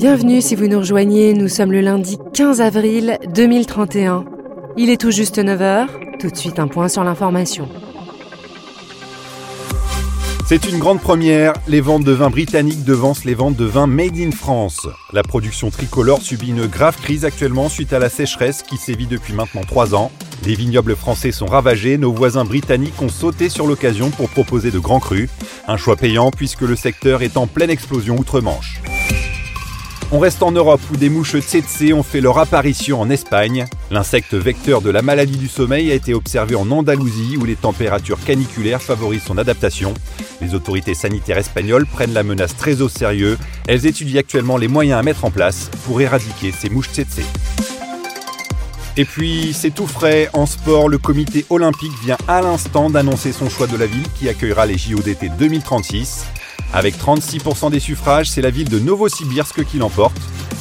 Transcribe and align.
Bienvenue 0.00 0.40
si 0.40 0.54
vous 0.54 0.66
nous 0.66 0.78
rejoignez, 0.78 1.34
nous 1.34 1.48
sommes 1.48 1.72
le 1.72 1.82
lundi 1.82 2.16
15 2.32 2.62
avril 2.62 3.18
2031. 3.34 4.24
Il 4.78 4.88
est 4.88 4.98
tout 4.98 5.10
juste 5.10 5.36
9h, 5.36 5.88
tout 6.18 6.30
de 6.30 6.36
suite 6.36 6.58
un 6.58 6.68
point 6.68 6.88
sur 6.88 7.04
l'information. 7.04 7.68
C'est 10.46 10.66
une 10.70 10.78
grande 10.78 11.02
première, 11.02 11.52
les 11.68 11.82
ventes 11.82 12.04
de 12.04 12.12
vins 12.12 12.30
britanniques 12.30 12.82
devancent 12.82 13.26
les 13.26 13.34
ventes 13.34 13.56
de 13.56 13.66
vins 13.66 13.86
made 13.86 14.16
in 14.16 14.30
France. 14.30 14.88
La 15.12 15.22
production 15.22 15.68
tricolore 15.68 16.22
subit 16.22 16.48
une 16.48 16.64
grave 16.64 16.96
crise 16.96 17.26
actuellement 17.26 17.68
suite 17.68 17.92
à 17.92 17.98
la 17.98 18.08
sécheresse 18.08 18.62
qui 18.62 18.78
sévit 18.78 19.06
depuis 19.06 19.34
maintenant 19.34 19.64
3 19.68 19.94
ans. 19.94 20.10
Les 20.46 20.54
vignobles 20.54 20.96
français 20.96 21.30
sont 21.30 21.44
ravagés, 21.44 21.98
nos 21.98 22.14
voisins 22.14 22.46
britanniques 22.46 23.02
ont 23.02 23.10
sauté 23.10 23.50
sur 23.50 23.66
l'occasion 23.66 24.08
pour 24.08 24.30
proposer 24.30 24.70
de 24.70 24.78
grands 24.78 24.98
crus. 24.98 25.28
Un 25.68 25.76
choix 25.76 25.96
payant 25.96 26.30
puisque 26.30 26.62
le 26.62 26.74
secteur 26.74 27.20
est 27.20 27.36
en 27.36 27.46
pleine 27.46 27.68
explosion 27.68 28.16
outre-Manche. 28.16 28.80
On 30.12 30.18
reste 30.18 30.42
en 30.42 30.50
Europe 30.50 30.80
où 30.92 30.96
des 30.96 31.08
mouches 31.08 31.38
tsetse 31.38 31.92
ont 31.92 32.02
fait 32.02 32.20
leur 32.20 32.38
apparition 32.38 33.00
en 33.00 33.08
Espagne. 33.10 33.66
L'insecte 33.92 34.34
vecteur 34.34 34.80
de 34.82 34.90
la 34.90 35.02
maladie 35.02 35.36
du 35.36 35.46
sommeil 35.46 35.92
a 35.92 35.94
été 35.94 36.14
observé 36.14 36.56
en 36.56 36.68
Andalousie 36.72 37.36
où 37.36 37.44
les 37.44 37.54
températures 37.54 38.18
caniculaires 38.24 38.82
favorisent 38.82 39.22
son 39.22 39.38
adaptation. 39.38 39.94
Les 40.40 40.56
autorités 40.56 40.94
sanitaires 40.94 41.38
espagnoles 41.38 41.86
prennent 41.86 42.12
la 42.12 42.24
menace 42.24 42.56
très 42.56 42.80
au 42.80 42.88
sérieux. 42.88 43.38
Elles 43.68 43.86
étudient 43.86 44.18
actuellement 44.18 44.56
les 44.56 44.66
moyens 44.66 44.98
à 44.98 45.04
mettre 45.04 45.24
en 45.24 45.30
place 45.30 45.70
pour 45.86 46.00
éradiquer 46.00 46.50
ces 46.50 46.70
mouches 46.70 46.90
tsetse. 46.90 47.20
Et 48.96 49.04
puis, 49.04 49.52
c'est 49.52 49.70
tout 49.72 49.86
frais. 49.86 50.28
En 50.32 50.46
sport, 50.46 50.88
le 50.88 50.98
comité 50.98 51.46
olympique 51.50 51.92
vient 52.02 52.18
à 52.26 52.42
l'instant 52.42 52.90
d'annoncer 52.90 53.30
son 53.30 53.48
choix 53.48 53.68
de 53.68 53.76
la 53.76 53.86
ville 53.86 54.08
qui 54.18 54.28
accueillera 54.28 54.66
les 54.66 54.76
JO 54.76 54.98
d'été 55.02 55.30
2036. 55.38 56.26
Avec 56.72 56.96
36% 56.96 57.70
des 57.70 57.80
suffrages, 57.80 58.30
c'est 58.30 58.42
la 58.42 58.50
ville 58.50 58.68
de 58.68 58.78
Novosibirsk 58.78 59.64
qui 59.64 59.78
l'emporte. 59.78 60.16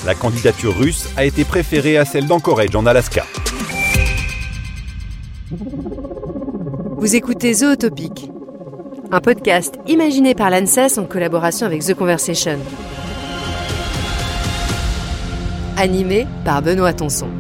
La 0.05 0.15
candidature 0.15 0.75
russe 0.75 1.07
a 1.17 1.25
été 1.25 1.43
préférée 1.43 1.97
à 1.97 2.05
celle 2.05 2.25
d'Anchorage 2.25 2.75
en 2.75 2.85
Alaska. 2.85 3.25
Vous 6.97 7.15
écoutez 7.15 7.53
Zootopic, 7.53 8.29
un 9.11 9.19
podcast 9.19 9.75
imaginé 9.87 10.35
par 10.35 10.49
l'ANSES 10.49 10.97
en 10.97 11.05
collaboration 11.05 11.65
avec 11.65 11.83
The 11.83 11.93
Conversation. 11.93 12.59
Animé 15.77 16.27
par 16.43 16.61
Benoît 16.61 16.93
Tonson. 16.93 17.38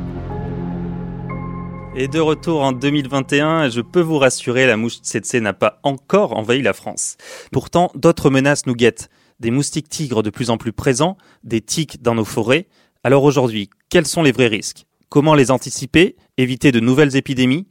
Et 2.01 2.07
de 2.07 2.21
retour 2.21 2.61
en 2.61 2.71
2021, 2.71 3.67
je 3.67 3.81
peux 3.81 3.99
vous 3.99 4.19
rassurer, 4.19 4.65
la 4.65 4.77
mouche 4.77 5.01
tsetse 5.01 5.33
n'a 5.33 5.51
pas 5.51 5.81
encore 5.83 6.37
envahi 6.37 6.61
la 6.61 6.71
France. 6.71 7.17
Pourtant, 7.51 7.91
d'autres 7.93 8.29
menaces 8.29 8.65
nous 8.67 8.73
guettent. 8.73 9.09
Des 9.41 9.51
moustiques 9.51 9.89
tigres 9.89 10.23
de 10.23 10.29
plus 10.29 10.49
en 10.49 10.57
plus 10.57 10.71
présents, 10.71 11.17
des 11.43 11.59
tiques 11.59 12.01
dans 12.01 12.15
nos 12.15 12.23
forêts. 12.23 12.67
Alors 13.03 13.25
aujourd'hui, 13.25 13.69
quels 13.89 14.05
sont 14.05 14.23
les 14.23 14.31
vrais 14.31 14.47
risques? 14.47 14.85
Comment 15.09 15.35
les 15.35 15.51
anticiper? 15.51 16.15
Éviter 16.37 16.71
de 16.71 16.79
nouvelles 16.79 17.17
épidémies? 17.17 17.67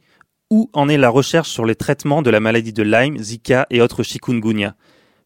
Où 0.51 0.69
en 0.73 0.89
est 0.89 0.97
la 0.97 1.09
recherche 1.09 1.49
sur 1.49 1.65
les 1.65 1.73
traitements 1.73 2.21
de 2.21 2.29
la 2.29 2.39
maladie 2.39 2.71
de 2.71 2.83
Lyme, 2.83 3.17
Zika 3.17 3.65
et 3.71 3.81
autres 3.81 4.03
chikungunya? 4.03 4.75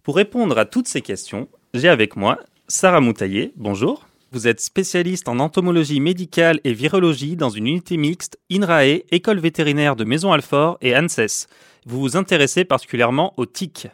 Pour 0.04 0.16
répondre 0.16 0.58
à 0.58 0.64
toutes 0.64 0.88
ces 0.88 1.02
questions, 1.02 1.50
j'ai 1.74 1.90
avec 1.90 2.16
moi 2.16 2.40
Sarah 2.70 3.02
Moutaillé. 3.02 3.52
Bonjour. 3.58 4.06
Vous 4.34 4.48
êtes 4.48 4.62
spécialiste 4.62 5.30
en 5.30 5.38
entomologie 5.38 6.00
médicale 6.00 6.60
et 6.64 6.74
virologie 6.74 7.36
dans 7.36 7.52
une 7.52 7.68
unité 7.68 7.98
mixte 7.98 8.40
INRAE, 8.52 9.04
École 9.12 9.38
vétérinaire 9.38 9.96
de 9.96 10.06
Maison-Alfort 10.06 10.80
et 10.82 10.98
ANSES. 10.98 11.46
Vous 11.86 12.00
vous 12.00 12.18
intéressez 12.18 12.66
particulièrement 12.66 13.36
aux 13.38 13.46
tiques. 13.46 13.90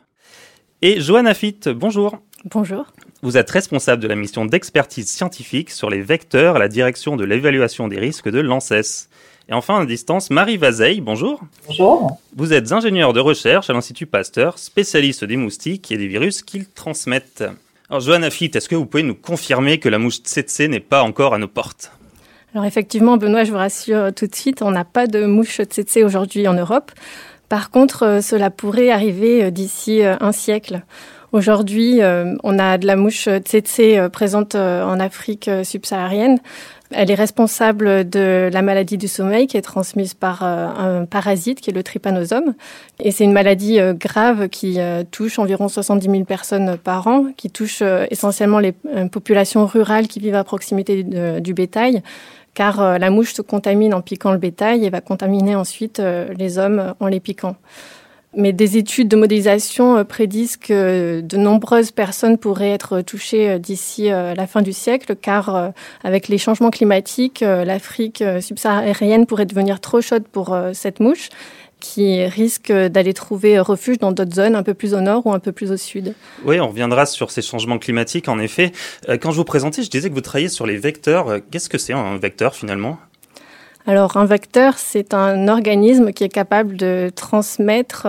Et 0.82 1.02
Johanna 1.02 1.34
Fitt, 1.34 1.68
bonjour. 1.68 2.20
Bonjour. 2.46 2.86
Vous 3.22 3.36
êtes 3.36 3.50
responsable 3.50 4.02
de 4.02 4.08
la 4.08 4.16
mission 4.16 4.46
d'expertise 4.46 5.10
scientifique 5.10 5.72
sur 5.72 5.90
les 5.90 6.02
vecteurs 6.02 6.56
à 6.56 6.60
la 6.60 6.70
direction 6.70 7.18
de 7.18 7.26
l'évaluation 7.26 7.90
des 7.90 8.00
risques 8.00 8.30
de 8.30 8.40
l'ANSES. 8.40 9.10
Et 9.50 9.54
enfin, 9.54 9.82
à 9.82 9.86
distance, 9.86 10.30
Marie 10.30 10.56
Vazeille, 10.56 11.02
bonjour. 11.02 11.42
Bonjour. 11.68 12.18
Vous 12.38 12.54
êtes 12.54 12.72
ingénieur 12.72 13.12
de 13.12 13.20
recherche 13.20 13.70
à 13.70 13.74
l'Institut 13.74 14.06
Pasteur, 14.06 14.58
spécialiste 14.58 15.26
des 15.26 15.36
moustiques 15.36 15.92
et 15.92 15.98
des 15.98 16.08
virus 16.08 16.44
qu'ils 16.44 16.70
transmettent. 16.70 17.44
Alors, 17.90 18.02
Johanna 18.02 18.28
est-ce 18.28 18.70
que 18.70 18.76
vous 18.76 18.86
pouvez 18.86 19.02
nous 19.02 19.16
confirmer 19.16 19.80
que 19.80 19.90
la 19.90 19.98
mouche 19.98 20.20
tsetse 20.22 20.60
n'est 20.60 20.80
pas 20.80 21.02
encore 21.02 21.34
à 21.34 21.40
nos 21.40 21.48
portes? 21.48 21.92
Alors, 22.54 22.66
effectivement, 22.66 23.18
Benoît, 23.18 23.44
je 23.46 23.52
vous 23.52 23.58
rassure 23.58 24.14
tout 24.14 24.28
de 24.28 24.36
suite, 24.36 24.62
on 24.62 24.70
n'a 24.70 24.86
pas 24.86 25.08
de 25.08 25.26
mouche 25.26 25.60
tsetse 25.62 25.98
aujourd'hui 25.98 26.48
en 26.48 26.54
Europe. 26.54 26.92
Par 27.50 27.72
contre, 27.72 28.04
euh, 28.04 28.22
cela 28.22 28.52
pourrait 28.52 28.92
arriver 28.92 29.44
euh, 29.44 29.50
d'ici 29.50 30.04
euh, 30.04 30.16
un 30.22 30.32
siècle. 30.32 30.84
Aujourd'hui, 31.32 32.00
on 32.44 32.58
a 32.58 32.80
de 32.80 32.88
la 32.88 32.96
mouche 32.96 33.30
tsetse 33.30 34.10
présente 34.12 34.56
en 34.56 35.00
Afrique 35.00 35.48
subsaharienne. 35.64 36.40
Elle 36.92 37.12
est 37.12 37.16
responsable 37.16 38.10
de 38.10 38.50
la 38.52 38.62
maladie 38.62 38.98
du 38.98 39.08
sommeil 39.08 39.46
qui 39.48 39.58
est 39.58 39.62
transmise 39.62 40.14
par 40.16 40.44
un 40.44 41.06
parasite 41.06 41.62
qui 41.62 41.70
est 41.70 41.74
le 41.74 41.84
trypanosome. 41.84 42.56
Et 43.00 43.12
c'est 43.12 43.24
une 43.24 43.32
maladie 43.32 43.80
grave 43.94 44.50
qui 44.50 44.80
touche 45.12 45.38
environ 45.38 45.68
70 45.68 46.10
000 46.10 46.24
personnes 46.24 46.78
par 46.78 47.06
an, 47.08 47.26
qui 47.38 47.52
touche 47.52 47.84
essentiellement 48.10 48.60
les 48.60 48.74
populations 49.12 49.68
rurales 49.68 50.08
qui 50.08 50.20
vivent 50.20 50.36
à 50.36 50.44
proximité 50.44 51.04
du 51.04 51.54
bétail 51.54 52.02
car 52.56 52.98
la 52.98 53.10
mouche 53.12 53.34
se 53.34 53.42
contamine 53.42 53.94
en 53.94 54.02
piquant 54.02 54.32
le 54.32 54.38
bétail 54.38 54.84
et 54.84 54.90
va 54.90 55.00
contaminer 55.00 55.56
ensuite 55.56 56.02
les 56.38 56.58
hommes 56.58 56.96
en 57.00 57.08
les 57.08 57.20
piquant. 57.20 57.56
Mais 58.36 58.54
des 58.54 58.78
études 58.78 59.08
de 59.08 59.16
modélisation 59.16 59.98
euh, 59.98 60.04
prédisent 60.04 60.56
que 60.56 61.22
de 61.22 61.38
nombreuses 61.38 61.92
personnes 61.92 62.38
pourraient 62.38 62.70
être 62.70 63.02
touchées 63.02 63.50
euh, 63.50 63.58
d'ici 63.58 64.12
euh, 64.12 64.36
la 64.36 64.46
fin 64.46 64.62
du 64.62 64.72
siècle, 64.72 65.16
car 65.16 65.74
avec 66.04 66.28
les 66.28 66.38
changements 66.38 66.70
climatiques, 66.70 67.42
l'Afrique 67.42 68.24
subsaharienne 68.42 69.26
pourrait 69.26 69.46
devenir 69.46 69.80
trop 69.80 70.02
chaude 70.02 70.28
pour 70.28 70.58
cette 70.74 71.00
mouche 71.00 71.30
qui 71.80 72.26
risque 72.26 72.72
d'aller 72.72 73.14
trouver 73.14 73.60
refuge 73.60 73.98
dans 73.98 74.12
d'autres 74.12 74.36
zones 74.36 74.56
un 74.56 74.64
peu 74.64 74.74
plus 74.74 74.94
au 74.94 75.02
nord 75.02 75.26
ou 75.26 75.34
un 75.34 75.40
peu 75.40 75.52
plus 75.52 75.72
au 75.72 75.78
sud. 75.78 76.14
Oui, 76.46 76.60
on 76.60 76.68
reviendra 76.68 77.06
sur 77.06 77.32
ces 77.32 77.42
changements 77.42 77.80
climatiques 77.80 78.28
en 78.28 78.40
effet. 78.40 78.72
Quand 79.22 79.32
je 79.32 79.38
vous 79.38 79.46
présentais, 79.46 79.84
je 79.84 79.90
disais 79.90 80.10
que 80.10 80.14
vous 80.14 80.22
travaillez 80.22 80.50
sur 80.50 80.66
les 80.66 80.78
vecteurs. 80.78 81.40
Qu'est-ce 81.52 81.70
que 81.70 81.78
c'est 81.78 81.94
un 81.94 82.18
vecteur 82.18 82.56
finalement? 82.56 83.00
Alors 83.88 84.18
un 84.18 84.26
vecteur, 84.26 84.78
c'est 84.78 85.14
un 85.14 85.48
organisme 85.48 86.12
qui 86.12 86.24
est 86.24 86.30
capable 86.30 86.76
de 86.76 87.12
transmettre 87.16 88.08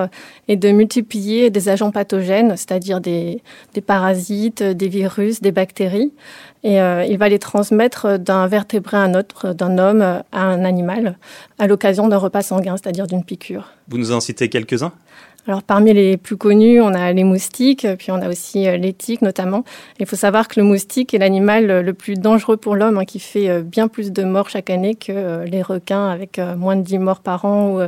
et 0.48 0.56
de 0.56 0.70
multiplier 0.70 1.48
des 1.48 1.68
agents 1.68 1.90
pathogènes, 1.90 2.56
c'est-à-dire 2.56 3.00
des, 3.00 3.40
parasites, 3.86 4.62
des 4.62 4.88
virus, 4.88 5.40
des 5.40 5.52
bactéries. 5.52 6.12
Et 6.62 6.80
euh, 6.80 7.04
il 7.04 7.16
va 7.16 7.28
les 7.28 7.38
transmettre 7.38 8.18
d'un 8.18 8.46
vertébré 8.46 8.96
à 8.96 9.00
un 9.00 9.14
autre, 9.14 9.54
d'un 9.54 9.78
homme 9.78 10.02
à 10.02 10.42
un 10.42 10.64
animal, 10.64 11.16
à 11.58 11.66
l'occasion 11.66 12.08
d'un 12.08 12.18
repas 12.18 12.42
sanguin, 12.42 12.76
c'est-à-dire 12.76 13.06
d'une 13.06 13.24
piqûre. 13.24 13.72
Vous 13.88 13.98
nous 13.98 14.12
en 14.12 14.20
citez 14.20 14.48
quelques-uns? 14.48 14.92
Alors 15.46 15.62
parmi 15.62 15.92
les 15.92 16.16
plus 16.16 16.36
connus, 16.36 16.80
on 16.80 16.94
a 16.94 17.12
les 17.12 17.24
moustiques, 17.24 17.86
puis 17.98 18.10
on 18.10 18.16
a 18.16 18.28
aussi 18.28 18.68
euh, 18.68 18.76
les 18.76 18.92
tiques 18.92 19.22
notamment. 19.22 19.64
Il 19.98 20.06
faut 20.06 20.16
savoir 20.16 20.48
que 20.48 20.60
le 20.60 20.66
moustique 20.66 21.14
est 21.14 21.18
l'animal 21.18 21.70
euh, 21.70 21.82
le 21.82 21.94
plus 21.94 22.14
dangereux 22.14 22.58
pour 22.58 22.76
l'homme, 22.76 22.98
hein, 22.98 23.04
qui 23.04 23.20
fait 23.20 23.48
euh, 23.48 23.62
bien 23.62 23.88
plus 23.88 24.12
de 24.12 24.22
morts 24.22 24.50
chaque 24.50 24.68
année 24.68 24.94
que 24.94 25.44
les 25.44 25.62
requins, 25.62 26.08
avec 26.08 26.38
moins 26.38 26.76
de 26.76 26.82
10 26.82 26.98
morts 26.98 27.20
par 27.20 27.44
an, 27.44 27.70
ou, 27.70 27.80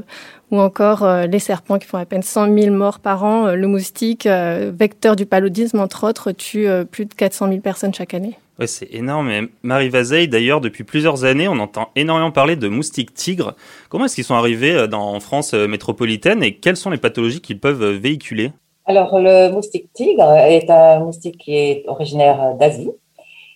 ou 0.51 0.61
encore 0.61 1.07
les 1.27 1.39
serpents 1.39 1.79
qui 1.79 1.87
font 1.87 1.99
à 1.99 2.05
peine 2.05 2.23
100 2.23 2.53
000 2.59 2.75
morts 2.75 2.99
par 2.99 3.25
an. 3.25 3.55
Le 3.55 3.67
moustique, 3.67 4.27
vecteur 4.27 5.17
du 5.17 5.27
paludisme 5.27 5.81
entre 5.81 6.09
autres, 6.09 6.33
tue 6.33 6.67
plus 6.91 7.07
de 7.07 7.15
400 7.15 7.49
000 7.49 7.61
personnes 7.61 7.95
chaque 7.95 8.15
année. 8.15 8.37
Ouais, 8.59 8.67
c'est 8.67 8.93
énorme. 8.93 9.49
Marie 9.63 9.89
Vazeille, 9.89 10.29
d'ailleurs, 10.29 10.61
depuis 10.61 10.85
plusieurs 10.85 11.25
années, 11.25 11.49
on 11.49 11.59
entend 11.59 11.89
énormément 11.97 12.31
parler 12.31 12.55
de 12.55 12.69
moustiques 12.69 13.15
tigres. 13.15 13.55
Comment 13.89 14.05
est-ce 14.05 14.15
qu'ils 14.15 14.25
sont 14.25 14.35
arrivés 14.35 14.75
euh, 14.75 14.87
dans, 14.87 15.15
en 15.15 15.21
France 15.21 15.55
euh, 15.55 15.67
métropolitaine 15.67 16.43
et 16.43 16.57
quelles 16.57 16.77
sont 16.77 16.91
les 16.91 16.99
pathologies 16.99 17.41
qu'ils 17.41 17.59
peuvent 17.59 17.83
euh, 17.83 17.99
véhiculer? 17.99 18.53
Alors, 18.85 19.19
le 19.19 19.51
moustique 19.51 19.91
tigre 19.95 20.31
est 20.37 20.69
un 20.69 20.99
moustique 20.99 21.39
qui 21.39 21.57
est 21.57 21.85
originaire 21.87 22.55
d'Asie 22.57 22.91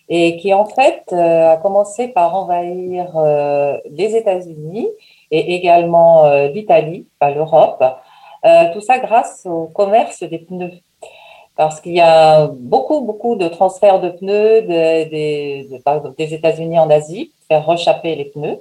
et 0.09 0.37
qui, 0.37 0.53
en 0.53 0.65
fait, 0.65 1.03
a 1.11 1.57
commencé 1.57 2.07
par 2.07 2.33
envahir 2.33 3.11
les 3.91 4.15
États-Unis 4.15 4.87
et 5.31 5.55
également 5.55 6.45
l'Italie, 6.45 7.07
l'Europe. 7.21 7.83
tout 8.73 8.79
ça 8.79 8.99
grâce 8.99 9.45
au 9.45 9.65
commerce 9.65 10.23
des 10.23 10.37
pneus 10.37 10.71
parce 11.57 11.81
qu'il 11.81 11.93
y 11.93 12.01
a 12.01 12.47
beaucoup, 12.47 13.01
beaucoup 13.01 13.35
de 13.35 13.47
transferts 13.47 13.99
de 13.99 14.09
pneus 14.09 14.61
des, 14.61 15.67
États-Unis 16.19 16.79
en 16.79 16.89
Asie, 16.89 17.33
faire 17.47 17.65
rechapper 17.65 18.15
les 18.15 18.25
pneus. 18.25 18.59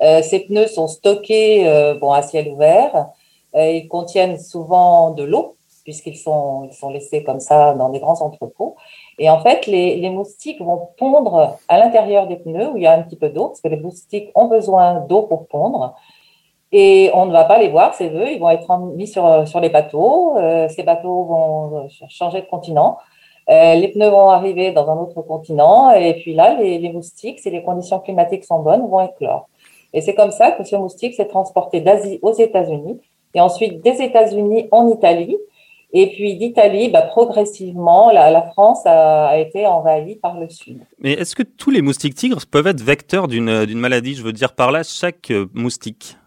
Euh, 0.00 0.22
ces 0.22 0.40
pneus 0.40 0.68
sont 0.68 0.88
stockés 0.88 1.68
euh, 1.68 1.94
bon, 1.94 2.12
à 2.12 2.22
ciel 2.22 2.48
ouvert. 2.48 3.08
Euh, 3.54 3.70
ils 3.70 3.88
contiennent 3.88 4.38
souvent 4.38 5.10
de 5.10 5.24
l'eau, 5.24 5.56
puisqu'ils 5.84 6.16
sont, 6.16 6.68
ils 6.70 6.74
sont 6.74 6.90
laissés 6.90 7.22
comme 7.22 7.40
ça 7.40 7.74
dans 7.74 7.90
des 7.90 7.98
grands 7.98 8.22
entrepôts. 8.22 8.76
Et 9.18 9.28
en 9.28 9.40
fait, 9.40 9.66
les, 9.66 9.96
les 9.96 10.10
moustiques 10.10 10.60
vont 10.62 10.88
pondre 10.96 11.58
à 11.68 11.78
l'intérieur 11.78 12.26
des 12.28 12.36
pneus 12.36 12.70
où 12.70 12.76
il 12.78 12.84
y 12.84 12.86
a 12.86 12.92
un 12.92 13.02
petit 13.02 13.16
peu 13.16 13.28
d'eau, 13.28 13.48
parce 13.48 13.60
que 13.60 13.68
les 13.68 13.76
moustiques 13.76 14.30
ont 14.34 14.46
besoin 14.46 15.00
d'eau 15.00 15.22
pour 15.22 15.48
pondre. 15.48 15.94
Et 16.70 17.10
on 17.14 17.26
ne 17.26 17.32
va 17.32 17.44
pas 17.44 17.58
les 17.58 17.68
voir, 17.68 17.94
ces 17.94 18.10
œufs, 18.14 18.28
ils 18.30 18.38
vont 18.38 18.50
être 18.50 18.78
mis 18.94 19.06
sur, 19.06 19.48
sur 19.48 19.60
les 19.60 19.70
bateaux. 19.70 20.36
Euh, 20.36 20.68
ces 20.68 20.82
bateaux 20.82 21.24
vont 21.24 21.88
changer 22.10 22.42
de 22.42 22.46
continent. 22.46 22.98
les 23.48 23.88
pneus 23.88 24.10
vont 24.10 24.28
arriver 24.28 24.72
dans 24.72 24.90
un 24.90 24.96
autre 24.98 25.22
continent 25.22 25.90
et 25.90 26.14
puis 26.14 26.34
là, 26.34 26.54
les, 26.60 26.78
les 26.78 26.92
moustiques, 26.92 27.40
si 27.40 27.50
les 27.50 27.62
conditions 27.62 28.00
climatiques 28.00 28.44
sont 28.44 28.60
bonnes, 28.60 28.86
vont 28.86 29.00
éclore. 29.00 29.48
Et 29.94 30.00
c'est 30.00 30.14
comme 30.14 30.30
ça 30.30 30.52
que 30.52 30.64
ce 30.64 30.76
moustique 30.76 31.14
s'est 31.14 31.28
transporté 31.28 31.80
d'Asie 31.80 32.18
aux 32.22 32.34
États-Unis 32.34 33.00
et 33.34 33.40
ensuite 33.40 33.82
des 33.82 34.02
États-Unis 34.02 34.68
en 34.70 34.88
Italie. 34.88 35.36
Et 35.94 36.08
puis 36.08 36.36
d'Italie, 36.36 36.90
bah, 36.90 37.00
progressivement, 37.00 38.10
la, 38.10 38.42
France 38.52 38.84
a, 38.84 39.28
a, 39.28 39.38
été 39.38 39.66
envahie 39.66 40.16
par 40.16 40.38
le 40.38 40.50
Sud. 40.50 40.80
Mais 40.98 41.12
est-ce 41.14 41.34
que 41.34 41.42
tous 41.42 41.70
les 41.70 41.80
moustiques 41.80 42.14
tigres 42.14 42.42
peuvent 42.50 42.66
être 42.66 42.82
vecteurs 42.82 43.26
d'une 43.26 43.78
maladie? 43.78 44.14
Je 44.14 44.22
veux 44.22 44.34
dire 44.34 44.52
par 44.54 44.70
là, 44.70 44.82
chaque 44.82 45.30
euh, 45.30 45.46
moustique 45.54 46.18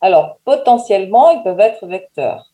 Alors, 0.00 0.38
potentiellement, 0.44 1.30
ils 1.30 1.42
peuvent 1.42 1.60
être 1.60 1.86
vecteurs. 1.86 2.50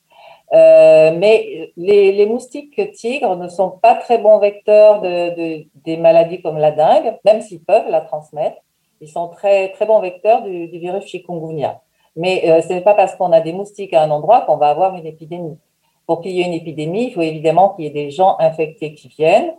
Euh, 0.52 1.12
mais 1.16 1.72
les, 1.76 2.26
moustiques 2.26 2.92
tigres 2.92 3.36
ne 3.36 3.48
sont 3.48 3.70
pas 3.70 3.94
très 3.94 4.18
bons 4.18 4.38
vecteurs 4.38 5.00
de, 5.00 5.34
de, 5.34 5.64
des 5.84 5.96
maladies 5.96 6.40
comme 6.40 6.58
la 6.58 6.70
dengue, 6.70 7.18
même 7.24 7.40
s'ils 7.40 7.62
peuvent 7.62 7.90
la 7.90 8.00
transmettre. 8.00 8.56
Ils 9.00 9.08
sont 9.08 9.28
très, 9.28 9.70
très 9.72 9.86
bons 9.86 10.00
vecteurs 10.00 10.42
du, 10.42 10.68
du 10.68 10.78
virus 10.78 11.04
chikungunya. 11.04 11.80
Mais 12.14 12.48
euh, 12.48 12.62
ce 12.62 12.72
n'est 12.72 12.80
pas 12.80 12.94
parce 12.94 13.14
qu'on 13.16 13.32
a 13.32 13.40
des 13.40 13.52
moustiques 13.52 13.92
à 13.92 14.02
un 14.02 14.10
endroit 14.10 14.42
qu'on 14.42 14.56
va 14.56 14.68
avoir 14.68 14.94
une 14.94 15.06
épidémie. 15.06 15.58
Pour 16.06 16.20
qu'il 16.20 16.32
y 16.32 16.40
ait 16.40 16.46
une 16.46 16.52
épidémie, 16.52 17.08
il 17.08 17.12
faut 17.12 17.22
évidemment 17.22 17.70
qu'il 17.70 17.84
y 17.84 17.88
ait 17.88 17.90
des 17.90 18.10
gens 18.10 18.36
infectés 18.38 18.94
qui 18.94 19.08
viennent, 19.08 19.54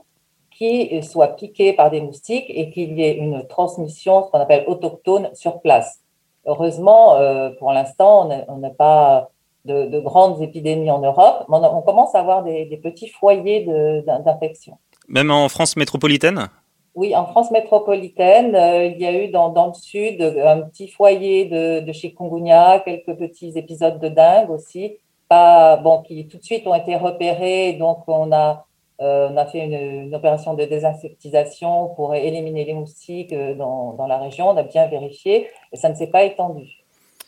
qui 0.50 1.04
soient 1.04 1.36
piqués 1.36 1.74
par 1.74 1.92
des 1.92 2.02
moustiques 2.02 2.50
et 2.50 2.72
qu'il 2.72 2.98
y 2.98 3.04
ait 3.04 3.16
une 3.16 3.46
transmission, 3.48 4.26
ce 4.26 4.32
qu'on 4.32 4.40
appelle 4.40 4.64
autochtone, 4.68 5.30
sur 5.34 5.60
place. 5.60 6.02
Heureusement, 6.48 7.16
euh, 7.16 7.50
pour 7.60 7.72
l'instant, 7.74 8.30
on 8.48 8.58
n'a 8.58 8.70
pas 8.70 9.30
de, 9.66 9.86
de, 9.86 10.00
grandes 10.00 10.42
épidémies 10.42 10.90
en 10.90 11.00
Europe, 11.00 11.46
mais 11.50 11.58
on, 11.58 11.82
commence 11.82 12.16
à 12.16 12.20
avoir 12.20 12.44
des, 12.44 12.66
des 12.66 12.78
petits 12.78 13.10
foyers 13.10 13.66
d'infection. 14.06 14.78
Même 15.10 15.30
en 15.30 15.50
France 15.50 15.76
métropolitaine? 15.76 16.48
Oui, 16.96 17.16
en 17.16 17.26
France 17.26 17.52
métropolitaine, 17.52 18.56
euh, 18.56 18.86
il 18.86 18.98
y 19.00 19.06
a 19.06 19.14
eu 19.14 19.28
dans, 19.28 19.50
dans, 19.50 19.68
le 19.68 19.74
sud 19.74 20.22
un 20.22 20.62
petit 20.62 20.88
foyer 20.88 21.46
de, 21.46 21.82
de 21.82 21.92
chikungunya, 21.92 22.80
quelques 22.80 23.16
petits 23.16 23.52
épisodes 23.56 24.00
de 24.00 24.08
dengue 24.08 24.50
aussi, 24.50 24.98
pas 25.28 25.76
bon 25.76 26.02
qui 26.02 26.28
tout 26.28 26.38
de 26.38 26.44
suite 26.44 26.66
ont 26.66 26.74
été 26.74 26.96
repérés. 26.96 27.74
Donc 27.74 28.00
on 28.08 28.32
a 28.32 28.67
euh, 29.00 29.30
on 29.32 29.38
a 29.38 29.46
fait 29.46 29.60
une, 29.60 30.14
opération 30.16 30.56
de 30.56 30.66
désinsectisation 30.66 31.90
pour 31.96 32.16
éliminer 32.16 32.66
les 32.66 32.74
moustiques 32.74 33.34
euh, 33.34 33.54
dans, 33.54 33.94
dans 33.94 34.08
la 34.08 34.18
région. 34.18 34.50
On 34.50 34.58
a 34.58 34.64
bien 34.64 34.88
vérifié 34.88 35.48
et 35.72 35.78
ça 35.78 35.90
ne 35.90 35.96
s'est 35.96 36.08
pas 36.08 36.24
étendu. 36.24 36.68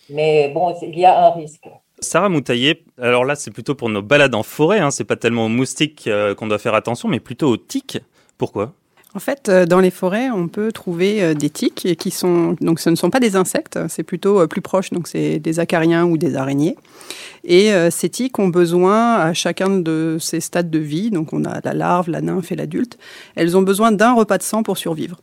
Mais 0.10 0.50
bon, 0.50 0.75
il 0.81 0.98
y 0.98 1.06
a 1.06 1.27
un 1.27 1.31
risque. 1.31 1.69
Sarah 2.00 2.30
Moutaillé, 2.30 2.86
alors 2.98 3.25
là 3.25 3.36
c'est 3.36 3.51
plutôt 3.51 3.75
pour 3.75 3.89
nos 3.89 4.01
balades 4.01 4.33
en 4.33 4.44
forêt, 4.44 4.80
hein, 4.80 4.89
c'est 4.89 5.04
pas 5.04 5.18
tellement 5.18 5.45
aux 5.45 5.50
moustiques 5.50 6.07
euh, 6.07 6.33
qu'on 6.33 6.48
doit 6.48 6.57
faire 6.57 6.74
attention, 6.74 7.10
mais 7.10 7.19
plutôt 7.19 7.50
aux 7.50 7.57
tiques. 7.57 8.00
Pourquoi? 8.38 8.74
En 9.16 9.20
fait, 9.20 9.50
euh, 9.50 9.66
dans 9.66 9.80
les 9.80 9.90
forêts, 9.90 10.30
on 10.30 10.48
peut 10.48 10.72
trouver 10.72 11.24
euh, 11.24 11.34
des 11.34 11.50
tiques 11.50 11.96
qui 11.98 12.12
sont 12.12 12.56
donc 12.62 12.80
ce 12.80 12.92
ne 12.92 12.96
sont 12.96 13.10
pas 13.10 13.20
des 13.20 13.36
insectes, 13.36 13.80
c'est 13.88 14.04
plutôt 14.04 14.42
euh, 14.42 14.48
plus 14.48 14.62
proche, 14.62 14.92
donc 14.92 15.08
c'est 15.08 15.40
des 15.40 15.60
acariens 15.60 16.06
ou 16.06 16.18
des 16.18 16.36
araignées. 16.36 16.78
Et 17.44 17.72
ces 17.90 18.10
tiques 18.10 18.38
ont 18.38 18.50
besoin 18.50 19.16
à 19.16 19.34
chacun 19.34 19.70
de 19.70 20.18
ces 20.20 20.42
stades 20.42 20.70
de 20.70 20.78
vie, 20.78 21.10
donc 21.10 21.32
on 21.32 21.46
a 21.46 21.62
la 21.64 21.74
larve, 21.74 22.10
la 22.10 22.20
nymphe 22.20 22.52
et 22.52 22.56
l'adulte, 22.56 22.98
elles 23.36 23.56
ont 23.56 23.62
besoin 23.62 23.94
d'un 23.94 24.14
repas 24.14 24.38
de 24.38 24.44
sang 24.44 24.62
pour 24.62 24.78
survivre. 24.78 25.18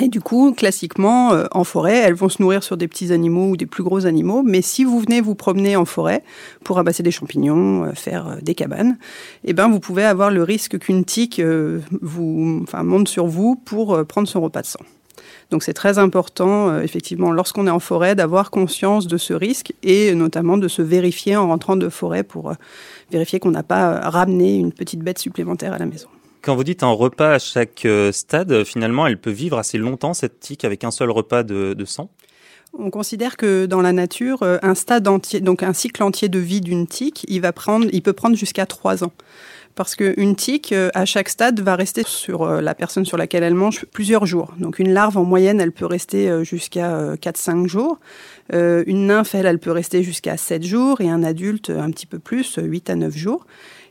Et 0.00 0.08
du 0.08 0.20
coup, 0.20 0.52
classiquement, 0.52 1.32
euh, 1.32 1.46
en 1.52 1.64
forêt, 1.64 1.96
elles 1.96 2.14
vont 2.14 2.28
se 2.28 2.42
nourrir 2.42 2.62
sur 2.62 2.76
des 2.76 2.86
petits 2.86 3.12
animaux 3.12 3.48
ou 3.48 3.56
des 3.56 3.64
plus 3.64 3.82
gros 3.82 4.04
animaux. 4.04 4.42
Mais 4.44 4.60
si 4.60 4.84
vous 4.84 5.00
venez 5.00 5.22
vous 5.22 5.34
promener 5.34 5.74
en 5.74 5.86
forêt 5.86 6.22
pour 6.64 6.76
ramasser 6.76 7.02
des 7.02 7.10
champignons, 7.10 7.84
euh, 7.84 7.92
faire 7.92 8.28
euh, 8.28 8.36
des 8.42 8.54
cabanes, 8.54 8.98
eh 9.44 9.54
ben, 9.54 9.68
vous 9.68 9.80
pouvez 9.80 10.04
avoir 10.04 10.30
le 10.30 10.42
risque 10.42 10.78
qu'une 10.78 11.04
tique 11.04 11.40
vous, 12.02 12.60
enfin, 12.62 12.82
monte 12.82 13.08
sur 13.08 13.26
vous 13.26 13.56
pour 13.56 14.04
prendre 14.06 14.28
son 14.28 14.40
repas 14.42 14.62
de 14.62 14.66
sang. 14.66 14.80
Donc 15.50 15.62
c'est 15.62 15.72
très 15.72 15.98
important, 15.98 16.78
effectivement, 16.80 17.30
lorsqu'on 17.30 17.66
est 17.66 17.70
en 17.70 17.78
forêt, 17.78 18.14
d'avoir 18.14 18.50
conscience 18.50 19.06
de 19.06 19.16
ce 19.16 19.32
risque 19.32 19.72
et 19.82 20.14
notamment 20.14 20.58
de 20.58 20.68
se 20.68 20.82
vérifier 20.82 21.36
en 21.36 21.48
rentrant 21.48 21.76
de 21.76 21.88
forêt 21.88 22.22
pour 22.22 22.52
vérifier 23.10 23.38
qu'on 23.38 23.52
n'a 23.52 23.62
pas 23.62 24.10
ramené 24.10 24.56
une 24.56 24.72
petite 24.72 25.00
bête 25.00 25.18
supplémentaire 25.18 25.72
à 25.72 25.78
la 25.78 25.86
maison. 25.86 26.08
Quand 26.46 26.54
vous 26.54 26.62
dites 26.62 26.84
un 26.84 26.92
repas 26.92 27.32
à 27.32 27.38
chaque 27.40 27.84
euh, 27.86 28.12
stade, 28.12 28.62
finalement, 28.62 29.08
elle 29.08 29.18
peut 29.18 29.32
vivre 29.32 29.58
assez 29.58 29.78
longtemps, 29.78 30.14
cette 30.14 30.38
tique, 30.38 30.64
avec 30.64 30.84
un 30.84 30.92
seul 30.92 31.10
repas 31.10 31.42
de, 31.42 31.84
sang? 31.84 32.08
On 32.72 32.88
considère 32.88 33.36
que 33.36 33.66
dans 33.66 33.80
la 33.80 33.92
nature, 33.92 34.44
euh, 34.44 34.56
un 34.62 34.76
stade 34.76 35.08
entier, 35.08 35.40
donc 35.40 35.64
un 35.64 35.72
cycle 35.72 36.04
entier 36.04 36.28
de 36.28 36.38
vie 36.38 36.60
d'une 36.60 36.86
tique, 36.86 37.26
il 37.26 37.40
va 37.40 37.52
prendre, 37.52 37.88
il 37.90 38.00
peut 38.00 38.12
prendre 38.12 38.36
jusqu'à 38.36 38.64
trois 38.64 39.02
ans. 39.02 39.10
Parce 39.74 39.96
qu'une 39.96 40.36
tique, 40.36 40.70
euh, 40.70 40.88
à 40.94 41.04
chaque 41.04 41.30
stade, 41.30 41.58
va 41.58 41.74
rester 41.74 42.04
sur 42.06 42.46
la 42.46 42.76
personne 42.76 43.04
sur 43.04 43.16
laquelle 43.16 43.42
elle 43.42 43.56
mange 43.56 43.84
plusieurs 43.86 44.24
jours. 44.24 44.54
Donc 44.60 44.78
une 44.78 44.92
larve, 44.92 45.18
en 45.18 45.24
moyenne, 45.24 45.60
elle 45.60 45.72
peut 45.72 45.84
rester 45.84 46.44
jusqu'à 46.44 47.16
4-5 47.16 47.66
jours. 47.66 47.98
une 48.52 49.08
nymphe, 49.08 49.34
elle, 49.34 49.46
elle 49.46 49.58
peut 49.58 49.72
rester 49.72 50.04
jusqu'à 50.04 50.36
7 50.36 50.62
jours. 50.62 51.00
Et 51.00 51.10
un 51.10 51.24
adulte, 51.24 51.70
un 51.70 51.90
petit 51.90 52.06
peu 52.06 52.20
plus, 52.20 52.60
8 52.62 52.88
à 52.88 52.94
9 52.94 53.16
jours. 53.16 53.46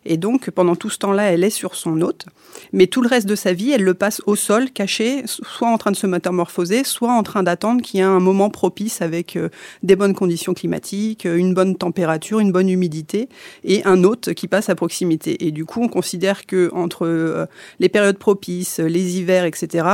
Et 0.05 0.17
donc, 0.17 0.51
pendant 0.51 0.75
tout 0.75 0.89
ce 0.89 0.99
temps-là, 0.99 1.31
elle 1.31 1.43
est 1.43 1.49
sur 1.49 1.75
son 1.75 1.99
hôte. 2.01 2.25
Mais 2.73 2.87
tout 2.87 3.01
le 3.01 3.07
reste 3.07 3.27
de 3.27 3.35
sa 3.35 3.53
vie, 3.53 3.71
elle 3.71 3.83
le 3.83 3.95
passe 3.95 4.21
au 4.27 4.35
sol, 4.35 4.69
caché, 4.71 5.23
soit 5.25 5.67
en 5.67 5.77
train 5.77 5.91
de 5.91 5.95
se 5.95 6.05
métamorphoser, 6.05 6.83
soit 6.83 7.11
en 7.11 7.23
train 7.23 7.41
d'attendre 7.41 7.81
qu'il 7.81 7.99
y 7.99 8.01
ait 8.01 8.05
un 8.05 8.19
moment 8.19 8.49
propice 8.49 9.01
avec 9.01 9.35
euh, 9.35 9.49
des 9.81 9.95
bonnes 9.95 10.13
conditions 10.13 10.53
climatiques, 10.53 11.25
euh, 11.25 11.37
une 11.37 11.53
bonne 11.53 11.75
température, 11.75 12.39
une 12.39 12.51
bonne 12.51 12.69
humidité, 12.69 13.29
et 13.63 13.83
un 13.85 14.03
hôte 14.03 14.33
qui 14.33 14.47
passe 14.47 14.69
à 14.69 14.75
proximité. 14.75 15.45
Et 15.45 15.51
du 15.51 15.65
coup, 15.65 15.81
on 15.81 15.87
considère 15.87 16.45
que 16.45 16.69
entre 16.73 17.07
euh, 17.07 17.45
les 17.79 17.89
périodes 17.89 18.17
propices, 18.17 18.79
les 18.79 19.17
hivers, 19.17 19.45
etc., 19.45 19.87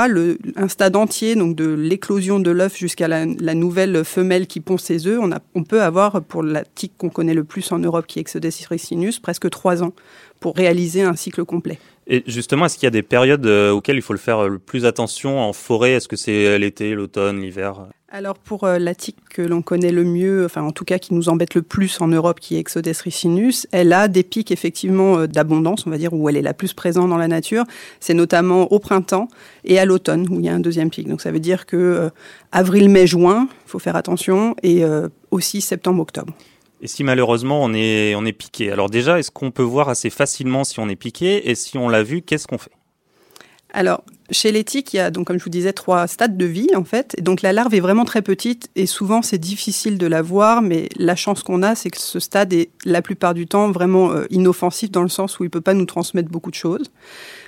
un 0.55 0.67
stade 0.67 0.95
entier, 0.95 1.35
donc 1.35 1.55
de 1.55 1.69
l'éclosion 1.69 2.39
de 2.39 2.51
l'œuf 2.51 2.77
jusqu'à 2.77 3.07
la, 3.07 3.25
nouvelle 3.25 4.03
femelle 4.03 4.47
qui 4.47 4.59
pond 4.59 4.77
ses 4.77 5.07
œufs, 5.07 5.19
on 5.55 5.63
peut 5.63 5.81
avoir, 5.81 6.21
pour 6.21 6.43
la 6.43 6.63
tique 6.63 6.93
qu'on 6.97 7.09
connaît 7.09 7.33
le 7.33 7.43
plus 7.43 7.71
en 7.71 7.79
Europe, 7.79 8.07
qui 8.07 8.19
est 8.19 8.21
Exodus 8.21 8.65
ricinus, 8.69 9.19
presque 9.19 9.49
trois 9.49 9.83
ans 9.83 9.93
pour 10.41 10.55
réaliser 10.55 11.03
un 11.03 11.15
cycle 11.15 11.45
complet. 11.45 11.79
Et 12.07 12.23
justement, 12.27 12.65
est-ce 12.65 12.75
qu'il 12.75 12.83
y 12.83 12.87
a 12.87 12.91
des 12.91 13.03
périodes 13.03 13.45
euh, 13.45 13.71
auxquelles 13.71 13.95
il 13.95 14.01
faut 14.01 14.13
le 14.13 14.19
faire 14.19 14.39
euh, 14.39 14.49
le 14.49 14.59
plus 14.59 14.85
attention 14.85 15.39
en 15.39 15.53
forêt? 15.53 15.91
Est-ce 15.91 16.07
que 16.07 16.15
c'est 16.15 16.57
l'été, 16.57 16.93
l'automne, 16.93 17.39
l'hiver? 17.39 17.85
Alors 18.09 18.37
pour 18.37 18.63
euh, 18.63 18.79
la 18.79 18.95
tique 18.95 19.17
que 19.29 19.43
l'on 19.43 19.61
connaît 19.61 19.91
le 19.91 20.03
mieux, 20.03 20.43
enfin 20.43 20.63
en 20.63 20.71
tout 20.71 20.83
cas 20.83 20.97
qui 20.97 21.13
nous 21.13 21.29
embête 21.29 21.53
le 21.53 21.61
plus 21.61 22.01
en 22.01 22.07
Europe, 22.07 22.39
qui 22.39 22.57
est 22.57 22.59
Exodes 22.59 22.87
ricinus, 22.87 23.67
elle 23.71 23.93
a 23.93 24.07
des 24.07 24.23
pics 24.23 24.51
effectivement 24.51 25.25
d'abondance, 25.27 25.85
on 25.85 25.91
va 25.91 25.97
dire, 25.97 26.11
où 26.11 26.27
elle 26.27 26.35
est 26.35 26.41
la 26.41 26.55
plus 26.55 26.73
présente 26.73 27.09
dans 27.09 27.17
la 27.17 27.29
nature. 27.29 27.63
C'est 27.99 28.15
notamment 28.15 28.69
au 28.73 28.79
printemps 28.79 29.27
et 29.63 29.79
à 29.79 29.85
l'automne 29.85 30.27
où 30.29 30.39
il 30.39 30.45
y 30.45 30.49
a 30.49 30.53
un 30.53 30.59
deuxième 30.59 30.89
pic. 30.89 31.07
Donc 31.07 31.21
ça 31.21 31.31
veut 31.31 31.39
dire 31.39 31.65
que 31.65 32.09
avril, 32.51 32.89
mai, 32.89 33.07
juin, 33.07 33.47
il 33.67 33.69
faut 33.69 33.79
faire 33.79 33.95
attention, 33.95 34.55
et 34.63 34.83
aussi 35.29 35.61
septembre, 35.61 36.01
octobre. 36.01 36.33
Et 36.81 36.87
si 36.87 37.03
malheureusement 37.03 37.63
on 37.63 37.73
est, 37.73 38.15
on 38.15 38.25
est 38.25 38.33
piqué 38.33 38.71
Alors 38.71 38.89
déjà, 38.89 39.19
est-ce 39.19 39.31
qu'on 39.31 39.51
peut 39.51 39.61
voir 39.63 39.87
assez 39.87 40.09
facilement 40.09 40.63
si 40.63 40.79
on 40.79 40.89
est 40.89 40.95
piqué 40.95 41.49
Et 41.49 41.55
si 41.55 41.77
on 41.77 41.87
l'a 41.87 42.01
vu, 42.03 42.23
qu'est-ce 42.23 42.47
qu'on 42.47 42.57
fait? 42.57 42.71
Alors, 43.73 44.03
chez 44.31 44.51
les 44.51 44.65
tiques, 44.65 44.93
il 44.93 44.97
y 44.97 44.99
a 44.99 45.11
donc, 45.11 45.27
comme 45.27 45.39
je 45.39 45.43
vous 45.43 45.49
disais, 45.49 45.71
trois 45.71 46.05
stades 46.07 46.37
de 46.37 46.45
vie 46.45 46.69
en 46.75 46.83
fait. 46.83 47.15
Donc 47.21 47.41
la 47.41 47.53
larve 47.53 47.73
est 47.73 47.79
vraiment 47.79 48.03
très 48.03 48.21
petite 48.21 48.69
et 48.75 48.85
souvent 48.85 49.21
c'est 49.21 49.37
difficile 49.37 49.97
de 49.97 50.07
la 50.07 50.21
voir, 50.21 50.61
mais 50.61 50.89
la 50.97 51.15
chance 51.15 51.43
qu'on 51.43 51.63
a, 51.63 51.75
c'est 51.75 51.89
que 51.89 51.99
ce 51.99 52.19
stade 52.19 52.51
est 52.51 52.69
la 52.83 53.01
plupart 53.01 53.33
du 53.33 53.47
temps 53.47 53.71
vraiment 53.71 54.11
euh, 54.11 54.25
inoffensif 54.29 54.91
dans 54.91 55.03
le 55.03 55.09
sens 55.09 55.39
où 55.39 55.43
il 55.43 55.49
peut 55.49 55.61
pas 55.61 55.73
nous 55.73 55.85
transmettre 55.85 56.29
beaucoup 56.29 56.51
de 56.51 56.55
choses. 56.55 56.91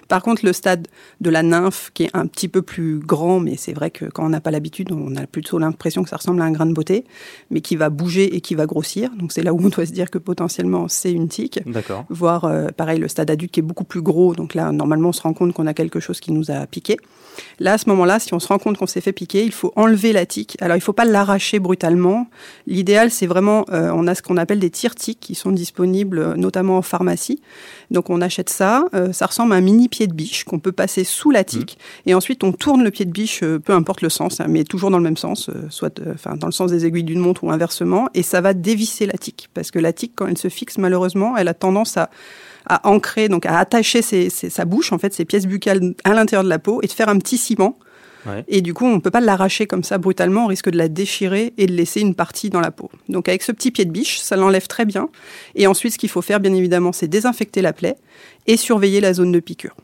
Par 0.07 0.22
contre, 0.22 0.45
le 0.45 0.53
stade 0.53 0.88
de 1.22 1.29
la 1.29 1.43
nymphe, 1.43 1.91
qui 1.93 2.03
est 2.03 2.12
un 2.13 2.27
petit 2.27 2.48
peu 2.48 2.62
plus 2.62 3.00
grand, 3.00 3.39
mais 3.39 3.55
c'est 3.57 3.74
vrai 3.74 3.91
que 3.91 4.05
quand 4.05 4.25
on 4.25 4.29
n'a 4.29 4.41
pas 4.41 4.51
l'habitude, 4.51 4.91
on 4.91 5.15
a 5.15 5.25
plutôt 5.27 5.60
l'impression 5.60 6.03
que 6.03 6.10
ça 6.10 6.17
ressemble 6.17 6.41
à 6.41 6.45
un 6.45 6.51
grain 6.51 6.65
de 6.65 6.74
beauté, 6.74 7.05
mais 7.50 7.62
qui 7.62 7.75
va 7.75 7.89
bouger 7.89 8.36
et 8.36 8.41
qui 8.41 8.55
va 8.55 8.65
grossir. 8.65 9.10
Donc 9.17 9.31
c'est 9.31 9.43
là 9.43 9.53
où 9.53 9.60
on 9.63 9.69
doit 9.69 9.86
se 9.86 9.91
dire 9.91 10.10
que 10.10 10.17
potentiellement 10.17 10.88
c'est 10.88 11.12
une 11.12 11.27
tique. 11.27 11.60
D'accord. 11.65 12.05
Voir, 12.10 12.45
euh, 12.45 12.67
pareil, 12.75 13.00
le 13.00 13.07
stade 13.07 13.29
adulte 13.31 13.51
qui 13.51 13.60
est 13.60 13.63
beaucoup 13.63 13.83
plus 13.83 14.01
gros. 14.01 14.36
Donc 14.36 14.53
là, 14.53 14.72
normalement, 14.72 15.10
on 15.10 15.13
se 15.13 15.22
rend 15.22 15.33
compte 15.33 15.53
qu'on 15.53 15.67
a 15.67 15.74
quelque 15.74 16.00
chose 16.00 16.19
qui 16.19 16.31
nous 16.31 16.51
a 16.51 16.65
piqué. 16.67 16.98
Là, 17.60 17.74
à 17.74 17.77
ce 17.77 17.89
moment-là, 17.89 18.19
si 18.19 18.33
on 18.33 18.39
se 18.39 18.48
rend 18.48 18.60
compte 18.60 18.77
qu'on 18.77 18.88
s'est 18.88 19.01
fait 19.01 19.13
piquer, 19.13 19.43
il 19.43 19.51
faut 19.51 19.74
enlever 19.75 20.13
la 20.13 20.25
tique. 20.25 20.57
Alors, 20.62 20.75
il 20.75 20.79
ne 20.79 20.83
faut 20.83 20.93
pas 20.93 21.05
l'arracher 21.05 21.60
brutalement. 21.60 22.27
L'idéal, 22.67 23.10
c'est 23.10 23.27
vraiment, 23.27 23.65
euh, 23.72 23.91
on 23.93 24.07
a 24.07 24.15
ce 24.15 24.22
qu'on 24.22 24.38
appelle 24.38 24.60
des 24.60 24.69
tire-tiques 24.69 25.19
qui 25.19 25.36
sont 25.36 25.51
disponibles 25.51 26.19
euh, 26.19 26.36
notamment 26.36 26.77
en 26.77 26.81
pharmacie. 26.81 27.41
Donc, 27.91 28.10
on 28.10 28.22
achète 28.22 28.50
ça. 28.50 28.86
Ça 29.12 29.25
ressemble 29.25 29.53
à 29.53 29.55
un 29.55 29.62
mini 29.62 29.88
pied 29.93 30.07
de 30.07 30.13
biche 30.13 30.43
qu'on 30.43 30.59
peut 30.59 30.71
passer 30.71 31.03
sous 31.03 31.29
la 31.29 31.43
tique. 31.43 31.77
Mmh. 31.77 32.09
Et 32.09 32.13
ensuite, 32.15 32.43
on 32.43 32.51
tourne 32.51 32.83
le 32.83 32.89
pied 32.89 33.05
de 33.05 33.12
biche, 33.12 33.41
peu 33.41 33.73
importe 33.73 34.01
le 34.01 34.09
sens, 34.09 34.39
hein, 34.39 34.47
mais 34.50 34.63
toujours 34.63 34.89
dans 34.89 34.97
le 34.97 35.03
même 35.03 35.17
sens, 35.17 35.51
soit 35.69 36.01
enfin 36.12 36.35
dans 36.35 36.47
le 36.47 36.53
sens 36.53 36.71
des 36.71 36.85
aiguilles 36.85 37.03
d'une 37.03 37.19
montre 37.19 37.43
ou 37.43 37.51
inversement. 37.51 38.07
Et 38.15 38.23
ça 38.23 38.41
va 38.41 38.53
dévisser 38.53 39.05
la 39.05 39.13
tique. 39.13 39.50
Parce 39.53 39.69
que 39.69 39.77
la 39.79 39.93
tique, 39.93 40.13
quand 40.15 40.27
elle 40.27 40.38
se 40.38 40.50
fixe, 40.50 40.79
malheureusement, 40.79 41.38
elle 41.38 41.47
a 41.47 41.53
tendance 41.53 41.97
à 41.97 42.09
à 42.65 42.88
ancrer, 42.88 43.27
donc 43.29 43.45
à 43.45 43.57
attacher 43.59 44.01
ses, 44.01 44.29
ses, 44.29 44.50
sa 44.50 44.65
bouche, 44.65 44.93
en 44.93 44.97
fait, 44.97 45.13
ses 45.13 45.25
pièces 45.25 45.45
buccales 45.45 45.93
à 46.03 46.13
l'intérieur 46.13 46.43
de 46.43 46.50
la 46.50 46.59
peau 46.59 46.79
et 46.81 46.88
de 46.88 46.91
faire 46.91 47.09
un 47.09 47.17
petit 47.17 47.38
ciment 47.38 47.77
Et 48.48 48.62
du 48.62 48.74
coup, 48.74 48.86
on 48.86 48.96
ne 48.96 49.00
peut 49.00 49.12
pas 49.12 49.20
l'arracher 49.20 49.65
comme 49.65 49.84
ça 49.84 49.98
brutalement, 49.98 50.46
on 50.46 50.48
risque 50.48 50.70
de 50.70 50.77
la 50.77 50.88
déchirer 50.88 51.53
et 51.58 51.65
de 51.65 51.74
laisser 51.74 52.01
une 52.01 52.15
partie 52.15 52.50
dans 52.50 52.62
la 52.62 52.72
peau. 52.72 52.89
Donc 53.10 53.27
avec 53.27 53.44
ce 53.44 53.51
petit 53.51 53.72
pied 53.72 53.86
de 53.86 53.92
biche, 53.92 54.20
ça 54.20 54.36
l'enlève 54.36 54.68
très 54.68 54.86
bien. 54.86 55.10
Et 55.56 55.68
ensuite, 55.68 55.94
ce 55.94 55.98
qu'il 55.98 56.10
faut 56.10 56.22
faire, 56.22 56.39
bien 56.39 56.53
évidemment, 56.53 56.92
c'est 56.92 57.08
désinfecter 57.08 57.62
la 57.62 57.74
plaie 57.74 57.96
et 58.48 58.58
surveiller 58.58 59.01
la 59.01 59.13
zone 59.13 59.32
de 59.32 59.39
piqûre 59.39 59.75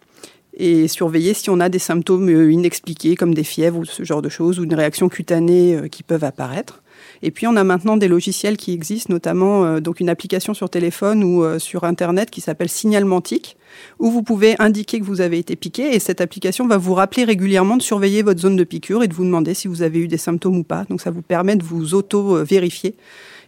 et 0.59 0.87
surveiller 0.89 1.33
si 1.33 1.49
on 1.49 1.59
a 1.59 1.69
des 1.69 1.79
symptômes 1.79 2.29
euh, 2.29 2.51
inexpliqués 2.51 3.15
comme 3.15 3.33
des 3.33 3.45
fièvres 3.45 3.79
ou 3.79 3.85
ce 3.85 4.03
genre 4.03 4.21
de 4.21 4.29
choses 4.29 4.59
ou 4.59 4.65
une 4.65 4.75
réaction 4.75 5.07
cutanée 5.09 5.75
euh, 5.75 5.87
qui 5.87 6.03
peuvent 6.03 6.25
apparaître. 6.25 6.83
Et 7.21 7.31
puis 7.31 7.47
on 7.47 7.55
a 7.55 7.63
maintenant 7.63 7.97
des 7.97 8.07
logiciels 8.07 8.57
qui 8.57 8.73
existent, 8.73 9.13
notamment 9.13 9.65
euh, 9.65 9.79
donc 9.79 9.99
une 9.99 10.09
application 10.09 10.53
sur 10.53 10.69
téléphone 10.69 11.23
ou 11.23 11.43
euh, 11.43 11.59
sur 11.59 11.83
internet 11.83 12.29
qui 12.29 12.41
s'appelle 12.41 12.69
Signalmantique, 12.69 13.57
où 13.99 14.11
vous 14.11 14.23
pouvez 14.23 14.55
indiquer 14.59 14.99
que 14.99 15.05
vous 15.05 15.21
avez 15.21 15.37
été 15.37 15.55
piqué 15.55 15.95
et 15.95 15.99
cette 15.99 16.21
application 16.21 16.67
va 16.67 16.77
vous 16.77 16.93
rappeler 16.93 17.23
régulièrement 17.23 17.77
de 17.77 17.81
surveiller 17.81 18.23
votre 18.23 18.39
zone 18.39 18.55
de 18.55 18.63
piqûre 18.63 19.03
et 19.03 19.07
de 19.07 19.13
vous 19.13 19.25
demander 19.25 19.53
si 19.53 19.67
vous 19.67 19.81
avez 19.81 19.99
eu 19.99 20.07
des 20.07 20.17
symptômes 20.17 20.57
ou 20.57 20.63
pas. 20.63 20.85
Donc 20.89 21.01
ça 21.01 21.11
vous 21.11 21.21
permet 21.21 21.55
de 21.55 21.63
vous 21.63 21.93
auto-vérifier 21.93 22.95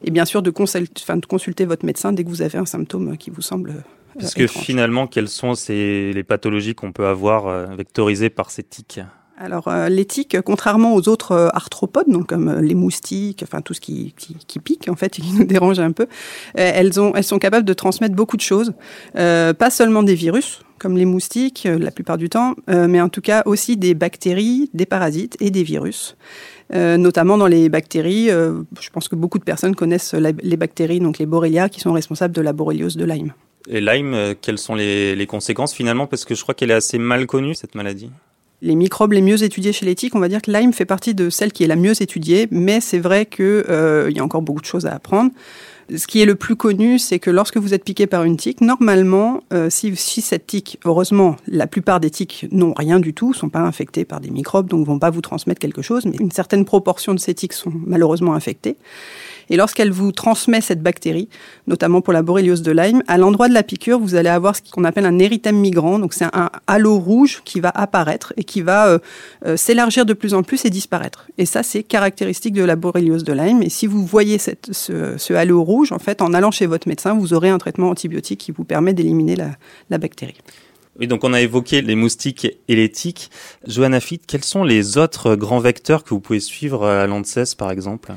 et 0.03 0.11
bien 0.11 0.25
sûr 0.25 0.41
de, 0.41 0.51
de 0.51 1.25
consulter 1.25 1.65
votre 1.65 1.85
médecin 1.85 2.11
dès 2.13 2.23
que 2.23 2.29
vous 2.29 2.41
avez 2.41 2.57
un 2.57 2.65
symptôme 2.65 3.17
qui 3.17 3.29
vous 3.29 3.41
semble 3.41 3.69
euh, 3.71 4.19
Parce 4.19 4.33
que 4.33 4.47
finalement, 4.47 5.07
quelles 5.07 5.29
sont 5.29 5.55
ces, 5.55 6.11
les 6.13 6.23
pathologies 6.23 6.75
qu'on 6.75 6.91
peut 6.91 7.07
avoir 7.07 7.75
vectorisées 7.75 8.29
par 8.29 8.51
ces 8.51 8.63
tiques 8.63 8.99
alors 9.41 9.67
euh, 9.67 9.89
les 9.89 10.05
tiques, 10.05 10.39
contrairement 10.41 10.93
aux 10.93 11.09
autres 11.09 11.31
euh, 11.31 11.49
arthropodes, 11.53 12.07
donc 12.07 12.27
comme 12.27 12.47
euh, 12.47 12.61
les 12.61 12.75
moustiques, 12.75 13.41
enfin 13.43 13.61
tout 13.61 13.73
ce 13.73 13.81
qui, 13.81 14.13
qui, 14.15 14.59
pique 14.59 14.87
en 14.87 14.95
fait, 14.95 15.09
qui 15.13 15.33
nous 15.33 15.45
dérange 15.45 15.79
un 15.79 15.91
peu, 15.91 16.07
elles, 16.53 16.99
ont, 16.99 17.13
elles 17.15 17.23
sont 17.23 17.39
capables 17.39 17.65
de 17.65 17.73
transmettre 17.73 18.15
beaucoup 18.15 18.37
de 18.37 18.41
choses, 18.41 18.73
pas 19.13 19.69
seulement 19.69 20.03
des 20.03 20.15
virus 20.15 20.61
comme 20.79 20.97
les 20.97 21.05
moustiques 21.05 21.67
la 21.69 21.91
plupart 21.91 22.17
du 22.17 22.27
temps, 22.27 22.55
mais 22.67 22.99
en 22.99 23.09
tout 23.09 23.21
cas 23.21 23.43
aussi 23.45 23.77
des 23.77 23.93
bactéries, 23.93 24.71
des 24.73 24.87
parasites 24.87 25.37
et 25.39 25.51
des 25.51 25.61
virus. 25.61 26.17
notamment 26.73 27.37
dans 27.37 27.45
les 27.45 27.69
bactéries, 27.69 28.29
je 28.29 28.89
pense 28.91 29.07
que 29.07 29.15
beaucoup 29.15 29.37
de 29.37 29.43
personnes 29.43 29.75
connaissent 29.75 30.15
les 30.15 30.57
bactéries, 30.57 30.99
donc 30.99 31.19
les 31.19 31.27
Borrelia, 31.27 31.69
qui 31.69 31.79
sont 31.81 31.93
responsables 31.93 32.33
de 32.33 32.41
la 32.41 32.51
borréliose 32.51 32.97
de 32.97 33.05
Lyme. 33.05 33.33
Et 33.69 33.79
Lyme, 33.79 34.33
quelles 34.41 34.57
sont 34.57 34.73
les, 34.73 35.15
les 35.15 35.27
conséquences 35.27 35.73
finalement? 35.73 36.07
Parce 36.07 36.25
que 36.25 36.33
je 36.33 36.41
crois 36.41 36.55
qu'elle 36.55 36.71
est 36.71 36.75
assez 36.75 36.97
mal 36.97 37.27
connue, 37.27 37.53
cette 37.53 37.75
maladie 37.75 38.09
les 38.61 38.75
microbes 38.75 39.13
les 39.13 39.21
mieux 39.21 39.43
étudiés 39.43 39.73
chez 39.73 39.85
les 39.85 39.95
tiques, 39.95 40.15
on 40.15 40.19
va 40.19 40.29
dire 40.29 40.41
que 40.41 40.51
Lyme 40.51 40.73
fait 40.73 40.85
partie 40.85 41.13
de 41.13 41.29
celle 41.29 41.51
qui 41.51 41.63
est 41.63 41.67
la 41.67 41.75
mieux 41.75 41.99
étudiée, 42.01 42.47
mais 42.51 42.79
c'est 42.79 42.99
vrai 42.99 43.25
qu'il 43.25 43.45
euh, 43.45 44.11
y 44.13 44.19
a 44.19 44.23
encore 44.23 44.41
beaucoup 44.41 44.61
de 44.61 44.65
choses 44.65 44.85
à 44.85 44.93
apprendre. 44.93 45.31
Ce 45.93 46.07
qui 46.07 46.21
est 46.21 46.25
le 46.25 46.35
plus 46.35 46.55
connu, 46.55 46.99
c'est 46.99 47.19
que 47.19 47.29
lorsque 47.29 47.57
vous 47.57 47.73
êtes 47.73 47.83
piqué 47.83 48.07
par 48.07 48.23
une 48.23 48.37
tique, 48.37 48.61
normalement, 48.61 49.41
euh, 49.51 49.69
si, 49.69 49.93
si, 49.97 50.21
cette 50.21 50.47
tique, 50.47 50.79
heureusement, 50.85 51.35
la 51.47 51.67
plupart 51.67 51.99
des 51.99 52.09
tiques 52.09 52.45
n'ont 52.51 52.73
rien 52.73 52.99
du 52.99 53.13
tout, 53.13 53.33
sont 53.33 53.49
pas 53.49 53.59
infectées 53.59 54.05
par 54.05 54.21
des 54.21 54.29
microbes, 54.29 54.69
donc 54.69 54.85
vont 54.85 54.99
pas 54.99 55.09
vous 55.09 55.19
transmettre 55.19 55.59
quelque 55.59 55.81
chose, 55.81 56.05
mais 56.05 56.15
une 56.19 56.31
certaine 56.31 56.63
proportion 56.63 57.13
de 57.13 57.19
ces 57.19 57.33
tiques 57.33 57.53
sont 57.53 57.73
malheureusement 57.85 58.35
infectées. 58.35 58.77
Et 59.51 59.57
lorsqu'elle 59.57 59.91
vous 59.91 60.13
transmet 60.13 60.61
cette 60.61 60.81
bactérie, 60.81 61.27
notamment 61.67 61.99
pour 61.99 62.13
la 62.13 62.21
borréliose 62.21 62.61
de 62.61 62.71
Lyme, 62.71 63.03
à 63.07 63.17
l'endroit 63.17 63.49
de 63.49 63.53
la 63.53 63.63
piqûre, 63.63 63.99
vous 63.99 64.15
allez 64.15 64.29
avoir 64.29 64.55
ce 64.55 64.61
qu'on 64.71 64.85
appelle 64.85 65.05
un 65.05 65.19
érythème 65.19 65.57
migrant. 65.57 65.99
Donc 65.99 66.13
c'est 66.13 66.23
un 66.23 66.49
halo 66.67 66.97
rouge 66.97 67.41
qui 67.43 67.59
va 67.59 67.69
apparaître 67.69 68.31
et 68.37 68.45
qui 68.45 68.61
va 68.61 68.87
euh, 68.87 68.99
euh, 69.45 69.57
s'élargir 69.57 70.05
de 70.05 70.13
plus 70.13 70.33
en 70.33 70.41
plus 70.41 70.63
et 70.63 70.69
disparaître. 70.69 71.27
Et 71.37 71.45
ça, 71.45 71.63
c'est 71.63 71.83
caractéristique 71.83 72.53
de 72.53 72.63
la 72.63 72.77
borréliose 72.77 73.25
de 73.25 73.33
Lyme. 73.33 73.61
Et 73.61 73.67
si 73.67 73.87
vous 73.87 74.05
voyez 74.05 74.37
ce, 74.37 75.33
halo 75.33 75.61
rouge, 75.61 75.91
en 75.91 75.99
fait, 75.99 76.21
en 76.21 76.33
allant 76.33 76.51
chez 76.51 76.65
votre 76.65 76.87
médecin, 76.87 77.13
vous 77.13 77.33
aurez 77.33 77.49
un 77.49 77.57
traitement 77.57 77.89
antibiotique 77.89 78.39
qui 78.39 78.53
vous 78.53 78.63
permet 78.63 78.93
d'éliminer 78.93 79.35
la, 79.35 79.49
la 79.89 79.97
bactérie. 79.97 80.37
Oui, 80.97 81.07
donc 81.07 81.25
on 81.25 81.33
a 81.33 81.41
évoqué 81.41 81.81
les 81.81 81.95
moustiques 81.95 82.47
et 82.69 82.75
les 82.75 82.87
tiques. 82.87 83.29
Johanna 83.67 83.99
Fitt, 83.99 84.23
quels 84.25 84.45
sont 84.45 84.63
les 84.63 84.97
autres 84.97 85.35
grands 85.35 85.59
vecteurs 85.59 86.05
que 86.05 86.11
vous 86.11 86.21
pouvez 86.21 86.39
suivre 86.39 86.85
à 86.87 87.05
l'ANSES, 87.05 87.55
par 87.57 87.69
exemple? 87.69 88.13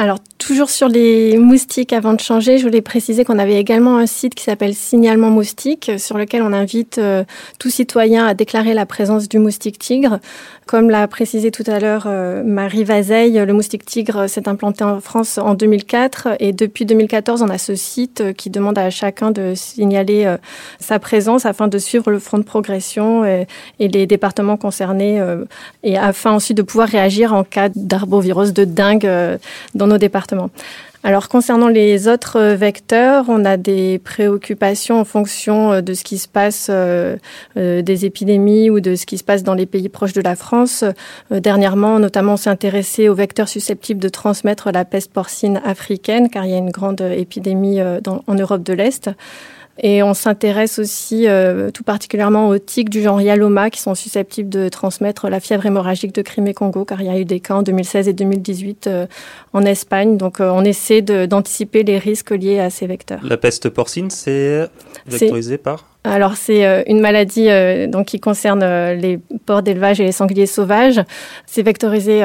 Alors, 0.00 0.20
toujours 0.38 0.70
sur 0.70 0.86
les 0.86 1.36
moustiques, 1.38 1.92
avant 1.92 2.14
de 2.14 2.20
changer, 2.20 2.58
je 2.58 2.62
voulais 2.62 2.82
préciser 2.82 3.24
qu'on 3.24 3.40
avait 3.40 3.56
également 3.56 3.96
un 3.96 4.06
site 4.06 4.36
qui 4.36 4.44
s'appelle 4.44 4.72
Signalement 4.72 5.28
Moustique, 5.28 5.90
sur 5.98 6.16
lequel 6.16 6.42
on 6.42 6.52
invite 6.52 6.98
euh, 6.98 7.24
tout 7.58 7.68
citoyen 7.68 8.24
à 8.24 8.32
déclarer 8.32 8.74
la 8.74 8.86
présence 8.86 9.28
du 9.28 9.40
moustique 9.40 9.76
tigre. 9.76 10.20
Comme 10.68 10.90
l'a 10.90 11.08
précisé 11.08 11.50
tout 11.50 11.64
à 11.66 11.80
l'heure 11.80 12.04
euh, 12.06 12.42
Marie 12.44 12.84
Vazeille, 12.84 13.42
le 13.42 13.52
moustique 13.54 13.86
tigre 13.86 14.26
s'est 14.26 14.50
implanté 14.50 14.84
en 14.84 15.00
France 15.00 15.38
en 15.38 15.54
2004 15.54 16.36
et 16.40 16.52
depuis 16.52 16.84
2014, 16.84 17.40
on 17.40 17.48
a 17.48 17.56
ce 17.56 17.74
site 17.74 18.34
qui 18.34 18.50
demande 18.50 18.76
à 18.76 18.90
chacun 18.90 19.30
de 19.30 19.54
signaler 19.54 20.26
euh, 20.26 20.36
sa 20.78 20.98
présence 20.98 21.46
afin 21.46 21.68
de 21.68 21.78
suivre 21.78 22.10
le 22.10 22.18
front 22.18 22.36
de 22.36 22.42
progression 22.42 23.24
et, 23.24 23.46
les 23.78 24.06
départements 24.06 24.58
concernés 24.58 25.22
et 25.82 25.96
afin 25.96 26.32
ensuite 26.32 26.58
de 26.58 26.62
pouvoir 26.62 26.88
réagir 26.88 27.32
en 27.32 27.44
cas 27.44 27.70
d'arbovirose 27.74 28.52
de 28.52 28.64
dingue 28.64 29.10
dans 29.74 29.86
nos 29.86 29.96
départements. 29.96 30.50
Alors 31.04 31.28
concernant 31.28 31.68
les 31.68 32.08
autres 32.08 32.40
vecteurs, 32.54 33.26
on 33.28 33.44
a 33.44 33.56
des 33.56 34.00
préoccupations 34.00 34.98
en 34.98 35.04
fonction 35.04 35.72
euh, 35.72 35.80
de 35.80 35.94
ce 35.94 36.02
qui 36.02 36.18
se 36.18 36.26
passe 36.26 36.66
euh, 36.70 37.16
euh, 37.56 37.82
des 37.82 38.04
épidémies 38.04 38.68
ou 38.68 38.80
de 38.80 38.96
ce 38.96 39.06
qui 39.06 39.16
se 39.16 39.22
passe 39.22 39.44
dans 39.44 39.54
les 39.54 39.66
pays 39.66 39.88
proches 39.88 40.12
de 40.12 40.20
la 40.20 40.34
France. 40.34 40.84
dernièrement, 41.30 42.00
notamment, 42.00 42.32
on 42.32 42.36
s'est 42.36 42.50
intéressé 42.50 43.08
aux 43.08 43.14
vecteurs 43.14 43.48
susceptibles 43.48 44.00
de 44.00 44.08
transmettre 44.08 44.72
la 44.72 44.84
peste 44.84 45.12
porcine 45.12 45.60
africaine, 45.64 46.30
car 46.30 46.44
il 46.44 46.50
y 46.50 46.54
a 46.54 46.58
une 46.58 46.70
grande 46.70 47.00
épidémie 47.00 47.80
en 47.80 48.34
Europe 48.34 48.62
de 48.62 48.72
l'Est. 48.72 49.10
Et 49.80 50.02
on 50.02 50.12
s'intéresse 50.12 50.78
aussi 50.78 51.28
euh, 51.28 51.70
tout 51.70 51.84
particulièrement 51.84 52.48
aux 52.48 52.58
tiques 52.58 52.90
du 52.90 53.00
genre 53.00 53.20
Yaloma 53.20 53.70
qui 53.70 53.80
sont 53.80 53.94
susceptibles 53.94 54.48
de 54.48 54.68
transmettre 54.68 55.28
la 55.28 55.38
fièvre 55.38 55.66
hémorragique 55.66 56.12
de 56.12 56.22
Crimée-Congo, 56.22 56.84
car 56.84 57.00
il 57.00 57.06
y 57.06 57.10
a 57.10 57.18
eu 57.18 57.24
des 57.24 57.38
cas 57.38 57.54
en 57.54 57.62
2016 57.62 58.08
et 58.08 58.12
2018 58.12 58.86
euh, 58.86 59.06
en 59.52 59.62
Espagne. 59.62 60.16
Donc 60.16 60.40
euh, 60.40 60.50
on 60.50 60.64
essaie 60.64 61.02
d'anticiper 61.02 61.84
les 61.84 61.98
risques 61.98 62.30
liés 62.30 62.58
à 62.58 62.70
ces 62.70 62.86
vecteurs. 62.86 63.20
La 63.22 63.36
peste 63.36 63.68
porcine, 63.68 64.10
c'est 64.10 64.68
vectorisé 65.06 65.58
par 65.58 65.84
alors 66.08 66.36
c'est 66.36 66.84
une 66.88 67.00
maladie 67.00 67.48
donc 67.88 68.06
qui 68.06 68.20
concerne 68.20 68.64
les 68.92 69.18
porcs 69.46 69.62
d'élevage 69.62 70.00
et 70.00 70.04
les 70.04 70.12
sangliers 70.12 70.46
sauvages. 70.46 71.00
C'est 71.46 71.62
vectorisé 71.62 72.22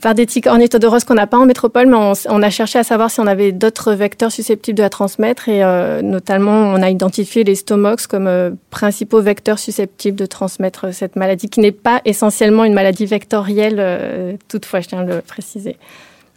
par 0.00 0.14
des 0.14 0.26
tiques 0.26 0.46
ornithodoroses 0.46 1.04
qu'on 1.04 1.14
n'a 1.14 1.26
pas 1.26 1.38
en 1.38 1.46
métropole, 1.46 1.86
mais 1.86 1.96
on, 2.28 2.42
a 2.42 2.50
cherché 2.50 2.78
à 2.78 2.84
savoir 2.84 3.10
si 3.10 3.20
on 3.20 3.26
avait 3.26 3.52
d'autres 3.52 3.92
vecteurs 3.92 4.32
susceptibles 4.32 4.76
de 4.76 4.82
la 4.82 4.90
transmettre 4.90 5.48
et 5.48 5.64
euh, 5.64 6.02
notamment 6.02 6.52
on 6.52 6.82
a 6.82 6.90
identifié 6.90 7.44
les 7.44 7.54
stomox 7.54 8.06
comme 8.06 8.26
euh, 8.26 8.50
principaux 8.70 9.20
vecteurs 9.20 9.58
susceptibles 9.58 10.16
de 10.16 10.26
transmettre 10.26 10.92
cette 10.92 11.16
maladie, 11.16 11.48
qui 11.48 11.60
n'est 11.60 11.72
pas 11.72 12.00
essentiellement 12.04 12.64
une 12.64 12.74
maladie 12.74 13.06
vectorielle, 13.06 13.76
euh, 13.78 14.36
toutefois, 14.48 14.80
je 14.80 14.88
tiens 14.88 15.00
à 15.00 15.04
le 15.04 15.20
préciser. 15.22 15.76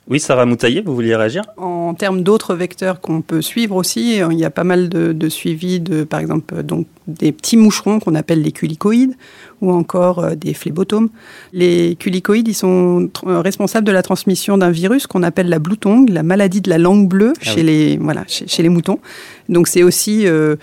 Oui, 0.10 0.20
Sarah 0.20 0.48
Moutaillé, 0.48 0.82
vous 0.82 0.96
vouliez 0.96 1.16
réagir? 1.16 1.44
En 1.58 1.94
termes 1.94 2.24
d'autres 2.24 2.56
vecteurs 2.56 3.00
qu'on 3.00 3.22
peut 3.22 3.44
suivre 3.44 3.76
aussi, 3.76 4.18
il 4.18 4.40
y 4.40 4.44
a 4.44 4.50
pas 4.50 4.64
mal 4.64 4.90
de, 4.90 5.14
de 5.14 5.30
suivi 5.30 5.80
de, 5.80 6.04
par 6.04 6.20
exemple, 6.20 6.64
donc 6.64 6.88
des 7.06 7.32
petits 7.32 7.58
moucherons 7.58 8.00
qu'on 8.00 8.16
appelle 8.16 8.42
les 8.42 8.52
culicoïdes 8.52 9.14
ou 9.62 9.72
encore 9.72 10.20
euh, 10.20 10.34
des 10.34 10.56
phlébotomes. 10.56 11.10
Les 11.54 11.96
culicoïdes, 11.96 12.48
ils 12.48 12.56
sont 12.56 13.10
euh, 13.28 13.42
responsables 13.42 13.86
de 13.86 13.92
la 13.92 14.02
transmission 14.02 14.58
d'un 14.58 14.72
virus 14.72 15.06
qu'on 15.06 15.22
appelle 15.22 15.48
la 15.48 15.60
bloutongue, 15.60 16.10
la 16.10 16.24
maladie 16.24 16.62
de 16.62 16.72
la 16.72 16.80
langue 16.80 17.08
bleue 17.08 17.34
ah 17.40 17.44
chez, 17.44 17.62
les, 17.62 17.98
voilà, 17.98 18.24
chez, 18.28 18.64
les 18.64 18.70
moutons. 18.70 19.00
Donc 19.48 19.68
c'est 19.68 19.84
aussi... 19.84 20.26
Euh, 20.26 20.56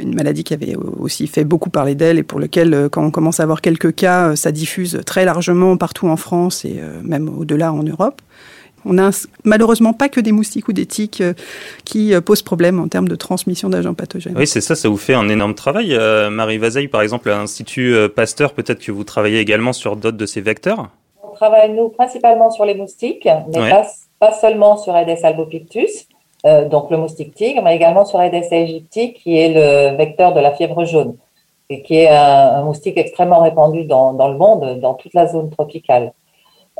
une 0.00 0.14
maladie 0.14 0.44
qui 0.44 0.54
avait 0.54 0.76
aussi 0.76 1.26
fait 1.26 1.42
beaucoup 1.42 1.70
parler 1.70 1.96
d'elle 1.96 2.18
et 2.18 2.22
pour 2.22 2.38
lequel, 2.38 2.88
quand 2.92 3.04
on 3.04 3.10
commence 3.10 3.40
à 3.40 3.42
avoir 3.42 3.60
quelques 3.60 3.92
cas, 3.96 4.36
ça 4.36 4.52
diffuse 4.52 5.00
très 5.04 5.24
largement 5.24 5.76
partout 5.76 6.06
en 6.06 6.16
France 6.16 6.64
et 6.64 6.80
même 7.02 7.28
au-delà 7.28 7.72
en 7.72 7.82
Europe. 7.82 8.22
On 8.84 8.94
n'a 8.94 9.10
malheureusement 9.44 9.92
pas 9.92 10.08
que 10.08 10.20
des 10.20 10.32
moustiques 10.32 10.68
ou 10.68 10.72
des 10.72 10.86
tiques 10.86 11.20
euh, 11.20 11.34
qui 11.84 12.14
euh, 12.14 12.20
posent 12.20 12.42
problème 12.42 12.80
en 12.80 12.88
termes 12.88 13.08
de 13.08 13.16
transmission 13.16 13.68
d'agents 13.68 13.94
pathogènes. 13.94 14.34
Oui, 14.36 14.46
c'est 14.46 14.60
ça, 14.60 14.74
ça 14.74 14.88
vous 14.88 14.96
fait 14.96 15.14
un 15.14 15.28
énorme 15.28 15.54
travail. 15.54 15.94
Euh, 15.94 16.30
Marie 16.30 16.58
Vazeille, 16.58 16.88
par 16.88 17.02
exemple, 17.02 17.30
à 17.30 17.36
l'Institut 17.36 17.94
Pasteur, 18.14 18.52
peut-être 18.52 18.80
que 18.80 18.92
vous 18.92 19.04
travaillez 19.04 19.40
également 19.40 19.72
sur 19.72 19.96
d'autres 19.96 20.16
de 20.16 20.26
ces 20.26 20.40
vecteurs? 20.40 20.88
On 21.22 21.34
travaille, 21.34 21.72
nous, 21.72 21.88
principalement 21.88 22.50
sur 22.50 22.64
les 22.64 22.74
moustiques, 22.74 23.28
mais 23.54 23.70
pas, 24.20 24.32
seulement 24.32 24.76
sur 24.76 24.96
Aedes 24.96 25.24
albopictus, 25.24 26.08
donc 26.44 26.90
le 26.90 26.96
moustique 26.96 27.34
tigre, 27.34 27.62
mais 27.62 27.76
également 27.76 28.04
sur 28.04 28.20
Aedes 28.20 28.46
aegypti, 28.50 29.12
qui 29.12 29.38
est 29.38 29.48
le 29.48 29.96
vecteur 29.96 30.34
de 30.34 30.40
la 30.40 30.52
fièvre 30.52 30.84
jaune, 30.84 31.16
et 31.70 31.82
qui 31.82 31.96
est 31.96 32.08
un, 32.08 32.62
moustique 32.62 32.96
extrêmement 32.96 33.42
répandu 33.42 33.84
dans, 33.84 34.12
dans 34.14 34.28
le 34.28 34.36
monde, 34.36 34.80
dans 34.80 34.94
toute 34.94 35.14
la 35.14 35.28
zone 35.28 35.50
tropicale. 35.50 36.12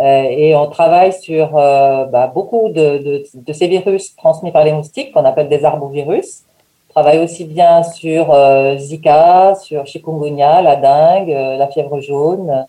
Euh, 0.01 0.23
et 0.31 0.55
on 0.55 0.69
travaille 0.69 1.13
sur 1.13 1.59
euh, 1.59 2.05
bah, 2.05 2.31
beaucoup 2.33 2.69
de, 2.69 2.99
de, 2.99 3.25
de, 3.35 3.53
ces 3.53 3.67
virus 3.67 4.15
transmis 4.15 4.53
par 4.53 4.63
les 4.63 4.73
moustiques 4.73 5.13
qu'on 5.13 5.25
appelle 5.25 5.49
des 5.49 5.65
arbovirus. 5.65 6.45
On 6.89 7.01
travaille 7.01 7.19
aussi 7.19 7.45
bien 7.45 7.83
sur 7.83 8.33
euh, 8.33 8.77
Zika, 8.77 9.57
sur 9.57 9.87
chikungunya, 9.87 10.63
la 10.63 10.77
dengue, 10.77 11.31
la 11.31 11.67
fièvre 11.69 12.01
jaune. 12.01 12.67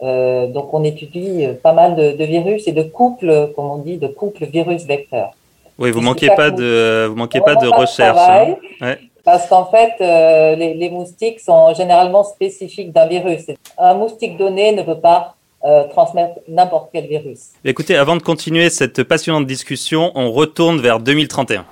donc 0.00 0.74
on 0.74 0.84
étudie 0.84 1.46
pas 1.62 1.72
mal 1.72 1.96
de, 1.96 2.12
de, 2.12 2.24
virus 2.24 2.68
et 2.68 2.72
de 2.72 2.82
couples, 2.82 3.50
comme 3.56 3.70
on 3.70 3.78
dit, 3.78 3.96
de 3.96 4.06
couples 4.06 4.44
virus-vecteurs. 4.44 5.32
Oui, 5.78 5.90
vous 5.90 6.02
manquez 6.02 6.28
pas 6.28 6.50
de, 6.50 7.06
vous 7.08 7.16
manquez 7.16 7.40
pas 7.40 7.56
de 7.56 7.66
recherche. 7.66 8.18
Hein. 8.18 8.56
Ouais. 8.82 8.98
Parce 9.24 9.46
qu'en 9.46 9.66
fait, 9.66 9.94
les, 10.00 10.74
les, 10.74 10.90
moustiques 10.90 11.40
sont 11.40 11.74
généralement 11.74 12.24
spécifiques 12.24 12.92
d'un 12.92 13.06
virus. 13.06 13.46
Un 13.78 13.94
moustique 13.94 14.36
donné 14.36 14.72
ne 14.72 14.82
peut 14.82 15.00
pas 15.00 15.34
transmettre 15.90 16.40
n'importe 16.48 16.90
quel 16.92 17.06
virus. 17.06 17.50
Écoutez, 17.64 17.96
avant 17.96 18.16
de 18.16 18.22
continuer 18.22 18.70
cette 18.70 19.02
passionnante 19.02 19.46
discussion, 19.46 20.12
on 20.14 20.30
retourne 20.30 20.80
vers 20.80 21.00
2031. 21.00 21.66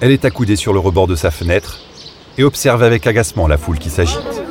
Elle 0.00 0.10
est 0.10 0.24
accoudée 0.24 0.56
sur 0.56 0.72
le 0.72 0.80
rebord 0.80 1.06
de 1.06 1.14
sa 1.14 1.30
fenêtre 1.30 1.80
et 2.36 2.44
observe 2.44 2.82
avec 2.82 3.06
agacement 3.06 3.46
la 3.46 3.56
foule 3.56 3.78
qui 3.78 3.90
s'agite. 3.90 4.42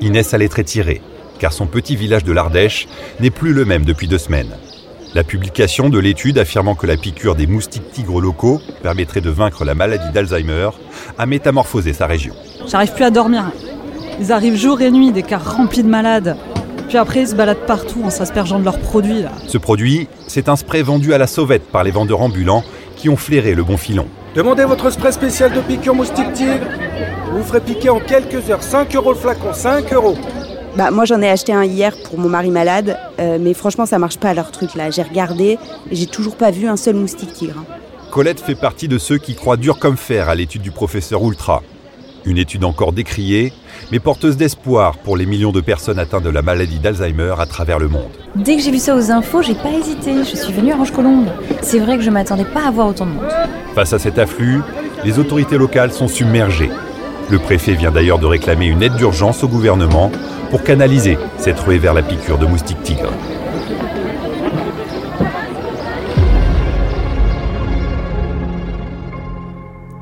Inès 0.00 0.32
allait 0.32 0.48
très 0.48 0.64
tirée, 0.64 1.02
car 1.38 1.52
son 1.52 1.66
petit 1.66 1.96
village 1.96 2.24
de 2.24 2.32
l'Ardèche 2.32 2.88
n'est 3.20 3.30
plus 3.30 3.52
le 3.52 3.64
même 3.64 3.84
depuis 3.84 4.08
deux 4.08 4.18
semaines. 4.18 4.56
La 5.12 5.24
publication 5.24 5.88
de 5.88 5.98
l'étude 5.98 6.38
affirmant 6.38 6.76
que 6.76 6.86
la 6.86 6.96
piqûre 6.96 7.34
des 7.34 7.48
moustiques 7.48 7.90
tigres 7.90 8.20
locaux 8.20 8.60
permettrait 8.80 9.20
de 9.20 9.30
vaincre 9.30 9.64
la 9.64 9.74
maladie 9.74 10.08
d'Alzheimer 10.12 10.70
a 11.18 11.26
métamorphosé 11.26 11.92
sa 11.92 12.06
région. 12.06 12.32
J'arrive 12.68 12.92
plus 12.94 13.02
à 13.02 13.10
dormir. 13.10 13.50
Ils 14.20 14.30
arrivent 14.30 14.54
jour 14.54 14.80
et 14.80 14.90
nuit, 14.92 15.10
des 15.10 15.24
cars 15.24 15.56
remplis 15.56 15.82
de 15.82 15.88
malades. 15.88 16.36
Puis 16.88 16.96
après, 16.96 17.22
ils 17.22 17.28
se 17.28 17.34
baladent 17.34 17.66
partout 17.66 18.02
en 18.04 18.10
s'aspergeant 18.10 18.60
de 18.60 18.64
leurs 18.64 18.78
produits. 18.78 19.24
Ce 19.48 19.58
produit, 19.58 20.06
c'est 20.28 20.48
un 20.48 20.54
spray 20.54 20.82
vendu 20.82 21.12
à 21.12 21.18
la 21.18 21.26
sauvette 21.26 21.64
par 21.72 21.82
les 21.82 21.90
vendeurs 21.90 22.20
ambulants 22.20 22.62
qui 22.96 23.08
ont 23.08 23.16
flairé 23.16 23.54
le 23.54 23.64
bon 23.64 23.76
filon. 23.76 24.06
Demandez 24.36 24.64
votre 24.64 24.90
spray 24.90 25.12
spécial 25.12 25.52
de 25.52 25.60
piqûre 25.60 25.96
moustique 25.96 26.32
tigre. 26.34 26.66
Vous 27.32 27.42
ferez 27.42 27.60
piquer 27.60 27.90
en 27.90 27.98
quelques 27.98 28.48
heures. 28.48 28.62
5 28.62 28.94
euros 28.94 29.10
le 29.10 29.18
flacon, 29.18 29.52
5 29.52 29.92
euros. 29.92 30.16
Bah, 30.76 30.90
moi 30.90 31.04
j'en 31.04 31.20
ai 31.20 31.28
acheté 31.28 31.52
un 31.52 31.64
hier 31.64 31.94
pour 32.04 32.18
mon 32.18 32.28
mari 32.28 32.50
malade, 32.50 32.96
euh, 33.18 33.38
mais 33.40 33.54
franchement 33.54 33.86
ça 33.86 33.98
marche 33.98 34.18
pas 34.18 34.34
leur 34.34 34.50
truc 34.50 34.74
là. 34.74 34.90
J'ai 34.90 35.02
regardé 35.02 35.58
et 35.90 35.96
j'ai 35.96 36.06
toujours 36.06 36.36
pas 36.36 36.50
vu 36.50 36.68
un 36.68 36.76
seul 36.76 36.94
moustique 36.94 37.32
tigre. 37.32 37.56
Hein. 37.58 37.64
Colette 38.10 38.40
fait 38.40 38.54
partie 38.54 38.88
de 38.88 38.98
ceux 38.98 39.18
qui 39.18 39.34
croient 39.34 39.56
dur 39.56 39.78
comme 39.78 39.96
fer 39.96 40.28
à 40.28 40.34
l'étude 40.34 40.62
du 40.62 40.70
professeur 40.70 41.24
Ultra. 41.24 41.62
Une 42.24 42.38
étude 42.38 42.64
encore 42.64 42.92
décriée, 42.92 43.52
mais 43.90 43.98
porteuse 43.98 44.36
d'espoir 44.36 44.98
pour 44.98 45.16
les 45.16 45.26
millions 45.26 45.52
de 45.52 45.60
personnes 45.60 45.98
atteintes 45.98 46.24
de 46.24 46.28
la 46.28 46.42
maladie 46.42 46.78
d'Alzheimer 46.78 47.34
à 47.38 47.46
travers 47.46 47.78
le 47.78 47.88
monde. 47.88 48.10
Dès 48.34 48.56
que 48.56 48.62
j'ai 48.62 48.70
vu 48.70 48.78
ça 48.78 48.94
aux 48.94 49.10
infos, 49.10 49.42
j'ai 49.42 49.54
pas 49.54 49.70
hésité. 49.70 50.12
Je 50.18 50.36
suis 50.36 50.52
venue 50.52 50.72
à 50.72 50.76
Roche-Colombe. 50.76 51.28
C'est 51.62 51.78
vrai 51.78 51.96
que 51.96 52.02
je 52.02 52.10
m'attendais 52.10 52.44
pas 52.44 52.66
à 52.66 52.70
voir 52.70 52.88
autant 52.88 53.06
de 53.06 53.12
monde. 53.12 53.24
Face 53.74 53.92
à 53.92 53.98
cet 53.98 54.18
afflux, 54.18 54.60
les 55.04 55.18
autorités 55.18 55.56
locales 55.56 55.92
sont 55.92 56.08
submergées. 56.08 56.70
Le 57.30 57.38
préfet 57.38 57.74
vient 57.74 57.92
d'ailleurs 57.92 58.18
de 58.18 58.26
réclamer 58.26 58.66
une 58.66 58.82
aide 58.82 58.96
d'urgence 58.96 59.44
au 59.44 59.48
gouvernement 59.48 60.10
pour 60.50 60.64
canaliser 60.64 61.16
cette 61.38 61.60
ruée 61.60 61.78
vers 61.78 61.94
la 61.94 62.02
piqûre 62.02 62.38
de 62.38 62.46
moustique 62.46 62.82
tigre. 62.82 63.12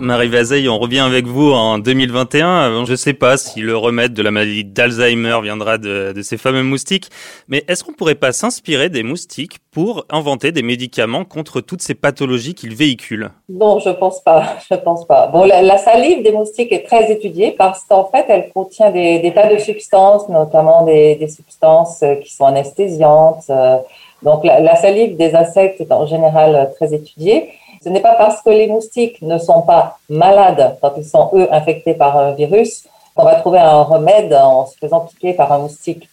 Marie 0.01 0.29
Vazeille, 0.29 0.69
on 0.69 0.79
revient 0.79 1.01
avec 1.01 1.27
vous 1.27 1.51
en 1.51 1.79
2021. 1.79 2.85
Je 2.85 2.93
ne 2.93 2.97
sais 2.97 3.15
pas 3.15 3.37
si 3.37 3.61
le 3.61 3.77
remède 3.77 4.15
de 4.15 4.23
la 4.23 4.31
maladie 4.31 4.65
d'Alzheimer 4.65 5.41
viendra 5.43 5.77
de, 5.77 6.15
ces 6.23 6.37
fameux 6.37 6.63
moustiques, 6.63 7.11
mais 7.49 7.65
est-ce 7.67 7.83
qu'on 7.83 7.93
pourrait 7.93 8.15
pas 8.15 8.31
s'inspirer 8.31 8.91
des 8.91 9.03
moustiques 9.03 9.59
pour 9.73 10.05
inventer 10.09 10.53
des 10.53 10.63
médicaments 10.63 11.25
contre 11.25 11.61
toutes 11.61 11.83
ces 11.83 11.97
pathologies 11.97 12.55
qu'ils 12.55 12.77
véhiculent? 12.77 13.31
Non, 13.49 13.81
je 13.81 13.91
pense 13.91 14.21
pas. 14.23 14.59
Je 14.71 14.77
pense 14.77 15.05
pas. 15.05 15.27
Bon, 15.27 15.45
la, 15.45 15.79
salive 15.79 16.23
des 16.23 16.33
moustiques 16.33 16.73
est 16.73 16.87
très 16.87 17.11
étudiée 17.11 17.57
parce 17.59 17.83
qu'en 17.85 18.05
fait, 18.05 18.25
elle 18.29 18.51
contient 18.53 18.91
des, 18.91 19.33
tas 19.35 19.53
de 19.53 19.59
substances, 19.59 20.29
notamment 20.29 20.85
des, 20.85 21.29
substances 21.29 22.05
qui 22.23 22.33
sont 22.33 22.45
anesthésiantes. 22.45 23.45
Euh, 23.51 23.79
donc, 24.23 24.45
la 24.45 24.77
salive 24.77 25.17
des 25.17 25.35
insectes 25.35 25.81
est 25.81 25.93
en 25.93 26.07
général 26.07 26.71
très 26.77 26.95
étudiée. 26.95 27.51
Ce 27.83 27.89
n'est 27.89 28.01
pas 28.01 28.15
parce 28.15 28.43
que 28.43 28.51
les 28.51 28.67
moustiques 28.67 29.23
ne 29.23 29.39
sont 29.39 29.63
pas 29.63 29.99
malades 30.09 30.77
quand 30.81 30.93
ils 30.97 31.05
sont, 31.05 31.31
eux, 31.35 31.49
infectés 31.53 31.95
par 31.95 32.17
un 32.19 32.33
virus 32.33 32.85
qu'on 33.15 33.25
va 33.25 33.37
trouver 33.37 33.59
un 33.59 33.83
remède 33.83 34.33
en 34.33 34.67
se 34.67 34.77
faisant 34.77 35.01
piquer 35.01 35.33
par 35.33 35.53
un 35.53 35.59
moustique. 35.59 36.09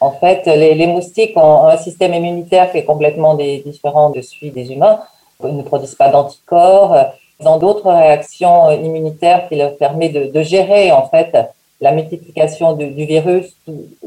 En 0.00 0.12
fait, 0.12 0.46
les, 0.46 0.86
moustiques 0.86 1.36
ont 1.36 1.66
un 1.66 1.76
système 1.76 2.14
immunitaire 2.14 2.70
qui 2.70 2.78
est 2.78 2.84
complètement 2.84 3.34
différent 3.34 4.10
de 4.10 4.22
celui 4.22 4.50
des 4.50 4.72
humains. 4.72 5.00
Ils 5.44 5.56
ne 5.56 5.62
produisent 5.62 5.94
pas 5.94 6.08
d'anticorps. 6.08 6.96
Ils 7.38 7.48
ont 7.48 7.58
d'autres 7.58 7.90
réactions 7.90 8.70
immunitaires 8.70 9.48
qui 9.48 9.56
leur 9.56 9.76
permettent 9.76 10.32
de, 10.32 10.42
gérer, 10.42 10.90
en 10.92 11.06
fait, 11.08 11.36
la 11.80 11.92
multiplication 11.92 12.72
du, 12.74 13.04
virus 13.04 13.54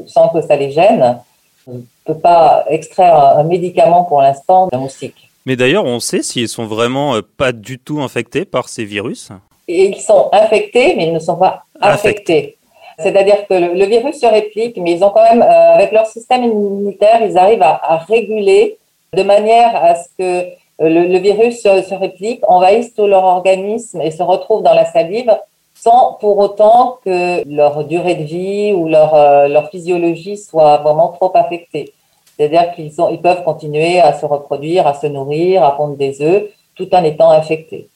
sans 0.06 0.28
que 0.28 0.40
ça 0.40 0.56
les 0.56 0.72
gêne. 0.72 1.18
On 1.66 1.74
ne 1.74 1.82
peut 2.04 2.18
pas 2.18 2.64
extraire 2.68 3.16
un 3.16 3.44
médicament 3.44 4.04
pour 4.04 4.20
l'instant 4.20 4.68
d'un 4.68 4.78
moustique. 4.78 5.30
Mais 5.46 5.56
d'ailleurs, 5.56 5.84
on 5.84 6.00
sait 6.00 6.22
s'ils 6.22 6.48
sont 6.48 6.64
vraiment 6.64 7.16
euh, 7.16 7.20
pas 7.20 7.52
du 7.52 7.78
tout 7.78 8.00
infectés 8.00 8.46
par 8.46 8.68
ces 8.68 8.84
virus 8.84 9.28
Ils 9.68 10.00
sont 10.00 10.30
infectés, 10.32 10.94
mais 10.96 11.08
ils 11.08 11.12
ne 11.12 11.18
sont 11.18 11.36
pas 11.36 11.64
affectés. 11.80 12.56
C'est-à-dire 12.98 13.46
que 13.46 13.54
le, 13.54 13.84
virus 13.84 14.20
se 14.20 14.26
réplique, 14.26 14.78
mais 14.78 14.92
ils 14.92 15.04
ont 15.04 15.10
quand 15.10 15.22
même, 15.22 15.42
euh, 15.42 15.74
avec 15.74 15.92
leur 15.92 16.06
système 16.06 16.44
immunitaire, 16.44 17.20
ils 17.22 17.36
arrivent 17.36 17.62
à, 17.62 17.98
réguler 18.08 18.78
de 19.12 19.22
manière 19.22 19.76
à 19.76 19.96
ce 19.96 20.08
que 20.16 20.46
euh, 20.80 20.88
le, 20.88 21.18
virus 21.18 21.60
se, 21.60 21.94
réplique, 21.94 22.40
envahisse 22.48 22.94
tout 22.94 23.06
leur 23.06 23.24
organisme 23.24 24.00
et 24.00 24.12
se 24.12 24.22
retrouve 24.22 24.62
dans 24.62 24.74
la 24.74 24.86
salive 24.86 25.36
sans 25.74 26.16
pour 26.20 26.38
autant 26.38 26.98
que 27.04 27.46
leur 27.46 27.84
durée 27.84 28.14
de 28.14 28.22
vie 28.22 28.72
ou 28.72 28.88
leur, 28.88 29.48
leur 29.48 29.68
physiologie 29.70 30.38
soit 30.38 30.78
vraiment 30.78 31.08
trop 31.08 31.32
affectée. 31.34 31.92
C'est-à-dire 32.36 32.72
qu'ils 32.74 32.92
ils 33.10 33.20
peuvent 33.20 33.44
continuer 33.44 34.00
à 34.00 34.12
se 34.18 34.26
reproduire, 34.26 34.86
à 34.86 34.94
se 34.94 35.06
nourrir, 35.06 35.62
à 35.62 35.76
pondre 35.76 35.96
des 35.96 36.20
œufs, 36.20 36.44
tout 36.74 36.92
en 36.94 37.04
étant 37.04 37.30
infectés. 37.30 37.88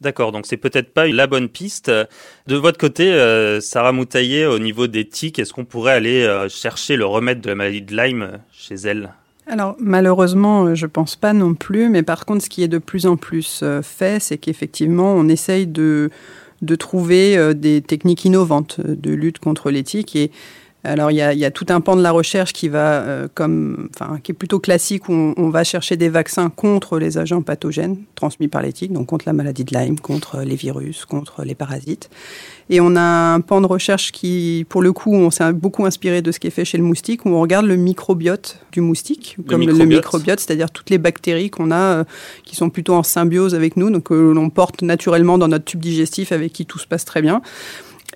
D'accord, 0.00 0.32
donc 0.32 0.46
c'est 0.46 0.56
peut-être 0.56 0.92
pas 0.92 1.06
la 1.06 1.26
bonne 1.26 1.48
piste. 1.48 1.90
De 2.46 2.56
votre 2.56 2.78
côté, 2.78 3.12
euh, 3.12 3.60
Sarah 3.60 3.92
Moutaillé, 3.92 4.44
au 4.46 4.58
niveau 4.58 4.86
des 4.86 5.08
tiques, 5.08 5.38
est-ce 5.38 5.52
qu'on 5.52 5.64
pourrait 5.64 5.92
aller 5.92 6.22
euh, 6.22 6.48
chercher 6.48 6.96
le 6.96 7.06
remède 7.06 7.40
de 7.40 7.48
la 7.48 7.54
maladie 7.54 7.82
de 7.82 7.96
Lyme 7.96 8.38
chez 8.52 8.74
elle? 8.74 9.14
Alors 9.46 9.76
malheureusement, 9.78 10.64
euh, 10.64 10.74
je 10.74 10.86
pense 10.86 11.16
pas 11.16 11.32
non 11.32 11.54
plus, 11.54 11.88
mais 11.88 12.02
par 12.02 12.26
contre, 12.26 12.44
ce 12.44 12.50
qui 12.50 12.62
est 12.62 12.68
de 12.68 12.78
plus 12.78 13.06
en 13.06 13.16
plus 13.16 13.64
fait, 13.82 14.20
c'est 14.20 14.38
qu'effectivement, 14.38 15.14
on 15.14 15.28
essaye 15.28 15.66
de, 15.66 16.10
de 16.60 16.74
trouver 16.74 17.54
des 17.54 17.80
techniques 17.80 18.24
innovantes 18.24 18.80
de 18.80 19.10
lutte 19.12 19.38
contre 19.38 19.70
les 19.70 19.84
tiques 19.84 20.16
et 20.16 20.30
alors 20.84 21.10
il 21.10 21.16
y, 21.16 21.22
a, 21.22 21.50
tout 21.50 21.64
un 21.70 21.80
pan 21.80 21.96
de 21.96 22.02
la 22.02 22.10
recherche 22.10 22.52
qui 22.52 22.68
va, 22.68 23.00
euh, 23.00 23.26
comme, 23.32 23.88
enfin, 23.94 24.18
qui 24.22 24.32
est 24.32 24.34
plutôt 24.34 24.60
classique 24.60 25.08
où 25.08 25.34
on, 25.36 25.48
va 25.48 25.64
chercher 25.64 25.96
des 25.96 26.10
vaccins 26.10 26.50
contre 26.50 26.98
les 26.98 27.16
agents 27.16 27.40
pathogènes 27.40 27.96
transmis 28.14 28.48
par 28.48 28.60
l'éthique, 28.60 28.92
donc 28.92 29.06
contre 29.06 29.24
la 29.26 29.32
maladie 29.32 29.64
de 29.64 29.74
Lyme, 29.76 29.98
contre 29.98 30.40
les 30.40 30.56
virus, 30.56 31.06
contre 31.06 31.42
les 31.42 31.54
parasites. 31.54 32.10
Et 32.68 32.80
on 32.80 32.96
a 32.96 33.00
un 33.34 33.40
pan 33.40 33.62
de 33.62 33.66
recherche 33.66 34.12
qui, 34.12 34.66
pour 34.68 34.82
le 34.82 34.92
coup, 34.92 35.14
on 35.14 35.30
s'est 35.30 35.52
beaucoup 35.54 35.86
inspiré 35.86 36.20
de 36.20 36.32
ce 36.32 36.38
qui 36.38 36.48
est 36.48 36.50
fait 36.50 36.64
chez 36.66 36.76
le 36.76 36.84
moustique, 36.84 37.24
où 37.24 37.30
on 37.30 37.40
regarde 37.40 37.64
le 37.64 37.76
microbiote 37.76 38.58
du 38.72 38.82
moustique, 38.82 39.36
comme 39.48 39.66
le 39.66 39.86
microbiote, 39.86 40.40
c'est-à-dire 40.40 40.70
toutes 40.70 40.90
les 40.90 40.98
bactéries 40.98 41.50
qu'on 41.50 41.70
a, 41.70 42.00
euh, 42.00 42.04
qui 42.44 42.56
sont 42.56 42.68
plutôt 42.68 42.94
en 42.94 43.02
symbiose 43.02 43.54
avec 43.54 43.78
nous, 43.78 43.90
donc 43.90 44.04
que 44.04 44.14
l'on 44.14 44.50
porte 44.50 44.82
naturellement 44.82 45.38
dans 45.38 45.48
notre 45.48 45.64
tube 45.64 45.80
digestif, 45.80 46.30
avec 46.32 46.52
qui 46.52 46.66
tout 46.66 46.78
se 46.78 46.86
passe 46.86 47.06
très 47.06 47.22
bien. 47.22 47.40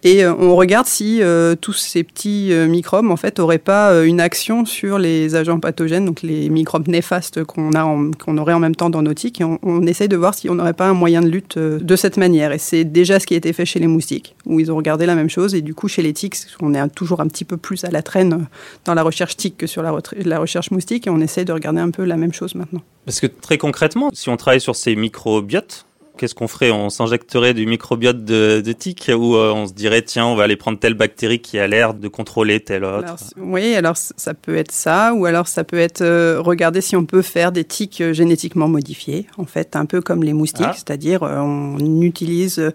Et 0.03 0.25
euh, 0.25 0.35
on 0.35 0.55
regarde 0.57 0.87
si 0.87 1.23
euh, 1.23 1.55
tous 1.61 1.73
ces 1.73 2.05
petits 2.05 2.53
euh, 2.53 2.67
microbes 2.67 3.11
en 3.11 3.17
fait 3.17 3.41
auraient 3.41 3.59
pas 3.59 4.05
une 4.05 4.21
action 4.21 4.65
sur 4.65 4.99
les 4.99 5.35
agents 5.35 5.61
pathogènes, 5.61 6.05
donc 6.05 6.23
les 6.23 6.49
microbes 6.51 6.89
néfastes 6.89 7.45
qu'on 7.45 7.73
a, 7.73 7.85
qu'on 8.19 8.39
aurait 8.39 8.53
en 8.53 8.61
même 8.61 8.77
temps 8.77 8.91
dans 8.91 9.03
nos 9.03 9.15
tiques. 9.15 9.41
Et 9.41 9.45
on, 9.45 9.59
on 9.63 9.87
essaye 9.87 10.09
de 10.09 10.17
voir 10.17 10.35
si 10.35 10.49
on 10.49 10.55
n'aurait 10.55 10.73
pas 10.73 10.87
un 10.87 10.95
moyen 10.95 11.21
de 11.21 11.29
lutte 11.29 11.59
de 11.59 11.97
cette 11.97 12.17
manière. 12.17 12.53
Et 12.53 12.59
c'est 12.59 12.85
déjà 12.85 13.19
ce 13.21 13.27
qui 13.27 13.35
a 13.35 13.37
été 13.37 13.53
fait 13.53 13.65
chez 13.65 13.79
les 13.79 13.87
moustiques, 13.87 14.35
où 14.47 14.61
ils 14.61 14.71
ont 14.71 14.77
regardé 14.77 15.07
la 15.07 15.15
même 15.15 15.31
chose. 15.31 15.55
Et 15.55 15.63
du 15.63 15.75
coup, 15.75 15.89
chez 15.89 16.03
les 16.03 16.13
tiques, 16.13 16.37
on 16.61 16.75
est 16.75 16.89
toujours 16.95 17.21
un 17.21 17.27
petit 17.27 17.45
peu 17.45 17.57
plus 17.57 17.85
à 17.85 17.91
la 17.91 18.03
traîne 18.03 18.47
dans 18.85 18.95
la 18.95 19.03
recherche 19.03 19.37
tique 19.37 19.57
que 19.57 19.67
sur 19.67 19.83
la, 19.83 19.97
la 20.25 20.39
recherche 20.39 20.71
moustique. 20.71 21.07
Et 21.07 21.11
on 21.11 21.21
essaye 21.21 21.45
de 21.45 21.53
regarder 21.53 21.81
un 21.81 21.91
peu 21.91 22.05
la 22.05 22.17
même 22.17 22.33
chose 22.33 22.55
maintenant. 22.55 22.83
Parce 23.05 23.21
que 23.21 23.27
très 23.27 23.59
concrètement, 23.59 24.11
si 24.13 24.29
on 24.29 24.37
travaille 24.37 24.61
sur 24.61 24.77
ces 24.77 24.95
microbiotes, 24.95 25.87
qu'est-ce 26.19 26.35
qu'on 26.35 26.49
ferait? 26.49 26.71
On 26.71 26.91
s'injecterait 26.91 27.55
du 27.55 27.65
microbiote 27.65 28.25
de, 28.25 28.61
de 28.61 28.73
tic 28.73 29.11
ou 29.15 29.37
euh, 29.37 29.53
on 29.53 29.67
se 29.67 29.73
dirait 29.73 30.03
tiens 30.03 30.27
on 30.27 30.35
va 30.35 30.45
aller 30.45 30.57
prendre 30.57 30.79
telle 30.79 30.95
bactérie 30.95 31.41
qui 31.41 31.59
a 31.59 31.67
l'air 31.67 31.95
de 31.95 32.09
contrôler 32.09 32.61
telle 32.61 32.85
autre? 32.85 33.17
Oui, 33.39 33.75
alors 33.75 33.97
ça 33.97 34.35
peut 34.35 34.57
être 34.57 34.73
ça 34.73 35.15
ou 35.15 35.25
alors 35.25 35.49
ça 35.49 35.65
peut 35.65 35.79
être 35.79 36.03
euh, 36.03 36.41
regarder 36.41 36.81
si 36.83 36.97
on 36.97 37.07
peut 37.07 37.23
faire 37.23 37.53
des 37.53 37.65
tiques 37.65 38.01
euh, 38.01 38.13
génétiquement 38.13 38.69
modifiés, 38.69 39.27
en 39.39 39.47
fait 39.47 39.77
un 39.77 39.87
peu 39.87 40.03
comme 40.03 40.23
les 40.23 40.35
moustiques, 40.35 40.67
ah. 40.69 40.75
c'est-à-dire 40.75 41.23
on 41.23 41.79
utilise, 42.03 42.73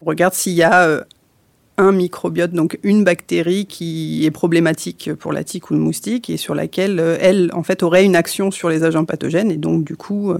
on 0.00 0.06
regarde 0.06 0.34
s'il 0.34 0.54
y 0.54 0.62
a 0.62 1.04
un 1.78 1.92
microbiote, 1.92 2.52
donc 2.52 2.78
une 2.82 3.04
bactérie 3.04 3.66
qui 3.66 4.24
est 4.24 4.30
problématique 4.30 5.14
pour 5.14 5.32
la 5.32 5.44
tique 5.44 5.70
ou 5.70 5.74
le 5.74 5.80
moustique 5.80 6.30
et 6.30 6.36
sur 6.36 6.54
laquelle 6.54 7.00
elle, 7.20 7.50
en 7.54 7.62
fait, 7.62 7.82
aurait 7.82 8.04
une 8.04 8.16
action 8.16 8.50
sur 8.50 8.68
les 8.68 8.84
agents 8.84 9.04
pathogènes 9.04 9.50
et 9.50 9.56
donc 9.56 9.84
du 9.84 9.96
coup, 9.96 10.34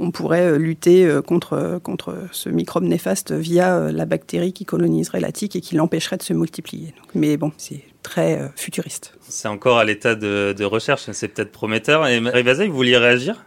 on 0.00 0.10
pourrait 0.10 0.46
euh, 0.46 0.56
lutter 0.56 1.04
euh, 1.04 1.20
contre, 1.20 1.78
contre 1.82 2.16
ce 2.32 2.48
microbe 2.48 2.84
néfaste 2.84 3.32
via 3.32 3.76
euh, 3.76 3.92
la 3.92 4.06
bactérie 4.06 4.52
qui 4.52 4.64
coloniserait 4.64 5.20
la 5.20 5.30
tique 5.30 5.54
et 5.54 5.60
qui 5.60 5.76
l'empêcherait 5.76 6.16
de 6.16 6.22
se 6.22 6.32
multiplier. 6.32 6.94
mais 7.14 7.36
bon, 7.36 7.52
c'est 7.58 7.82
très 8.02 8.38
futuriste. 8.56 9.12
C'est 9.20 9.46
encore 9.46 9.76
à 9.76 9.84
l'état 9.84 10.14
de, 10.14 10.64
recherche, 10.64 11.10
c'est 11.12 11.28
peut-être 11.28 11.52
prometteur. 11.52 12.08
Et 12.08 12.18
Rivazé, 12.18 12.66
vous 12.66 12.74
vouliez 12.74 12.96
réagir? 12.96 13.44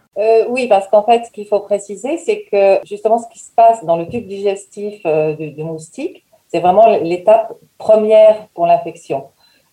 Oui, 0.48 0.68
parce 0.68 0.86
qu'en 0.86 1.02
fait, 1.02 1.24
ce 1.26 1.32
qu'il 1.32 1.48
faut 1.48 1.58
préciser, 1.58 2.18
c'est 2.18 2.44
que 2.44 2.78
justement 2.86 3.18
ce 3.18 3.26
qui 3.32 3.40
se 3.40 3.50
passe 3.50 3.84
dans 3.84 3.96
le 3.96 4.08
tube 4.08 4.28
digestif 4.28 5.02
du, 5.36 5.50
du 5.50 5.64
moustique, 5.64 6.24
c'est 6.52 6.60
vraiment 6.60 6.86
l'étape 6.98 7.52
première 7.78 8.46
pour 8.54 8.68
l'infection. 8.68 9.24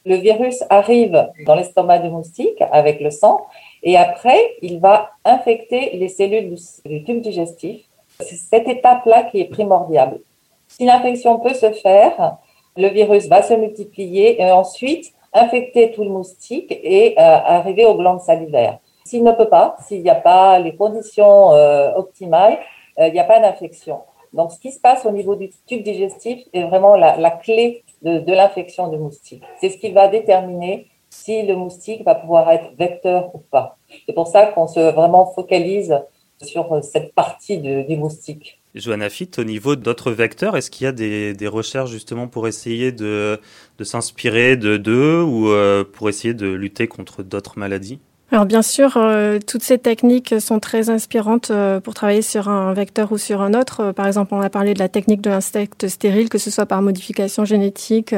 Le 0.04 0.16
virus 0.16 0.64
arrive 0.72 1.30
dans 1.46 1.54
l'estomac 1.54 2.00
du 2.00 2.10
moustique 2.10 2.58
avec 2.72 3.02
le 3.02 3.12
sang 3.12 3.46
et 3.84 3.98
après, 3.98 4.56
il 4.62 4.80
va 4.80 5.12
infecter 5.26 5.98
les 5.98 6.10
cellules 6.10 6.56
du 6.86 7.04
tube 7.04 7.22
digestif. 7.22 7.82
C'est 8.20 8.36
cette 8.36 8.68
étape-là 8.68 9.24
qui 9.24 9.40
est 9.40 9.50
primordiale. 9.50 10.20
Si 10.68 10.86
l'infection 10.86 11.40
peut 11.40 11.54
se 11.54 11.72
faire, 11.72 12.38
le 12.78 12.88
virus 12.90 13.28
va 13.28 13.42
se 13.42 13.54
multiplier 13.54 14.42
et 14.42 14.52
ensuite 14.52 15.12
infecter 15.34 15.92
tout 15.92 16.04
le 16.04 16.10
moustique 16.10 16.72
et 16.72 17.16
euh, 17.18 17.22
arriver 17.22 17.86
aux 17.86 17.96
glandes 17.96 18.22
salivaires. 18.22 18.80
S'il 19.06 19.24
ne 19.24 19.32
peut 19.32 19.50
pas, 19.50 19.76
s'il 19.88 20.04
n'y 20.04 20.10
a 20.10 20.16
pas 20.16 20.60
les 20.60 20.76
conditions 20.76 21.54
euh, 21.54 21.92
optimales, 21.96 22.60
euh, 23.00 23.08
il 23.08 23.14
n'y 23.14 23.20
a 23.20 23.24
pas 23.24 23.40
d'infection. 23.40 24.02
Donc, 24.34 24.52
ce 24.52 24.60
qui 24.60 24.72
se 24.72 24.80
passe 24.80 25.06
au 25.06 25.12
niveau 25.12 25.36
du 25.36 25.50
tube 25.66 25.84
digestif 25.84 26.40
est 26.54 26.64
vraiment 26.64 26.96
la, 26.96 27.32
clé 27.32 27.84
de, 28.02 28.20
de 28.20 28.34
l'infection 28.34 28.88
du 28.88 28.98
moustique. 28.98 29.44
C'est 29.60 29.70
ce 29.70 29.78
qui 29.78 29.92
va 29.92 30.08
déterminer 30.08 30.88
si 31.24 31.44
le 31.44 31.56
moustique 31.56 32.04
va 32.04 32.16
pouvoir 32.16 32.50
être 32.52 32.72
vecteur 32.78 33.34
ou 33.36 33.40
pas. 33.40 33.78
C'est 34.06 34.14
pour 34.14 34.28
ça 34.28 34.48
qu'on 34.48 34.68
se 34.68 34.80
vraiment 34.80 35.32
focalise 35.34 35.96
sur 36.42 36.84
cette 36.84 37.14
partie 37.14 37.60
de, 37.60 37.84
du 37.84 37.98
moustique. 37.98 38.60
Johanna 38.74 39.10
Fitt, 39.10 39.38
au 39.38 39.44
niveau 39.44 39.76
d'autres 39.76 40.12
vecteurs, 40.12 40.56
est-ce 40.56 40.72
qu'il 40.72 40.86
y 40.86 40.88
a 40.88 40.92
des, 40.92 41.34
des, 41.34 41.48
recherches 41.48 41.92
justement 41.92 42.28
pour 42.28 42.48
essayer 42.48 42.92
de, 42.92 43.40
de 43.78 43.84
s'inspirer 43.84 44.56
de 44.56 44.78
d'eux 44.78 45.22
ou 45.22 45.50
euh, 45.50 45.84
pour 45.84 46.10
essayer 46.10 46.34
de 46.34 46.48
lutter 46.48 46.88
contre 46.88 47.22
d'autres 47.22 47.60
maladies? 47.60 48.00
Alors 48.34 48.46
bien 48.46 48.62
sûr, 48.62 48.96
euh, 48.96 49.40
toutes 49.46 49.62
ces 49.62 49.78
techniques 49.78 50.40
sont 50.40 50.62
très 50.62 50.90
inspirantes 50.90 51.52
euh, 51.52 51.82
pour 51.82 51.94
travailler 51.94 52.22
sur 52.22 52.48
un 52.48 52.74
vecteur 52.74 53.12
ou 53.12 53.18
sur 53.18 53.42
un 53.42 53.54
autre. 53.54 53.82
Euh, 53.82 53.94
par 53.94 54.08
exemple, 54.08 54.34
on 54.34 54.40
a 54.40 54.50
parlé 54.50 54.74
de 54.74 54.80
la 54.80 54.88
technique 54.88 55.20
de 55.20 55.30
l'insecte 55.30 55.90
stérile, 55.90 56.30
que 56.30 56.38
ce 56.38 56.50
soit 56.50 56.66
par 56.66 56.82
modification 56.82 57.44
génétique 57.44 58.16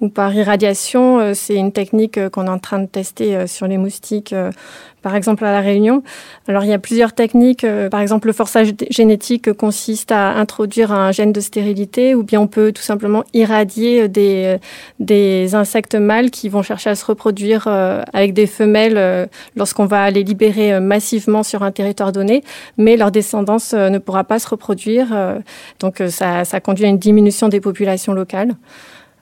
ou 0.00 0.08
par 0.08 0.34
irradiation. 0.34 1.20
Euh, 1.20 1.34
c'est 1.34 1.54
une 1.54 1.72
technique 1.72 2.18
euh, 2.18 2.30
qu'on 2.30 2.46
est 2.46 2.50
en 2.50 2.58
train 2.58 2.78
de 2.78 2.86
tester 2.86 3.36
euh, 3.36 3.46
sur 3.46 3.66
les 3.66 3.78
moustiques, 3.78 4.34
par 5.02 5.14
exemple 5.14 5.44
à 5.44 5.52
La 5.52 5.60
Réunion. 5.60 6.02
Alors 6.46 6.64
il 6.64 6.70
y 6.70 6.72
a 6.72 6.78
plusieurs 6.78 7.12
techniques. 7.12 7.66
Par 7.90 8.00
exemple, 8.00 8.26
le 8.26 8.32
forçage 8.32 8.72
génétique 8.90 9.52
consiste 9.52 10.12
à 10.12 10.30
introduire 10.30 10.92
un 10.92 11.10
gène 11.12 11.32
de 11.32 11.40
stérilité 11.40 12.14
ou 12.14 12.22
bien 12.22 12.40
on 12.40 12.46
peut 12.46 12.72
tout 12.72 12.82
simplement 12.82 13.24
irradier 13.32 14.08
des, 14.08 14.58
des 14.98 15.54
insectes 15.54 15.94
mâles 15.94 16.30
qui 16.30 16.48
vont 16.48 16.62
chercher 16.62 16.90
à 16.90 16.94
se 16.94 17.04
reproduire 17.04 17.66
avec 18.12 18.34
des 18.34 18.46
femelles 18.46 19.28
lorsqu'on 19.56 19.86
va 19.86 20.10
les 20.10 20.22
libérer 20.22 20.78
massivement 20.80 21.42
sur 21.42 21.62
un 21.62 21.70
territoire 21.70 22.12
donné, 22.12 22.44
mais 22.76 22.96
leur 22.96 23.10
descendance 23.10 23.72
ne 23.72 23.98
pourra 23.98 24.24
pas 24.24 24.38
se 24.38 24.48
reproduire. 24.48 25.40
Donc 25.80 26.02
ça, 26.08 26.44
ça 26.44 26.60
conduit 26.60 26.84
à 26.84 26.88
une 26.88 26.98
diminution 26.98 27.48
des 27.48 27.60
populations 27.60 28.12
locales. 28.12 28.54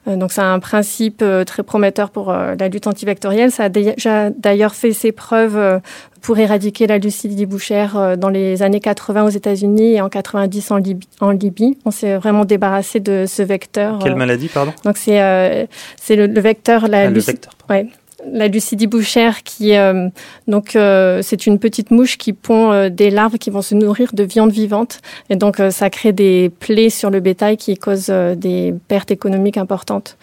Euh, 0.07 0.15
donc 0.15 0.31
c'est 0.31 0.41
un 0.41 0.59
principe 0.59 1.21
euh, 1.21 1.43
très 1.43 1.63
prometteur 1.63 2.09
pour 2.09 2.29
euh, 2.29 2.55
la 2.59 2.69
lutte 2.69 2.87
antivectorielle. 2.87 3.51
Ça 3.51 3.65
a 3.65 3.69
déjà 3.69 4.29
d'ailleurs 4.29 4.75
fait 4.75 4.93
ses 4.93 5.11
preuves 5.11 5.81
pour 6.21 6.37
éradiquer 6.37 6.87
la 6.87 6.97
lucidité 6.97 7.45
bouchère 7.45 8.17
dans 8.17 8.29
les 8.29 8.61
années 8.61 8.79
80 8.79 9.23
aux 9.23 9.29
États-Unis 9.29 9.95
et 9.95 10.01
en 10.01 10.09
90 10.09 10.71
en, 10.71 10.77
Libye. 10.77 11.07
En 11.21 11.31
Libye. 11.31 11.77
On 11.85 11.91
s'est 11.91 12.17
vraiment 12.17 12.45
débarrassé 12.45 12.99
de 12.99 13.25
ce 13.27 13.41
vecteur. 13.41 13.99
Quelle 13.99 14.15
maladie, 14.15 14.47
pardon? 14.47 14.73
Donc 14.83 14.97
c'est 14.97 15.21
euh, 15.21 15.65
c'est 16.01 16.15
le, 16.15 16.27
le, 16.27 16.41
vecteur 16.41 16.87
la 16.87 17.01
ah, 17.01 17.09
le 17.09 17.19
vecteur. 17.19 17.53
Ouais 17.69 17.87
la 18.25 18.47
lucidie 18.47 18.87
bouchère, 18.87 19.43
qui 19.43 19.75
euh, 19.75 20.09
donc 20.47 20.75
euh, 20.75 21.21
c'est 21.21 21.45
une 21.47 21.59
petite 21.59 21.91
mouche 21.91 22.17
qui 22.17 22.33
pond 22.33 22.71
euh, 22.71 22.89
des 22.89 23.09
larves 23.09 23.37
qui 23.37 23.49
vont 23.49 23.61
se 23.61 23.75
nourrir 23.75 24.11
de 24.13 24.23
viande 24.23 24.51
vivante 24.51 24.99
et 25.29 25.35
donc 25.35 25.59
euh, 25.59 25.71
ça 25.71 25.89
crée 25.89 26.11
des 26.11 26.51
plaies 26.59 26.89
sur 26.89 27.09
le 27.09 27.19
bétail 27.19 27.57
qui 27.57 27.77
causent 27.77 28.07
euh, 28.09 28.35
des 28.35 28.73
pertes 28.87 29.11
économiques 29.11 29.57
importantes. 29.57 30.17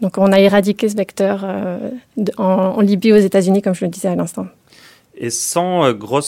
Donc 0.00 0.18
on 0.18 0.30
a 0.32 0.38
éradiqué 0.38 0.88
ce 0.88 0.96
vecteur 0.96 1.40
euh, 1.44 1.78
en, 2.36 2.80
Libye 2.80 3.12
aux 3.12 3.16
États-Unis 3.16 3.62
comme 3.62 3.74
je 3.74 3.84
le 3.84 3.90
disais 3.90 4.08
à 4.08 4.14
l'instant. 4.14 4.46
Et 5.18 5.30
sans 5.30 5.90
gros 5.94 6.20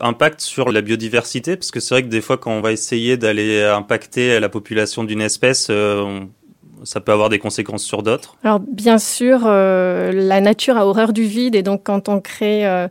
impact 0.00 0.40
sur 0.40 0.70
la 0.70 0.82
biodiversité, 0.82 1.56
parce 1.56 1.72
que 1.72 1.80
c'est 1.80 1.96
vrai 1.96 2.02
que 2.04 2.08
des 2.08 2.20
fois 2.20 2.36
quand 2.38 2.52
on 2.52 2.60
va 2.60 2.70
essayer 2.70 3.16
d'aller 3.16 3.60
impacter 3.64 4.38
la 4.38 4.48
population 4.48 5.02
d'une 5.02 5.20
espèce, 5.20 5.68
on 5.68 6.28
ça 6.84 7.00
peut 7.00 7.12
avoir 7.12 7.28
des 7.28 7.38
conséquences 7.38 7.84
sur 7.84 8.02
d'autres 8.02 8.36
Alors 8.44 8.60
bien 8.60 8.98
sûr, 8.98 9.42
euh, 9.44 10.12
la 10.12 10.40
nature 10.40 10.76
a 10.76 10.86
horreur 10.86 11.12
du 11.12 11.24
vide 11.24 11.54
et 11.54 11.62
donc 11.62 11.82
quand 11.84 12.08
on 12.08 12.20
crée 12.20 12.66
euh, 12.66 12.88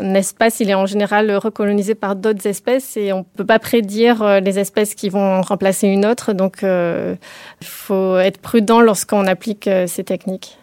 un 0.00 0.14
espace, 0.14 0.60
il 0.60 0.70
est 0.70 0.74
en 0.74 0.86
général 0.86 1.30
recolonisé 1.36 1.94
par 1.94 2.16
d'autres 2.16 2.46
espèces 2.46 2.96
et 2.96 3.12
on 3.12 3.18
ne 3.18 3.36
peut 3.36 3.46
pas 3.46 3.58
prédire 3.58 4.22
euh, 4.22 4.40
les 4.40 4.58
espèces 4.58 4.94
qui 4.94 5.08
vont 5.08 5.40
remplacer 5.42 5.88
une 5.88 6.06
autre. 6.06 6.32
Donc 6.32 6.58
il 6.62 6.68
euh, 6.68 7.14
faut 7.62 8.16
être 8.18 8.38
prudent 8.38 8.80
lorsqu'on 8.80 9.26
applique 9.26 9.66
euh, 9.68 9.86
ces 9.86 10.04
techniques. 10.04 10.58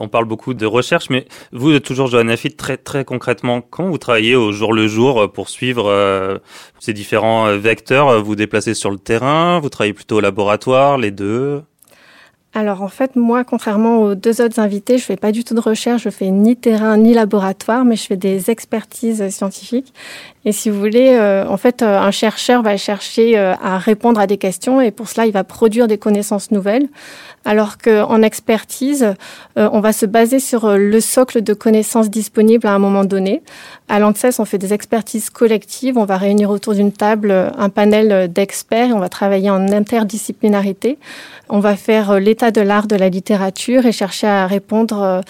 On 0.00 0.06
parle 0.06 0.26
beaucoup 0.26 0.54
de 0.54 0.64
recherche, 0.64 1.10
mais 1.10 1.26
vous, 1.50 1.76
toujours 1.80 2.06
Johanna 2.06 2.36
Fitt, 2.36 2.56
très, 2.56 2.76
très 2.76 3.04
concrètement, 3.04 3.60
quand 3.60 3.88
vous 3.88 3.98
travaillez 3.98 4.36
au 4.36 4.52
jour 4.52 4.72
le 4.72 4.86
jour 4.86 5.32
pour 5.32 5.48
suivre 5.48 5.86
euh, 5.88 6.38
ces 6.78 6.92
différents 6.92 7.56
vecteurs, 7.56 8.22
vous 8.22 8.36
déplacez 8.36 8.74
sur 8.74 8.92
le 8.92 8.98
terrain, 8.98 9.58
vous 9.58 9.70
travaillez 9.70 9.94
plutôt 9.94 10.18
au 10.18 10.20
laboratoire, 10.20 10.98
les 10.98 11.10
deux? 11.10 11.62
Alors 12.54 12.82
en 12.82 12.88
fait, 12.88 13.14
moi, 13.14 13.44
contrairement 13.44 13.98
aux 13.98 14.14
deux 14.14 14.40
autres 14.40 14.58
invités, 14.58 14.96
je 14.96 15.04
fais 15.04 15.16
pas 15.16 15.32
du 15.32 15.44
tout 15.44 15.54
de 15.54 15.60
recherche, 15.60 16.02
je 16.04 16.10
fais 16.10 16.30
ni 16.30 16.56
terrain 16.56 16.96
ni 16.96 17.12
laboratoire, 17.12 17.84
mais 17.84 17.94
je 17.94 18.06
fais 18.06 18.16
des 18.16 18.50
expertises 18.50 19.28
scientifiques. 19.28 19.92
Et 20.46 20.52
si 20.52 20.70
vous 20.70 20.78
voulez, 20.78 21.10
euh, 21.10 21.46
en 21.46 21.58
fait, 21.58 21.82
euh, 21.82 21.98
un 21.98 22.10
chercheur 22.10 22.62
va 22.62 22.76
chercher 22.78 23.38
euh, 23.38 23.52
à 23.62 23.76
répondre 23.76 24.18
à 24.18 24.26
des 24.26 24.38
questions 24.38 24.80
et 24.80 24.90
pour 24.90 25.08
cela, 25.08 25.26
il 25.26 25.32
va 25.32 25.44
produire 25.44 25.88
des 25.88 25.98
connaissances 25.98 26.50
nouvelles. 26.50 26.88
Alors 27.44 27.78
qu'en 27.78 28.22
expertise, 28.22 29.14
euh, 29.56 29.68
on 29.72 29.80
va 29.80 29.92
se 29.92 30.06
baser 30.06 30.40
sur 30.40 30.76
le 30.76 31.00
socle 31.00 31.42
de 31.42 31.54
connaissances 31.54 32.10
disponibles 32.10 32.66
à 32.66 32.74
un 32.74 32.78
moment 32.78 33.04
donné. 33.04 33.42
À 33.88 33.98
l'ANSES, 33.98 34.38
on 34.38 34.44
fait 34.44 34.58
des 34.58 34.74
expertises 34.74 35.30
collectives. 35.30 35.96
On 35.96 36.04
va 36.04 36.18
réunir 36.18 36.50
autour 36.50 36.74
d'une 36.74 36.92
table 36.92 37.32
un 37.56 37.68
panel 37.68 38.30
d'experts 38.30 38.90
on 38.94 38.98
va 38.98 39.08
travailler 39.08 39.50
en 39.50 39.72
interdisciplinarité. 39.72 40.98
On 41.48 41.60
va 41.60 41.76
faire 41.76 42.20
l'état 42.20 42.50
de 42.50 42.60
l'art 42.60 42.86
de 42.86 42.96
la 42.96 43.08
littérature 43.08 43.86
et 43.86 43.92
chercher 43.92 44.26
à 44.26 44.46
répondre 44.46 45.22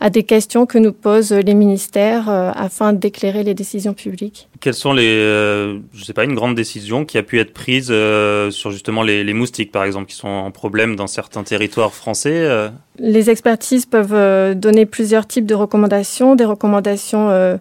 à 0.00 0.10
des 0.10 0.24
questions 0.24 0.66
que 0.66 0.78
nous 0.78 0.92
posent 0.92 1.32
les 1.32 1.54
ministères 1.54 2.28
euh, 2.28 2.50
afin 2.54 2.92
d'éclairer 2.92 3.42
les 3.42 3.54
décisions 3.54 3.94
publiques. 3.94 4.48
Quelles 4.60 4.74
sont 4.74 4.92
les, 4.92 5.06
euh, 5.08 5.78
je 5.94 6.04
sais 6.04 6.12
pas, 6.12 6.24
une 6.24 6.34
grande 6.34 6.54
décision 6.54 7.04
qui 7.04 7.18
a 7.18 7.22
pu 7.22 7.40
être 7.40 7.52
prise 7.52 7.88
euh, 7.90 8.50
sur 8.50 8.70
justement 8.70 9.02
les, 9.02 9.32
moustiques, 9.32 9.72
par 9.72 9.84
exemple, 9.84 10.06
qui 10.06 10.16
sont 10.16 10.28
en 10.28 10.50
problème 10.50 10.96
dans 10.96 11.06
certains 11.06 11.42
territoires 11.42 11.65
français 11.68 12.32
euh 12.34 12.68
Les 12.98 13.28
expertises 13.30 13.86
peuvent 13.86 14.14
euh, 14.14 14.54
donner 14.54 14.86
plusieurs 14.86 15.26
types 15.26 15.46
de 15.46 15.54
recommandations, 15.54 16.34
des 16.34 16.44
recommandations 16.44 17.28
euh, 17.30 17.56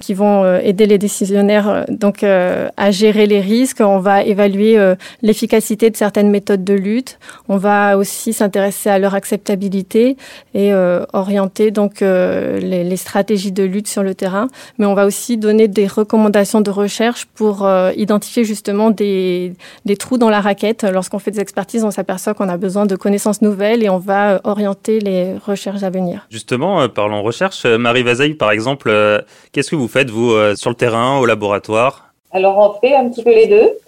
qui 0.00 0.14
vont 0.14 0.44
aider 0.58 0.86
les 0.86 0.98
décisionnaires 0.98 1.84
donc 1.88 2.22
à 2.22 2.90
gérer 2.92 3.26
les 3.26 3.40
risques. 3.40 3.80
On 3.80 3.98
va 3.98 4.22
évaluer 4.22 4.78
l'efficacité 5.22 5.90
de 5.90 5.96
certaines 5.96 6.30
méthodes 6.30 6.62
de 6.62 6.74
lutte. 6.74 7.18
On 7.48 7.56
va 7.56 7.98
aussi 7.98 8.32
s'intéresser 8.32 8.90
à 8.90 9.00
leur 9.00 9.14
acceptabilité 9.14 10.16
et 10.54 10.72
orienter 11.12 11.72
donc 11.72 12.00
les, 12.00 12.96
stratégies 12.96 13.50
de 13.50 13.64
lutte 13.64 13.88
sur 13.88 14.04
le 14.04 14.14
terrain. 14.14 14.46
Mais 14.78 14.86
on 14.86 14.94
va 14.94 15.04
aussi 15.04 15.36
donner 15.36 15.66
des 15.66 15.88
recommandations 15.88 16.60
de 16.60 16.70
recherche 16.70 17.26
pour 17.34 17.68
identifier 17.96 18.44
justement 18.44 18.92
des 18.92 19.56
trous 19.98 20.16
dans 20.16 20.30
la 20.30 20.40
raquette. 20.40 20.84
Lorsqu'on 20.84 21.18
fait 21.18 21.32
des 21.32 21.40
expertises, 21.40 21.82
on 21.82 21.90
s'aperçoit 21.90 22.34
qu'on 22.34 22.48
a 22.48 22.56
besoin 22.56 22.86
de 22.86 22.94
connaissances 22.94 23.37
nouvelles 23.42 23.82
et 23.82 23.88
on 23.88 23.98
va 23.98 24.34
euh, 24.34 24.38
orienter 24.44 25.00
les 25.00 25.34
recherches 25.38 25.82
à 25.82 25.90
venir. 25.90 26.26
Justement, 26.30 26.80
euh, 26.80 26.88
parlons 26.88 27.22
recherche. 27.22 27.64
Marie 27.64 28.02
Vazeille, 28.02 28.34
par 28.34 28.50
exemple, 28.50 28.88
euh, 28.90 29.20
qu'est-ce 29.52 29.70
que 29.70 29.76
vous 29.76 29.88
faites, 29.88 30.10
vous, 30.10 30.32
euh, 30.32 30.54
sur 30.54 30.70
le 30.70 30.76
terrain, 30.76 31.18
au 31.18 31.26
laboratoire? 31.26 32.12
Alors, 32.32 32.58
on 32.58 32.80
fait 32.80 32.94
un 32.94 33.08
petit 33.08 33.22
peu 33.22 33.30
les 33.30 33.46
deux. 33.46 33.78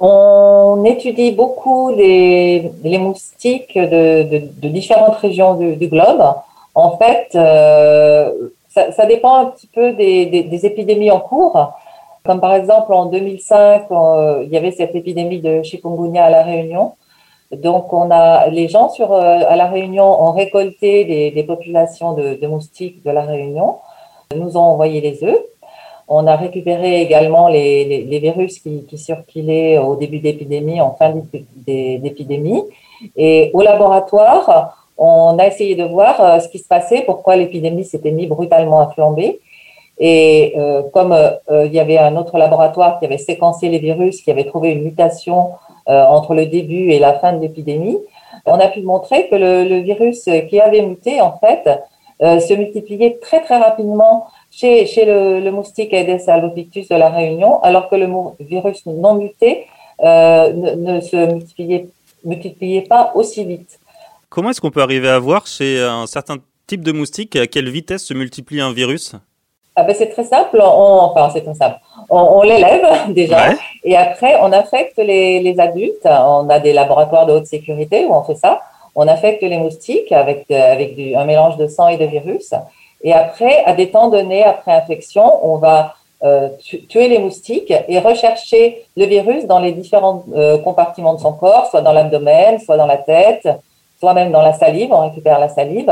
On 0.00 0.84
étudie 0.84 1.32
beaucoup 1.32 1.94
les, 1.94 2.70
les 2.82 2.98
moustiques 2.98 3.78
de, 3.78 4.22
de, 4.24 4.42
de, 4.62 4.68
différentes 4.68 5.16
régions 5.16 5.54
du, 5.54 5.76
du, 5.76 5.86
globe. 5.86 6.22
En 6.74 6.96
fait, 6.98 7.28
euh, 7.36 8.30
ça, 8.68 8.90
ça, 8.90 9.06
dépend 9.06 9.36
un 9.36 9.44
petit 9.46 9.68
peu 9.68 9.92
des, 9.92 10.26
des, 10.26 10.42
des, 10.42 10.66
épidémies 10.66 11.12
en 11.12 11.20
cours. 11.20 11.72
Comme 12.24 12.40
par 12.40 12.54
exemple 12.54 12.92
en 12.92 13.06
2005, 13.06 13.84
on, 13.90 14.42
il 14.42 14.48
y 14.48 14.56
avait 14.56 14.72
cette 14.72 14.94
épidémie 14.94 15.40
de 15.40 15.62
chikungunya 15.62 16.24
à 16.24 16.30
la 16.30 16.42
Réunion. 16.42 16.92
Donc, 17.52 17.92
on 17.92 18.10
a 18.10 18.48
les 18.48 18.68
gens 18.68 18.88
sur 18.88 19.12
euh, 19.12 19.40
à 19.46 19.56
la 19.56 19.66
Réunion 19.66 20.22
ont 20.22 20.32
récolté 20.32 21.04
des, 21.04 21.42
populations 21.42 22.14
de, 22.14 22.46
moustiques 22.46 23.04
de 23.04 23.10
la 23.10 23.22
Réunion, 23.22 23.78
nous 24.34 24.56
ont 24.56 24.60
envoyé 24.60 25.00
les 25.00 25.22
œufs. 25.24 25.38
On 26.08 26.26
a 26.26 26.36
récupéré 26.36 27.00
également 27.00 27.48
les, 27.48 28.18
virus 28.20 28.58
qui, 28.58 28.84
qui, 28.84 28.98
circulaient 28.98 29.78
au 29.78 29.96
début 29.96 30.18
d'épidémie, 30.18 30.80
en 30.80 30.94
fin 30.94 31.14
d'épidémie. 31.66 32.62
Et 33.16 33.50
au 33.54 33.62
laboratoire, 33.62 34.88
on 34.96 35.38
a 35.38 35.46
essayé 35.46 35.74
de 35.76 35.84
voir 35.84 36.20
euh, 36.20 36.40
ce 36.40 36.48
qui 36.48 36.58
se 36.58 36.68
passait, 36.68 37.02
pourquoi 37.02 37.36
l'épidémie 37.36 37.84
s'était 37.84 38.10
mise 38.10 38.28
brutalement 38.28 38.80
à 38.80 38.88
flamber. 38.88 39.40
Et 39.98 40.54
euh, 40.58 40.82
comme 40.92 41.16
il 41.50 41.72
y 41.72 41.78
avait 41.78 41.98
un 41.98 42.16
autre 42.16 42.36
laboratoire 42.36 42.98
qui 42.98 43.04
avait 43.04 43.18
séquencé 43.18 43.68
les 43.68 43.78
virus, 43.78 44.22
qui 44.22 44.30
avait 44.30 44.44
trouvé 44.44 44.72
une 44.72 44.82
mutation 44.82 45.52
entre 45.86 46.34
le 46.34 46.46
début 46.46 46.90
et 46.90 46.98
la 46.98 47.14
fin 47.14 47.32
de 47.32 47.40
l'épidémie, 47.40 47.98
on 48.46 48.58
a 48.58 48.68
pu 48.68 48.82
montrer 48.82 49.28
que 49.28 49.36
le, 49.36 49.80
virus 49.80 50.28
qui 50.48 50.60
avait 50.60 50.82
muté, 50.82 51.20
en 51.20 51.38
fait, 51.38 51.68
se 52.20 52.54
multipliait 52.54 53.18
très 53.20 53.42
très 53.42 53.58
rapidement 53.58 54.26
chez, 54.50 54.86
le, 55.04 55.50
moustique 55.50 55.92
Aedes 55.92 56.28
albopictus 56.28 56.88
de 56.88 56.96
la 56.96 57.10
Réunion, 57.10 57.62
alors 57.62 57.88
que 57.88 57.96
le 57.96 58.08
virus 58.40 58.86
non 58.86 59.14
muté 59.14 59.66
ne, 60.02 60.74
ne, 60.74 61.00
se 61.00 61.86
multipliait 62.24 62.82
pas 62.82 63.12
aussi 63.14 63.44
vite. 63.44 63.78
Comment 64.28 64.50
est-ce 64.50 64.60
qu'on 64.60 64.70
peut 64.70 64.82
arriver 64.82 65.08
à 65.08 65.18
voir 65.18 65.46
chez 65.46 65.80
un 65.80 66.06
certain 66.06 66.38
type 66.66 66.82
de 66.82 66.92
moustique 66.92 67.36
à 67.36 67.46
quelle 67.46 67.68
vitesse 67.68 68.04
se 68.04 68.14
multiplie 68.14 68.60
un 68.60 68.72
virus? 68.72 69.14
Ah 69.76 69.82
ben 69.82 69.94
c'est 69.94 70.08
très 70.08 70.24
simple, 70.24 70.60
on, 70.62 71.00
enfin 71.00 71.30
c'est 71.32 71.42
très 71.42 71.54
simple. 71.54 71.78
On, 72.08 72.42
l'élève 72.42 72.86
déjà 73.08 73.54
et 73.82 73.96
après 73.96 74.36
on 74.40 74.52
affecte 74.52 74.98
les, 74.98 75.40
les, 75.40 75.58
adultes. 75.58 76.06
On 76.06 76.48
a 76.48 76.60
des 76.60 76.72
laboratoires 76.72 77.26
de 77.26 77.32
haute 77.32 77.46
sécurité 77.46 78.04
où 78.04 78.14
on 78.14 78.22
fait 78.22 78.36
ça. 78.36 78.60
On 78.94 79.08
affecte 79.08 79.42
les 79.42 79.58
moustiques 79.58 80.12
avec, 80.12 80.48
avec 80.50 80.94
du, 80.94 81.16
un 81.16 81.24
mélange 81.24 81.56
de 81.56 81.66
sang 81.66 81.88
et 81.88 81.96
de 81.96 82.04
virus. 82.04 82.54
Et 83.02 83.12
après, 83.12 83.64
à 83.64 83.74
des 83.74 83.90
temps 83.90 84.08
donnés, 84.08 84.44
après 84.44 84.72
infection, 84.72 85.44
on 85.44 85.58
va 85.58 85.94
euh, 86.22 86.48
tuer 86.88 87.08
les 87.08 87.18
moustiques 87.18 87.72
et 87.88 87.98
rechercher 87.98 88.86
le 88.96 89.04
virus 89.04 89.46
dans 89.46 89.58
les 89.58 89.72
différents 89.72 90.24
euh, 90.34 90.56
compartiments 90.58 91.14
de 91.14 91.20
son 91.20 91.32
corps, 91.32 91.66
soit 91.66 91.82
dans 91.82 91.92
l'abdomen, 91.92 92.58
soit 92.60 92.76
dans 92.76 92.86
la 92.86 92.96
tête, 92.96 93.48
soit 93.98 94.14
même 94.14 94.32
dans 94.32 94.40
la 94.40 94.54
salive. 94.54 94.92
On 94.92 95.08
récupère 95.08 95.38
la 95.38 95.48
salive. 95.48 95.90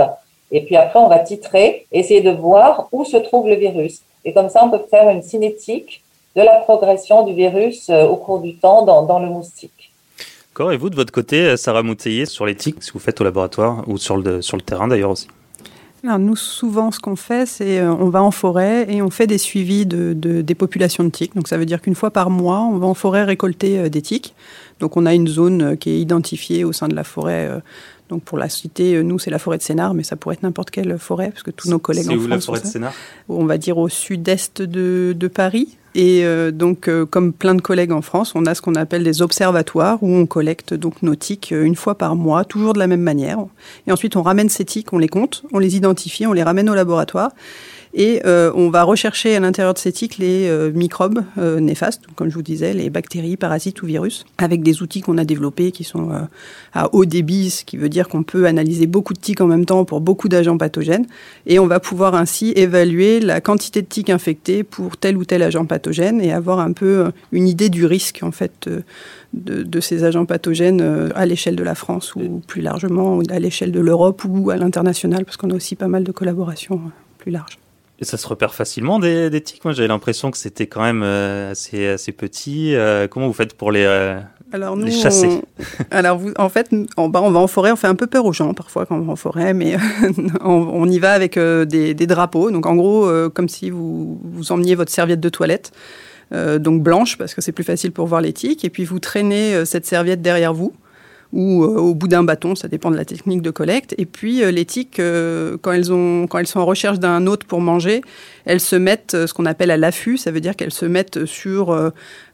Et 0.52 0.60
puis 0.64 0.76
après, 0.76 0.98
on 0.98 1.08
va 1.08 1.18
titrer, 1.18 1.86
essayer 1.90 2.20
de 2.20 2.30
voir 2.30 2.88
où 2.92 3.04
se 3.04 3.16
trouve 3.16 3.48
le 3.48 3.56
virus. 3.56 4.02
Et 4.24 4.32
comme 4.32 4.50
ça, 4.50 4.62
on 4.64 4.70
peut 4.70 4.84
faire 4.90 5.08
une 5.08 5.22
cinétique 5.22 6.02
de 6.36 6.42
la 6.42 6.56
progression 6.60 7.24
du 7.24 7.34
virus 7.34 7.88
euh, 7.90 8.04
au 8.04 8.16
cours 8.16 8.40
du 8.40 8.56
temps 8.56 8.84
dans, 8.84 9.02
dans 9.02 9.18
le 9.18 9.28
moustique. 9.28 9.92
D'accord. 10.52 10.72
Et 10.72 10.76
vous, 10.76 10.90
de 10.90 10.94
votre 10.94 11.12
côté, 11.12 11.40
euh, 11.40 11.56
Sarah 11.56 11.82
Mouteillé, 11.82 12.26
sur 12.26 12.46
l'éthique, 12.46 12.76
ce 12.80 12.88
que 12.88 12.92
vous 12.94 13.04
faites 13.04 13.20
au 13.20 13.24
laboratoire 13.24 13.82
ou 13.88 13.96
sur 13.96 14.16
le, 14.16 14.42
sur 14.42 14.56
le 14.56 14.62
terrain 14.62 14.88
d'ailleurs 14.88 15.10
aussi? 15.10 15.28
Alors 16.04 16.18
nous, 16.18 16.36
souvent, 16.36 16.90
ce 16.90 16.98
qu'on 16.98 17.16
fait, 17.16 17.46
c'est 17.46 17.78
euh, 17.78 17.94
on 17.94 18.08
va 18.08 18.22
en 18.22 18.30
forêt 18.30 18.86
et 18.92 19.02
on 19.02 19.10
fait 19.10 19.26
des 19.26 19.38
suivis 19.38 19.86
de, 19.86 20.12
de, 20.12 20.42
des 20.42 20.54
populations 20.54 21.04
de 21.04 21.10
tiques. 21.10 21.34
Donc 21.34 21.48
ça 21.48 21.56
veut 21.56 21.66
dire 21.66 21.80
qu'une 21.80 21.94
fois 21.94 22.10
par 22.10 22.28
mois, 22.28 22.60
on 22.60 22.76
va 22.76 22.86
en 22.86 22.94
forêt 22.94 23.24
récolter 23.24 23.88
des 23.88 24.02
tiques. 24.02 24.34
Donc 24.80 24.96
on 24.96 25.06
a 25.06 25.14
une 25.14 25.28
zone 25.28 25.76
qui 25.76 25.90
est 25.90 26.00
identifiée 26.00 26.64
au 26.64 26.72
sein 26.72 26.88
de 26.88 26.94
la 26.94 27.04
forêt 27.04 27.48
donc 28.12 28.22
pour 28.24 28.36
la 28.36 28.50
cité, 28.50 28.94
euh, 28.94 29.02
nous 29.02 29.18
c'est 29.18 29.30
la 29.30 29.38
forêt 29.38 29.56
de 29.56 29.62
Sénart, 29.62 29.94
mais 29.94 30.02
ça 30.02 30.16
pourrait 30.16 30.34
être 30.34 30.42
n'importe 30.42 30.70
quelle 30.70 30.98
forêt, 30.98 31.30
parce 31.30 31.42
que 31.42 31.50
tous 31.50 31.70
nos 31.70 31.78
collègues 31.78 32.10
en 32.10 32.14
où, 32.14 32.26
la 32.26 32.38
forêt 32.38 32.60
de 32.60 32.66
Sénart? 32.66 32.92
On 33.30 33.46
va 33.46 33.56
dire 33.56 33.78
au 33.78 33.88
sud-est 33.88 34.60
de, 34.60 35.30
Paris. 35.34 35.78
Et 35.94 36.24
euh, 36.24 36.50
donc, 36.50 36.88
euh, 36.88 37.06
comme 37.06 37.32
plein 37.32 37.54
de 37.54 37.62
collègues 37.62 37.92
en 37.92 38.02
France, 38.02 38.34
on 38.34 38.44
a 38.44 38.54
ce 38.54 38.60
qu'on 38.60 38.74
appelle 38.74 39.02
des 39.02 39.22
observatoires 39.22 40.02
où 40.02 40.14
on 40.14 40.26
collecte 40.26 40.74
donc 40.74 41.02
nos 41.02 41.14
tiques 41.14 41.52
une 41.52 41.74
fois 41.74 41.96
par 41.96 42.16
mois, 42.16 42.44
toujours 42.44 42.74
de 42.74 42.78
la 42.78 42.86
même 42.86 43.00
manière. 43.00 43.38
Et 43.86 43.92
ensuite, 43.92 44.16
on 44.16 44.22
ramène 44.22 44.50
ces 44.50 44.66
tiques, 44.66 44.92
on 44.92 44.98
les 44.98 45.08
compte, 45.08 45.44
on 45.52 45.58
les 45.58 45.76
identifie, 45.76 46.26
on 46.26 46.34
les 46.34 46.42
ramène 46.42 46.68
au 46.68 46.74
laboratoire. 46.74 47.30
Et 47.94 48.22
euh, 48.24 48.50
on 48.54 48.70
va 48.70 48.84
rechercher 48.84 49.36
à 49.36 49.40
l'intérieur 49.40 49.74
de 49.74 49.78
ces 49.78 49.92
tiques 49.92 50.16
les 50.16 50.48
euh, 50.48 50.72
microbes 50.72 51.22
euh, 51.36 51.60
néfastes, 51.60 52.02
comme 52.16 52.30
je 52.30 52.34
vous 52.34 52.42
disais, 52.42 52.72
les 52.72 52.88
bactéries, 52.88 53.36
parasites 53.36 53.82
ou 53.82 53.86
virus, 53.86 54.24
avec 54.38 54.62
des 54.62 54.82
outils 54.82 55.02
qu'on 55.02 55.18
a 55.18 55.24
développés 55.24 55.72
qui 55.72 55.84
sont 55.84 56.10
à 56.72 56.94
haut 56.94 57.04
débit, 57.04 57.50
ce 57.50 57.64
qui 57.64 57.76
veut 57.76 57.90
dire 57.90 58.08
qu'on 58.08 58.22
peut 58.22 58.46
analyser 58.46 58.86
beaucoup 58.86 59.12
de 59.12 59.18
tiques 59.18 59.40
en 59.40 59.46
même 59.46 59.66
temps 59.66 59.84
pour 59.84 60.00
beaucoup 60.00 60.28
d'agents 60.28 60.56
pathogènes. 60.56 61.06
Et 61.46 61.58
on 61.58 61.66
va 61.66 61.80
pouvoir 61.80 62.14
ainsi 62.14 62.52
évaluer 62.56 63.20
la 63.20 63.40
quantité 63.40 63.82
de 63.82 63.86
tiques 63.86 64.10
infectées 64.10 64.64
pour 64.64 64.96
tel 64.96 65.16
ou 65.16 65.24
tel 65.24 65.42
agent 65.42 65.66
pathogène 65.66 66.20
et 66.20 66.32
avoir 66.32 66.60
un 66.60 66.72
peu 66.72 67.10
une 67.30 67.46
idée 67.46 67.68
du 67.68 67.84
risque, 67.84 68.20
en 68.22 68.32
fait. 68.32 68.68
De, 69.34 69.62
de, 69.62 69.80
ces 69.80 70.04
agents 70.04 70.26
pathogènes 70.26 71.10
à 71.14 71.24
l'échelle 71.24 71.56
de 71.56 71.62
la 71.62 71.74
France 71.74 72.14
ou 72.14 72.42
plus 72.46 72.60
largement 72.60 73.20
à 73.30 73.38
l'échelle 73.38 73.72
de 73.72 73.80
l'Europe 73.80 74.24
ou 74.28 74.50
à 74.50 74.58
l'international, 74.58 75.24
parce 75.24 75.38
qu'on 75.38 75.48
a 75.48 75.54
aussi 75.54 75.74
pas 75.74 75.88
mal 75.88 76.04
de 76.04 76.12
collaborations 76.12 76.78
plus 77.16 77.30
larges. 77.30 77.61
Et 78.02 78.04
ça 78.04 78.16
se 78.16 78.26
repère 78.26 78.52
facilement 78.52 78.98
des, 78.98 79.30
des 79.30 79.40
tiques 79.40 79.64
Moi, 79.64 79.72
j'avais 79.72 79.86
l'impression 79.86 80.32
que 80.32 80.36
c'était 80.36 80.66
quand 80.66 80.82
même 80.82 81.04
euh, 81.04 81.52
assez, 81.52 81.86
assez 81.86 82.10
petit. 82.10 82.74
Euh, 82.74 83.06
comment 83.06 83.28
vous 83.28 83.32
faites 83.32 83.54
pour 83.54 83.70
les, 83.70 83.84
euh, 83.84 84.18
alors 84.50 84.76
nous, 84.76 84.86
les 84.86 84.90
chasser 84.90 85.40
Alors, 85.92 86.18
vous, 86.18 86.32
en 86.36 86.48
fait, 86.48 86.68
on, 86.96 87.08
bah, 87.08 87.20
on 87.22 87.30
va 87.30 87.38
en 87.38 87.46
forêt, 87.46 87.70
on 87.70 87.76
fait 87.76 87.86
un 87.86 87.94
peu 87.94 88.08
peur 88.08 88.24
aux 88.24 88.32
gens 88.32 88.54
parfois 88.54 88.86
quand 88.86 88.96
on 88.96 89.02
va 89.02 89.12
en 89.12 89.16
forêt, 89.16 89.54
mais 89.54 89.76
on, 90.40 90.90
y 90.90 90.98
va 90.98 91.12
avec 91.12 91.38
des, 91.38 91.94
des, 91.94 92.06
drapeaux. 92.08 92.50
Donc, 92.50 92.66
en 92.66 92.74
gros, 92.74 93.08
comme 93.30 93.48
si 93.48 93.70
vous, 93.70 94.20
vous 94.24 94.50
emmeniez 94.50 94.74
votre 94.74 94.90
serviette 94.90 95.20
de 95.20 95.28
toilette. 95.28 95.70
donc 96.32 96.82
blanche 96.82 97.16
parce 97.18 97.34
que 97.34 97.40
c'est 97.40 97.52
plus 97.52 97.62
facile 97.62 97.92
pour 97.92 98.08
voir 98.08 98.20
les 98.20 98.32
tiques 98.32 98.64
et 98.64 98.70
puis 98.70 98.84
vous 98.84 98.98
traînez 98.98 99.64
cette 99.64 99.86
serviette 99.86 100.22
derrière 100.22 100.54
vous 100.54 100.74
ou 101.32 101.64
euh, 101.64 101.78
au 101.78 101.94
bout 101.94 102.08
d'un 102.08 102.24
bâton, 102.24 102.54
ça 102.54 102.68
dépend 102.68 102.90
de 102.90 102.96
la 102.96 103.04
technique 103.04 103.42
de 103.42 103.50
collecte. 103.50 103.94
Et 103.98 104.06
puis 104.06 104.42
euh, 104.42 104.50
les 104.50 104.64
tiques, 104.64 104.98
euh, 104.98 105.56
quand, 105.60 105.72
elles 105.72 105.84
sont 105.84 106.28
en 106.60 106.66
recherche 106.66 106.98
d'un 106.98 107.26
hôte 107.26 107.44
pour 107.44 107.60
manger, 107.60 108.02
elles 108.44 108.60
se 108.60 108.76
mettent 108.76 109.26
ce 109.26 109.32
qu'on 109.32 109.46
appelle 109.46 109.70
à 109.70 109.76
l'affût, 109.76 110.18
ça 110.18 110.30
veut 110.30 110.40
dire 110.40 110.56
qu'elles 110.56 110.72
se 110.72 110.84
mettent 110.84 111.24
sur 111.24 111.72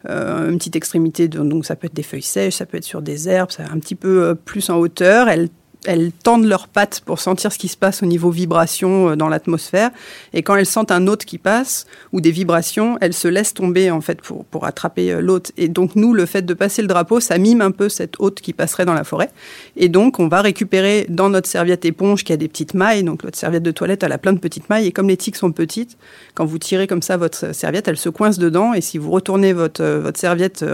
une 0.09 0.59
petite 0.59 0.77
extrémité, 0.77 1.29
donc 1.29 1.67
ça 1.67 1.77
peut 1.77 1.87
être 1.87 1.95
des 1.95 2.03
feuilles 2.03 2.23
sèches, 2.23 2.55
ça 2.55 2.67
peut 2.67 2.79
être 2.79 2.85
sur 2.85 3.03
des 3.03 3.29
herbes, 3.29 3.51
ça 3.51 3.65
un 3.71 3.79
petit 3.79 3.95
peu 3.95 4.35
plus 4.35 4.71
en 4.71 4.79
hauteur. 4.79 5.29
Elles 5.29 5.49
elles 5.85 6.13
tendent 6.13 6.45
leurs 6.45 6.69
pattes 6.69 7.01
pour 7.05 7.21
sentir 7.21 7.53
ce 7.53 7.59
qui 7.59 7.69
se 7.69 7.77
passe 7.77 8.03
au 8.03 8.07
niveau 8.07 8.31
vibration 8.31 9.11
euh, 9.11 9.17
dans 9.17 9.29
l'atmosphère. 9.29 9.91
Et 10.33 10.43
quand 10.43 10.57
elles 10.57 10.67
sentent 10.67 10.91
un 10.91 11.07
hôte 11.07 11.25
qui 11.25 11.39
passe 11.39 11.87
ou 12.13 12.21
des 12.21 12.31
vibrations, 12.31 12.99
elles 13.01 13.15
se 13.15 13.29
laissent 13.29 13.55
tomber 13.55 13.91
en 13.91 14.01
fait 14.01 14.21
pour, 14.21 14.45
pour 14.45 14.67
attraper 14.67 15.13
euh, 15.13 15.21
l'hôte. 15.21 15.53
Et 15.57 15.69
donc 15.69 15.95
nous, 15.95 16.15
le 16.15 16.27
fait 16.27 16.43
de 16.43 16.55
passer 16.55 16.83
le 16.83 16.89
drapeau, 16.89 17.21
ça 17.21 17.39
mime 17.39 17.61
un 17.61 17.71
peu 17.71 17.89
cette 17.89 18.15
hôte 18.19 18.41
qui 18.41 18.53
passerait 18.53 18.85
dans 18.85 18.95
la 18.95 19.05
forêt. 19.05 19.31
Et 19.77 19.89
donc 19.89 20.19
on 20.19 20.29
va 20.29 20.43
récupérer 20.43 21.07
dans 21.09 21.31
notre 21.31 21.49
serviette 21.49 21.85
éponge 21.85 22.25
qui 22.25 22.33
a 22.33 22.37
des 22.37 22.49
petites 22.49 22.75
mailles. 22.75 23.05
Donc 23.05 23.23
notre 23.23 23.39
serviette 23.39 23.63
de 23.63 23.71
toilette, 23.71 24.03
elle 24.03 24.13
a 24.13 24.19
plein 24.19 24.33
de 24.33 24.41
petites 24.41 24.69
mailles. 24.69 24.87
Et 24.87 24.93
comme 24.93 25.09
les 25.09 25.17
tiques 25.17 25.37
sont 25.37 25.53
petites, 25.53 25.97
quand 26.35 26.45
vous 26.45 26.59
tirez 26.59 26.89
comme 26.89 27.03
ça 27.03 27.17
votre 27.17 27.55
serviette, 27.55 27.87
elle 27.87 27.97
se 27.97 28.09
coince 28.09 28.39
dedans. 28.39 28.75
Et 28.75 28.81
si 28.81 28.99
vous 28.99 29.13
retournez 29.13 29.53
votre, 29.53 29.83
euh, 29.83 30.01
votre 30.01 30.19
serviette 30.19 30.65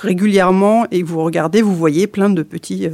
régulièrement 0.00 0.86
et 0.92 1.02
vous 1.02 1.22
regardez, 1.22 1.62
vous 1.62 1.74
voyez 1.74 2.06
plein 2.06 2.30
de 2.30 2.42
petits 2.42 2.88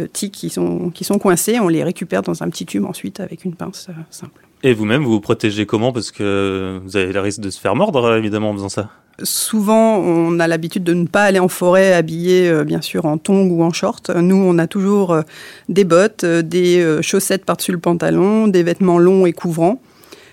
tiques 0.00 0.32
qui 0.32 0.50
sont, 0.50 0.90
qui 0.90 1.04
sont 1.04 1.18
coincés. 1.18 1.58
On 1.60 1.68
les 1.68 1.84
récupère 1.84 2.22
dans 2.22 2.42
un 2.42 2.48
petit 2.48 2.66
tube 2.66 2.84
ensuite 2.84 3.20
avec 3.20 3.44
une 3.44 3.54
pince 3.54 3.86
euh, 3.88 3.92
simple. 4.10 4.46
Et 4.62 4.74
vous-même, 4.74 5.02
vous 5.02 5.12
vous 5.12 5.20
protégez 5.20 5.66
comment? 5.66 5.92
Parce 5.92 6.10
que 6.10 6.80
vous 6.84 6.96
avez 6.96 7.12
le 7.12 7.20
risque 7.20 7.40
de 7.40 7.50
se 7.50 7.60
faire 7.60 7.74
mordre, 7.74 8.14
évidemment, 8.16 8.50
en 8.50 8.54
faisant 8.54 8.68
ça. 8.68 8.90
Souvent, 9.22 9.98
on 9.98 10.38
a 10.38 10.46
l'habitude 10.46 10.84
de 10.84 10.94
ne 10.94 11.06
pas 11.06 11.24
aller 11.24 11.38
en 11.38 11.48
forêt 11.48 11.92
habillé, 11.92 12.48
euh, 12.48 12.64
bien 12.64 12.80
sûr, 12.80 13.04
en 13.04 13.18
tongs 13.18 13.50
ou 13.50 13.62
en 13.62 13.72
short. 13.72 14.10
Nous, 14.10 14.36
on 14.36 14.58
a 14.58 14.66
toujours 14.66 15.12
euh, 15.12 15.22
des 15.68 15.84
bottes, 15.84 16.24
des 16.24 17.00
chaussettes 17.02 17.44
par-dessus 17.44 17.72
le 17.72 17.78
pantalon, 17.78 18.48
des 18.48 18.62
vêtements 18.62 18.98
longs 18.98 19.26
et 19.26 19.32
couvrants. 19.32 19.80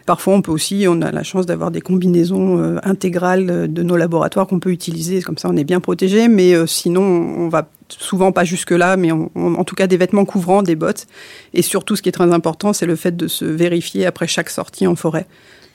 Parfois, 0.10 0.34
on 0.34 0.42
peut 0.42 0.52
aussi, 0.52 0.88
on 0.90 1.04
a 1.04 1.12
la 1.12 1.22
chance 1.22 1.46
d'avoir 1.46 1.70
des 1.70 1.82
combinaisons 1.82 2.80
intégrales 2.82 3.72
de 3.72 3.84
nos 3.84 3.96
laboratoires 3.96 4.48
qu'on 4.48 4.60
peut 4.60 4.72
utiliser. 4.72 5.22
Comme 5.22 5.38
ça, 5.38 5.50
on 5.52 5.56
est 5.56 5.64
bien 5.64 5.80
protégé. 5.80 6.28
Mais 6.28 6.56
sinon, 6.66 7.04
on 7.04 7.48
va 7.48 7.70
souvent 7.90 8.32
pas 8.32 8.44
jusque-là, 8.44 8.98
mais 8.98 9.12
en 9.12 9.64
tout 9.66 9.76
cas 9.76 9.86
des 9.86 9.98
vêtements 9.98 10.26
couvrants, 10.26 10.64
des 10.64 10.76
bottes. 10.76 11.06
Et 11.54 11.62
surtout, 11.62 11.96
ce 11.96 12.02
qui 12.02 12.10
est 12.10 12.14
très 12.14 12.34
important, 12.34 12.74
c'est 12.74 12.88
le 12.88 12.96
fait 12.96 13.16
de 13.16 13.28
se 13.28 13.46
vérifier 13.46 14.08
après 14.08 14.26
chaque 14.26 14.50
sortie 14.50 14.88
en 14.88 14.96
forêt. 14.96 15.28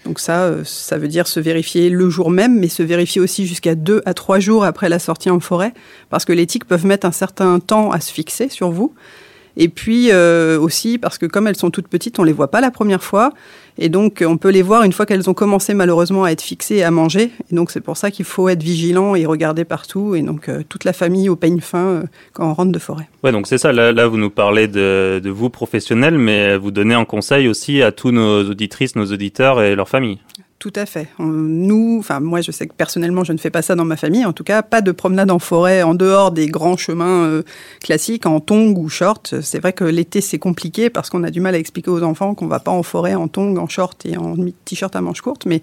Donc 0.04 0.20
ça, 0.20 0.42
euh, 0.42 0.64
ça 0.64 0.98
veut 0.98 1.08
dire 1.08 1.26
se 1.26 1.40
vérifier 1.40 1.88
le 1.88 2.10
jour 2.10 2.30
même, 2.30 2.58
mais 2.58 2.68
se 2.68 2.82
vérifier 2.82 3.20
aussi 3.20 3.46
jusqu'à 3.46 3.74
deux 3.74 4.02
à 4.04 4.14
trois 4.14 4.38
jours 4.38 4.64
après 4.64 4.88
la 4.88 4.98
sortie 4.98 5.30
en 5.30 5.40
forêt, 5.40 5.72
parce 6.10 6.24
que 6.24 6.32
les 6.32 6.46
tiques 6.46 6.66
peuvent 6.66 6.86
mettre 6.86 7.06
un 7.06 7.12
certain 7.12 7.58
temps 7.58 7.90
à 7.90 8.00
se 8.00 8.12
fixer 8.12 8.48
sur 8.48 8.70
vous. 8.70 8.94
Et 9.56 9.68
puis 9.68 10.08
euh, 10.10 10.58
aussi 10.58 10.98
parce 10.98 11.18
que 11.18 11.26
comme 11.26 11.46
elles 11.46 11.56
sont 11.56 11.70
toutes 11.70 11.88
petites, 11.88 12.18
on 12.18 12.24
les 12.24 12.32
voit 12.32 12.50
pas 12.50 12.60
la 12.60 12.70
première 12.70 13.02
fois. 13.02 13.32
Et 13.76 13.88
donc, 13.88 14.22
on 14.24 14.36
peut 14.36 14.50
les 14.50 14.62
voir 14.62 14.84
une 14.84 14.92
fois 14.92 15.04
qu'elles 15.04 15.28
ont 15.28 15.34
commencé 15.34 15.74
malheureusement 15.74 16.22
à 16.22 16.30
être 16.30 16.42
fixées 16.42 16.76
et 16.76 16.84
à 16.84 16.92
manger. 16.92 17.32
Et 17.50 17.56
donc, 17.56 17.72
c'est 17.72 17.80
pour 17.80 17.96
ça 17.96 18.12
qu'il 18.12 18.24
faut 18.24 18.48
être 18.48 18.62
vigilant 18.62 19.16
et 19.16 19.26
regarder 19.26 19.64
partout. 19.64 20.14
Et 20.14 20.22
donc, 20.22 20.48
euh, 20.48 20.62
toute 20.68 20.84
la 20.84 20.92
famille 20.92 21.28
au 21.28 21.34
peigne 21.34 21.60
fin 21.60 21.86
euh, 21.86 22.02
quand 22.32 22.48
on 22.48 22.54
rentre 22.54 22.70
de 22.70 22.78
forêt. 22.78 23.08
Ouais, 23.24 23.32
donc 23.32 23.48
c'est 23.48 23.58
ça. 23.58 23.72
Là, 23.72 24.06
vous 24.06 24.16
nous 24.16 24.30
parlez 24.30 24.68
de, 24.68 25.20
de 25.22 25.30
vous 25.30 25.50
professionnels, 25.50 26.18
mais 26.18 26.56
vous 26.56 26.70
donnez 26.70 26.94
un 26.94 27.04
conseil 27.04 27.48
aussi 27.48 27.82
à 27.82 27.90
tous 27.90 28.12
nos 28.12 28.48
auditrices, 28.48 28.94
nos 28.94 29.06
auditeurs 29.06 29.60
et 29.60 29.74
leurs 29.74 29.88
familles. 29.88 30.20
Tout 30.64 30.72
à 30.76 30.86
fait. 30.86 31.08
Nous, 31.18 31.98
enfin 32.00 32.20
moi, 32.20 32.40
je 32.40 32.50
sais 32.50 32.66
que 32.66 32.72
personnellement, 32.72 33.22
je 33.22 33.34
ne 33.34 33.36
fais 33.36 33.50
pas 33.50 33.60
ça 33.60 33.74
dans 33.74 33.84
ma 33.84 33.98
famille. 33.98 34.24
En 34.24 34.32
tout 34.32 34.44
cas, 34.44 34.62
pas 34.62 34.80
de 34.80 34.92
promenade 34.92 35.30
en 35.30 35.38
forêt 35.38 35.82
en 35.82 35.94
dehors 35.94 36.30
des 36.30 36.46
grands 36.46 36.78
chemins 36.78 37.26
euh, 37.26 37.42
classiques 37.82 38.24
en 38.24 38.40
tongs 38.40 38.74
ou 38.74 38.88
short. 38.88 39.42
C'est 39.42 39.58
vrai 39.58 39.74
que 39.74 39.84
l'été 39.84 40.22
c'est 40.22 40.38
compliqué 40.38 40.88
parce 40.88 41.10
qu'on 41.10 41.22
a 41.22 41.30
du 41.30 41.42
mal 41.42 41.54
à 41.54 41.58
expliquer 41.58 41.90
aux 41.90 42.02
enfants 42.02 42.34
qu'on 42.34 42.46
va 42.46 42.60
pas 42.60 42.70
en 42.70 42.82
forêt 42.82 43.14
en 43.14 43.28
tongs, 43.28 43.58
en 43.58 43.68
short 43.68 44.06
et 44.06 44.16
en 44.16 44.36
t-shirt 44.64 44.96
à 44.96 45.02
manches 45.02 45.20
courtes, 45.20 45.44
mais 45.44 45.60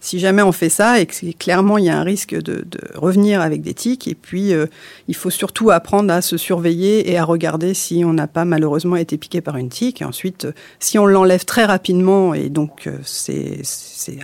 si 0.00 0.18
jamais 0.18 0.42
on 0.42 0.52
fait 0.52 0.68
ça, 0.68 1.00
et 1.00 1.06
que 1.06 1.32
clairement 1.32 1.78
il 1.78 1.86
y 1.86 1.88
a 1.88 1.98
un 1.98 2.02
risque 2.02 2.34
de, 2.34 2.64
de 2.66 2.80
revenir 2.94 3.40
avec 3.40 3.62
des 3.62 3.74
tiques, 3.74 4.08
et 4.08 4.14
puis 4.14 4.52
euh, 4.52 4.66
il 5.08 5.14
faut 5.14 5.30
surtout 5.30 5.70
apprendre 5.70 6.12
à 6.12 6.22
se 6.22 6.36
surveiller 6.36 7.10
et 7.10 7.18
à 7.18 7.24
regarder 7.24 7.74
si 7.74 8.04
on 8.04 8.12
n'a 8.12 8.26
pas 8.26 8.44
malheureusement 8.44 8.96
été 8.96 9.16
piqué 9.16 9.40
par 9.40 9.56
une 9.56 9.68
tique. 9.68 10.02
Et 10.02 10.04
ensuite, 10.04 10.46
si 10.78 10.98
on 10.98 11.06
l'enlève 11.06 11.44
très 11.44 11.64
rapidement, 11.64 12.34
et 12.34 12.48
donc 12.48 12.88
c'est 13.02 13.60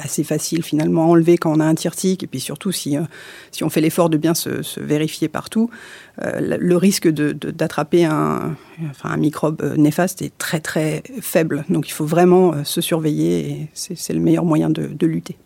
assez 0.03 0.25
facile 0.25 0.63
finalement 0.63 1.05
à 1.05 1.07
enlever 1.07 1.39
quand 1.39 1.53
on 1.53 1.61
a 1.61 1.65
un 1.65 1.75
tir-tique, 1.75 2.23
et 2.23 2.27
puis 2.27 2.41
surtout 2.41 2.73
si, 2.73 2.97
si 3.51 3.65
on 3.65 3.71
fait 3.71 3.81
l'effort 3.81 4.11
de 4.11 4.17
bien 4.17 4.35
se, 4.35 4.81
vérifier 4.81 5.29
partout, 5.29 5.71
le 6.21 6.77
risque 6.77 7.09
d'attraper 7.09 8.05
un, 8.05 8.57
enfin, 8.91 9.11
un 9.11 9.17
microbe 9.17 9.63
néfaste 9.77 10.23
est 10.23 10.37
très 10.39 10.61
très 10.61 11.03
faible. 11.21 11.65
Donc 11.69 11.89
il 11.89 11.93
faut 11.93 12.07
vraiment 12.07 12.65
se 12.65 12.81
surveiller, 12.81 13.51
et 13.51 13.69
c'est 13.75 14.13
le 14.13 14.21
meilleur 14.21 14.45
moyen 14.45 14.71
de, 14.71 14.87
de 14.87 15.07
lutter. 15.07 15.37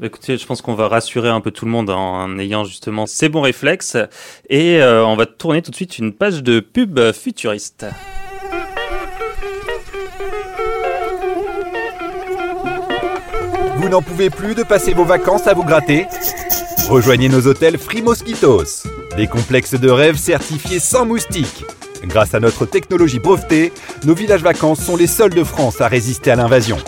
Écoutez, 0.00 0.38
je 0.38 0.46
pense 0.46 0.62
qu'on 0.62 0.74
va 0.74 0.86
rassurer 0.86 1.28
un 1.28 1.40
peu 1.40 1.50
tout 1.50 1.64
le 1.64 1.72
monde 1.72 1.90
en 1.90 2.38
ayant 2.38 2.62
justement 2.62 3.06
ces 3.06 3.28
bons 3.28 3.40
réflexes. 3.40 3.96
Et 4.48 4.80
euh, 4.80 5.04
on 5.04 5.16
va 5.16 5.26
tourner 5.26 5.60
tout 5.60 5.72
de 5.72 5.76
suite 5.76 5.98
une 5.98 6.12
page 6.12 6.44
de 6.44 6.60
pub 6.60 7.00
futuriste. 7.12 7.86
Vous 13.76 13.88
n'en 13.88 14.02
pouvez 14.02 14.30
plus 14.30 14.54
de 14.54 14.62
passer 14.62 14.92
vos 14.92 15.04
vacances 15.04 15.46
à 15.46 15.54
vous 15.54 15.64
gratter 15.64 16.06
Rejoignez 16.88 17.28
nos 17.28 17.46
hôtels 17.46 17.76
Free 17.76 18.02
Mosquitos, 18.02 18.86
des 19.16 19.26
complexes 19.26 19.74
de 19.74 19.90
rêve 19.90 20.16
certifiés 20.16 20.78
sans 20.78 21.06
moustiques. 21.06 21.64
Grâce 22.04 22.34
à 22.34 22.40
notre 22.40 22.66
technologie 22.66 23.18
brevetée, 23.18 23.72
nos 24.04 24.14
villages 24.14 24.42
vacances 24.42 24.80
sont 24.80 24.96
les 24.96 25.06
seuls 25.06 25.34
de 25.34 25.44
France 25.44 25.80
à 25.80 25.88
résister 25.88 26.30
à 26.30 26.36
l'invasion. 26.36 26.78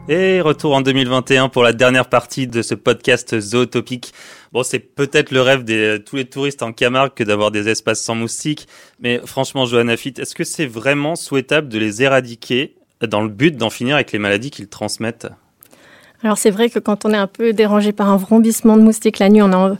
Et 0.09 0.41
retour 0.41 0.75
en 0.75 0.81
2021 0.81 1.49
pour 1.49 1.63
la 1.63 1.73
dernière 1.73 2.09
partie 2.09 2.47
de 2.47 2.61
ce 2.61 2.73
podcast 2.73 3.39
zootopique. 3.39 4.13
Bon, 4.51 4.63
c'est 4.63 4.79
peut-être 4.79 5.31
le 5.31 5.41
rêve 5.41 5.63
de 5.63 5.97
tous 5.97 6.15
les 6.15 6.25
touristes 6.25 6.63
en 6.63 6.73
Camargue 6.73 7.13
que 7.13 7.23
d'avoir 7.23 7.51
des 7.51 7.69
espaces 7.69 8.01
sans 8.01 8.15
moustiques, 8.15 8.67
mais 8.99 9.21
franchement, 9.25 9.65
Johanna 9.65 9.95
Fitt, 9.95 10.17
est-ce 10.19 10.33
que 10.33 10.43
c'est 10.43 10.65
vraiment 10.65 11.15
souhaitable 11.15 11.69
de 11.69 11.77
les 11.77 12.01
éradiquer 12.01 12.75
dans 13.01 13.21
le 13.21 13.29
but 13.29 13.55
d'en 13.55 13.69
finir 13.69 13.95
avec 13.95 14.11
les 14.11 14.19
maladies 14.19 14.49
qu'ils 14.49 14.67
transmettent? 14.67 15.27
Alors 16.23 16.37
c'est 16.37 16.51
vrai 16.51 16.69
que 16.69 16.77
quand 16.77 17.05
on 17.05 17.13
est 17.13 17.17
un 17.17 17.27
peu 17.27 17.51
dérangé 17.51 17.93
par 17.93 18.09
un 18.09 18.17
vrombissement 18.17 18.77
de 18.77 18.83
moustiques 18.83 19.17
la 19.17 19.29
nuit, 19.29 19.41
on 19.41 19.51
a, 19.53 19.75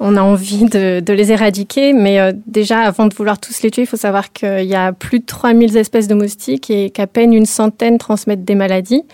on 0.00 0.16
a 0.16 0.22
envie 0.22 0.64
de, 0.64 1.00
de 1.00 1.12
les 1.12 1.30
éradiquer. 1.30 1.92
Mais 1.92 2.18
euh, 2.18 2.32
déjà, 2.46 2.80
avant 2.80 3.06
de 3.06 3.14
vouloir 3.14 3.38
tous 3.38 3.62
les 3.62 3.70
tuer, 3.70 3.82
il 3.82 3.86
faut 3.86 3.96
savoir 3.96 4.32
qu'il 4.32 4.64
y 4.64 4.74
a 4.74 4.92
plus 4.92 5.20
de 5.20 5.24
3000 5.24 5.76
espèces 5.76 6.08
de 6.08 6.14
moustiques 6.14 6.68
et 6.68 6.90
qu'à 6.90 7.06
peine 7.06 7.32
une 7.32 7.46
centaine 7.46 7.98
transmettent 7.98 8.44
des 8.44 8.56
maladies. 8.56 9.04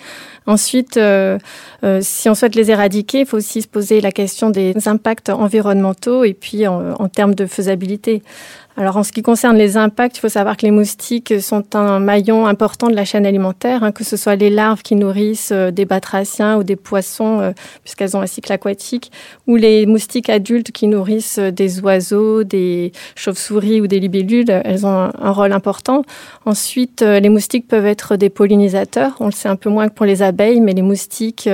Ensuite, 0.46 0.96
euh, 0.96 1.38
euh, 1.84 2.00
si 2.02 2.28
on 2.28 2.34
souhaite 2.34 2.54
les 2.54 2.70
éradiquer, 2.70 3.20
il 3.20 3.26
faut 3.26 3.36
aussi 3.36 3.62
se 3.62 3.68
poser 3.68 4.00
la 4.00 4.12
question 4.12 4.50
des 4.50 4.74
impacts 4.86 5.28
environnementaux 5.28 6.24
et 6.24 6.34
puis 6.34 6.66
en, 6.66 6.94
en 6.94 7.08
termes 7.08 7.34
de 7.34 7.46
faisabilité. 7.46 8.22
Alors 8.80 8.96
en 8.96 9.02
ce 9.02 9.12
qui 9.12 9.20
concerne 9.20 9.58
les 9.58 9.76
impacts, 9.76 10.16
il 10.16 10.20
faut 10.20 10.30
savoir 10.30 10.56
que 10.56 10.62
les 10.62 10.70
moustiques 10.70 11.38
sont 11.42 11.76
un 11.76 12.00
maillon 12.00 12.46
important 12.46 12.88
de 12.88 12.94
la 12.94 13.04
chaîne 13.04 13.26
alimentaire, 13.26 13.84
hein, 13.84 13.92
que 13.92 14.04
ce 14.04 14.16
soit 14.16 14.36
les 14.36 14.48
larves 14.48 14.80
qui 14.80 14.96
nourrissent 14.96 15.52
euh, 15.52 15.70
des 15.70 15.84
batraciens 15.84 16.56
ou 16.56 16.64
des 16.64 16.76
poissons, 16.76 17.40
euh, 17.40 17.50
puisqu'elles 17.84 18.16
ont 18.16 18.22
un 18.22 18.26
cycle 18.26 18.50
aquatique, 18.50 19.12
ou 19.46 19.56
les 19.56 19.84
moustiques 19.84 20.30
adultes 20.30 20.72
qui 20.72 20.86
nourrissent 20.86 21.38
euh, 21.38 21.50
des 21.50 21.80
oiseaux, 21.80 22.42
des 22.42 22.92
chauves-souris 23.16 23.82
ou 23.82 23.86
des 23.86 24.00
libellules. 24.00 24.48
Elles 24.48 24.86
ont 24.86 24.98
un, 24.98 25.12
un 25.20 25.30
rôle 25.30 25.52
important. 25.52 26.02
Ensuite, 26.46 27.02
les 27.02 27.28
moustiques 27.28 27.68
peuvent 27.68 27.84
être 27.84 28.16
des 28.16 28.30
pollinisateurs. 28.30 29.14
On 29.20 29.26
le 29.26 29.32
sait 29.32 29.50
un 29.50 29.56
peu 29.56 29.68
moins 29.68 29.90
que 29.90 29.94
pour 29.94 30.06
les 30.06 30.22
abeilles, 30.22 30.62
mais 30.62 30.72
les 30.72 30.80
moustiques 30.80 31.48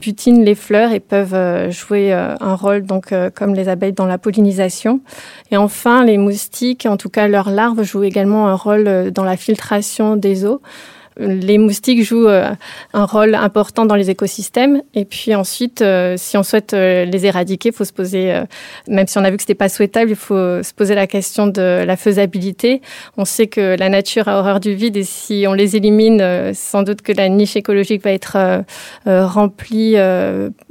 butinent 0.00 0.44
les 0.44 0.54
fleurs 0.54 0.92
et 0.92 1.00
peuvent 1.00 1.70
jouer 1.70 2.12
un 2.12 2.54
rôle 2.54 2.84
donc 2.84 3.12
comme 3.34 3.54
les 3.54 3.68
abeilles 3.68 3.92
dans 3.92 4.06
la 4.06 4.16
pollinisation. 4.16 5.00
Et 5.50 5.56
enfin, 5.56 6.04
les 6.04 6.16
moustiques, 6.16 6.53
en 6.86 6.96
tout 6.96 7.08
cas 7.08 7.28
leurs 7.28 7.50
larves, 7.50 7.82
jouent 7.82 8.04
également 8.04 8.48
un 8.48 8.54
rôle 8.54 8.86
euh, 8.86 9.10
dans 9.10 9.24
la 9.24 9.36
filtration 9.36 10.16
des 10.16 10.44
eaux. 10.44 10.60
Les 11.16 11.58
moustiques 11.58 12.02
jouent 12.02 12.26
euh, 12.26 12.50
un 12.92 13.04
rôle 13.04 13.36
important 13.36 13.86
dans 13.86 13.94
les 13.94 14.10
écosystèmes. 14.10 14.82
Et 14.94 15.04
puis 15.04 15.32
ensuite, 15.36 15.80
euh, 15.80 16.16
si 16.16 16.36
on 16.36 16.42
souhaite 16.42 16.72
les 16.72 17.24
éradiquer, 17.24 17.68
il 17.68 17.74
faut 17.74 17.84
se 17.84 17.92
poser, 17.92 18.42
même 18.88 19.06
si 19.06 19.16
on 19.16 19.22
a 19.22 19.30
vu 19.30 19.36
que 19.36 19.42
c'était 19.42 19.54
pas 19.54 19.68
souhaitable, 19.68 20.10
il 20.10 20.16
faut 20.16 20.34
se 20.34 20.74
poser 20.74 20.96
la 20.96 21.06
question 21.06 21.46
de 21.46 21.84
la 21.84 21.96
faisabilité. 21.96 22.82
On 23.16 23.24
sait 23.24 23.46
que 23.46 23.76
la 23.78 23.88
nature 23.88 24.26
a 24.26 24.40
horreur 24.40 24.58
du 24.58 24.74
vide 24.74 24.96
et 24.96 25.04
si 25.04 25.44
on 25.46 25.52
les 25.52 25.76
élimine, 25.76 26.52
sans 26.52 26.82
doute 26.82 27.00
que 27.02 27.12
la 27.12 27.28
niche 27.28 27.54
écologique 27.54 28.02
va 28.02 28.10
être 28.10 28.64
remplie 29.06 29.94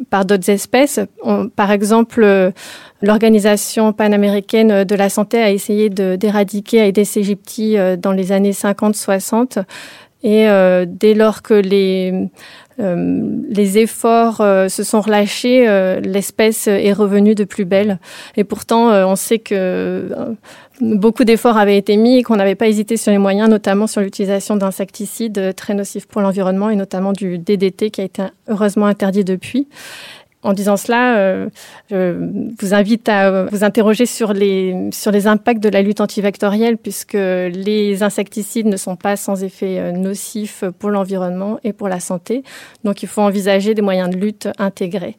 par 0.09 0.25
d'autres 0.25 0.49
espèces. 0.49 0.99
Par 1.55 1.71
exemple, 1.71 2.53
L'Organisation 3.03 3.91
panaméricaine 3.91 4.85
de 4.85 4.95
la 4.95 5.09
santé 5.09 5.37
a 5.37 5.51
essayé 5.51 5.89
d'éradiquer 5.89 6.87
Aedes 6.87 7.17
aegypti 7.17 7.77
euh, 7.77 7.97
dans 7.97 8.13
les 8.13 8.31
années 8.31 8.53
50-60. 8.53 9.61
Et 10.23 10.47
euh, 10.47 10.85
dès 10.87 11.13
lors 11.13 11.41
que 11.41 11.53
les, 11.53 12.29
euh, 12.79 13.53
efforts 13.57 14.37
se 14.37 14.83
sont 14.83 15.01
relâchés, 15.01 15.65
l'espèce 16.01 16.67
est 16.67 16.93
revenue 16.93 17.35
de 17.35 17.43
plus 17.43 17.65
belle. 17.65 17.99
Et 18.37 18.45
pourtant, 18.45 18.87
on 19.05 19.17
sait 19.17 19.39
que 19.39 20.09
beaucoup 20.79 21.25
d'efforts 21.25 21.57
avaient 21.57 21.77
été 21.77 21.97
mis 21.97 22.19
et 22.19 22.23
qu'on 22.23 22.37
n'avait 22.37 22.55
pas 22.55 22.69
hésité 22.69 22.95
sur 22.95 23.11
les 23.11 23.17
moyens, 23.17 23.49
notamment 23.49 23.85
sur 23.85 23.99
l'utilisation 23.99 24.55
d'insecticides 24.55 25.53
très 25.57 25.73
nocifs 25.73 26.07
pour 26.07 26.21
l'environnement 26.21 26.69
et 26.69 26.77
notamment 26.77 27.11
du 27.11 27.37
DDT 27.37 27.91
qui 27.91 27.99
a 27.99 28.05
été 28.05 28.23
heureusement 28.47 28.85
interdit 28.85 29.25
depuis. 29.25 29.67
En 30.43 30.53
disant 30.53 30.75
cela, 30.77 31.17
euh, 31.17 31.49
je 31.89 32.17
vous 32.59 32.73
invite 32.73 33.07
à 33.07 33.45
vous 33.45 33.63
interroger 33.63 34.05
sur 34.05 34.33
les, 34.33 34.89
sur 34.91 35.11
les 35.11 35.25
impacts 35.27 35.63
de 35.63 35.69
la 35.69 35.81
lutte 35.81 36.01
antivectorielle, 36.01 36.77
puisque 36.77 37.13
les 37.13 38.03
insecticides 38.03 38.67
ne 38.67 38.77
sont 38.77 38.97
pas 38.97 39.15
sans 39.15 39.43
effet 39.43 39.79
euh, 39.79 39.91
nocif 39.91 40.65
pour 40.79 40.89
l'environnement 40.89 41.59
et 41.63 41.71
pour 41.71 41.87
la 41.87 41.99
santé. 41.99 42.43
Donc 42.83 43.03
il 43.03 43.07
faut 43.07 43.21
envisager 43.21 43.73
des 43.73 43.81
moyens 43.81 44.09
de 44.09 44.17
lutte 44.17 44.49
intégrés. 44.57 45.17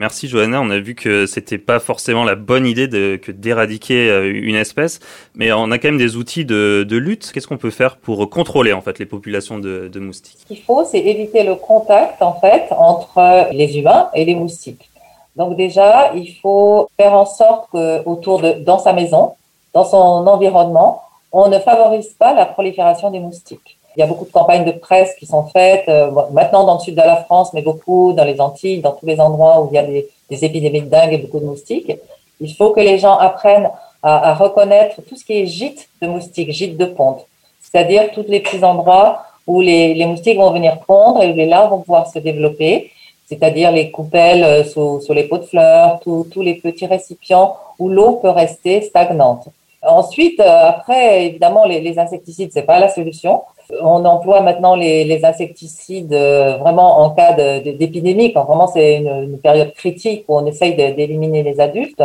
Merci 0.00 0.28
Johanna, 0.28 0.62
on 0.62 0.70
a 0.70 0.78
vu 0.78 0.94
que 0.94 1.26
c'était 1.26 1.58
pas 1.58 1.78
forcément 1.78 2.24
la 2.24 2.34
bonne 2.34 2.64
idée 2.64 2.88
que 3.22 3.30
d'éradiquer 3.30 4.08
euh, 4.08 4.32
une 4.32 4.54
espèce, 4.54 4.98
mais 5.34 5.52
on 5.52 5.70
a 5.70 5.78
quand 5.78 5.88
même 5.88 5.98
des 5.98 6.16
outils 6.16 6.46
de, 6.46 6.86
lutte. 6.90 7.30
Qu'est-ce 7.30 7.46
qu'on 7.46 7.58
peut 7.58 7.70
faire 7.70 7.98
pour 7.98 8.30
contrôler 8.30 8.72
en 8.72 8.80
fait 8.80 8.98
les 8.98 9.04
populations 9.04 9.58
de, 9.58 9.88
de 9.92 10.00
moustiques? 10.00 10.38
Ce 10.40 10.46
qu'il 10.46 10.62
faut, 10.62 10.86
c'est 10.86 11.00
éviter 11.00 11.42
le 11.42 11.54
contact 11.54 12.22
en 12.22 12.32
fait 12.32 12.68
entre 12.70 13.52
les 13.52 13.76
humains 13.76 14.08
et 14.14 14.24
les 14.24 14.34
moustiques. 14.34 14.88
Donc 15.36 15.54
déjà, 15.58 16.12
il 16.14 16.34
faut 16.40 16.88
faire 16.96 17.12
en 17.12 17.26
sorte 17.26 17.68
que 17.70 18.02
autour 18.08 18.40
de 18.40 18.52
dans 18.52 18.78
sa 18.78 18.94
maison, 18.94 19.34
dans 19.74 19.84
son 19.84 20.26
environnement, 20.26 21.02
on 21.30 21.50
ne 21.50 21.58
favorise 21.58 22.14
pas 22.18 22.32
la 22.32 22.46
prolifération 22.46 23.10
des 23.10 23.20
moustiques. 23.20 23.78
Il 23.96 24.00
y 24.00 24.02
a 24.02 24.06
beaucoup 24.06 24.24
de 24.24 24.30
campagnes 24.30 24.64
de 24.64 24.72
presse 24.72 25.14
qui 25.18 25.26
sont 25.26 25.44
faites, 25.44 25.88
euh, 25.88 26.10
maintenant 26.32 26.64
dans 26.64 26.74
le 26.74 26.80
sud 26.80 26.94
de 26.94 27.02
la 27.02 27.16
France, 27.24 27.52
mais 27.52 27.62
beaucoup 27.62 28.12
dans 28.12 28.24
les 28.24 28.40
Antilles, 28.40 28.80
dans 28.80 28.92
tous 28.92 29.06
les 29.06 29.20
endroits 29.20 29.60
où 29.60 29.68
il 29.70 29.74
y 29.74 29.78
a 29.78 29.82
des, 29.82 30.08
épidémies 30.44 30.82
de 30.82 30.88
dingue 30.88 31.12
et 31.12 31.18
beaucoup 31.18 31.40
de 31.40 31.44
moustiques. 31.44 31.92
Il 32.40 32.54
faut 32.54 32.70
que 32.70 32.80
les 32.80 32.98
gens 32.98 33.16
apprennent 33.16 33.70
à, 34.02 34.30
à 34.30 34.34
reconnaître 34.34 35.02
tout 35.02 35.16
ce 35.16 35.24
qui 35.24 35.40
est 35.40 35.46
gîte 35.46 35.88
de 36.00 36.06
moustiques, 36.06 36.52
gîte 36.52 36.76
de 36.76 36.86
ponte, 36.86 37.26
c'est-à-dire 37.60 38.12
tous 38.12 38.24
les 38.28 38.40
petits 38.40 38.62
endroits 38.62 39.24
où 39.46 39.60
les, 39.60 39.94
les, 39.94 40.06
moustiques 40.06 40.38
vont 40.38 40.52
venir 40.52 40.78
pondre 40.86 41.22
et 41.22 41.32
où 41.32 41.34
les 41.34 41.46
larves 41.46 41.70
vont 41.70 41.80
pouvoir 41.80 42.06
se 42.06 42.20
développer, 42.20 42.92
c'est-à-dire 43.26 43.72
les 43.72 43.90
coupelles 43.90 44.44
euh, 44.44 44.64
sous, 44.64 45.00
sous 45.00 45.12
les 45.12 45.24
pots 45.24 45.38
de 45.38 45.44
fleurs, 45.44 45.98
tous 46.00 46.42
les 46.42 46.54
petits 46.54 46.86
récipients 46.86 47.56
où 47.80 47.88
l'eau 47.88 48.20
peut 48.22 48.30
rester 48.30 48.82
stagnante. 48.82 49.48
Ensuite, 49.82 50.38
euh, 50.40 50.68
après, 50.68 51.26
évidemment, 51.26 51.64
les, 51.64 51.80
les 51.80 51.98
insecticides, 51.98 52.50
c'est 52.52 52.62
pas 52.62 52.78
la 52.78 52.90
solution. 52.90 53.42
On 53.82 54.04
emploie 54.04 54.40
maintenant 54.40 54.74
les, 54.74 55.24
insecticides 55.24 56.12
euh, 56.12 56.56
vraiment 56.56 57.00
en 57.00 57.10
cas 57.10 57.32
d'épidémie, 57.32 58.32
quand 58.32 58.44
vraiment 58.44 58.66
c'est 58.66 58.96
une, 58.96 59.38
période 59.38 59.72
critique 59.74 60.24
où 60.28 60.36
on 60.36 60.46
essaye 60.46 60.74
d'éliminer 60.74 61.42
les 61.42 61.60
adultes. 61.60 62.02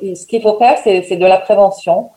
Et 0.00 0.14
ce 0.14 0.26
qu'il 0.26 0.42
faut 0.42 0.58
faire, 0.58 0.78
c'est 0.82 1.16
de 1.16 1.26
la 1.26 1.38
prévention. 1.38 2.10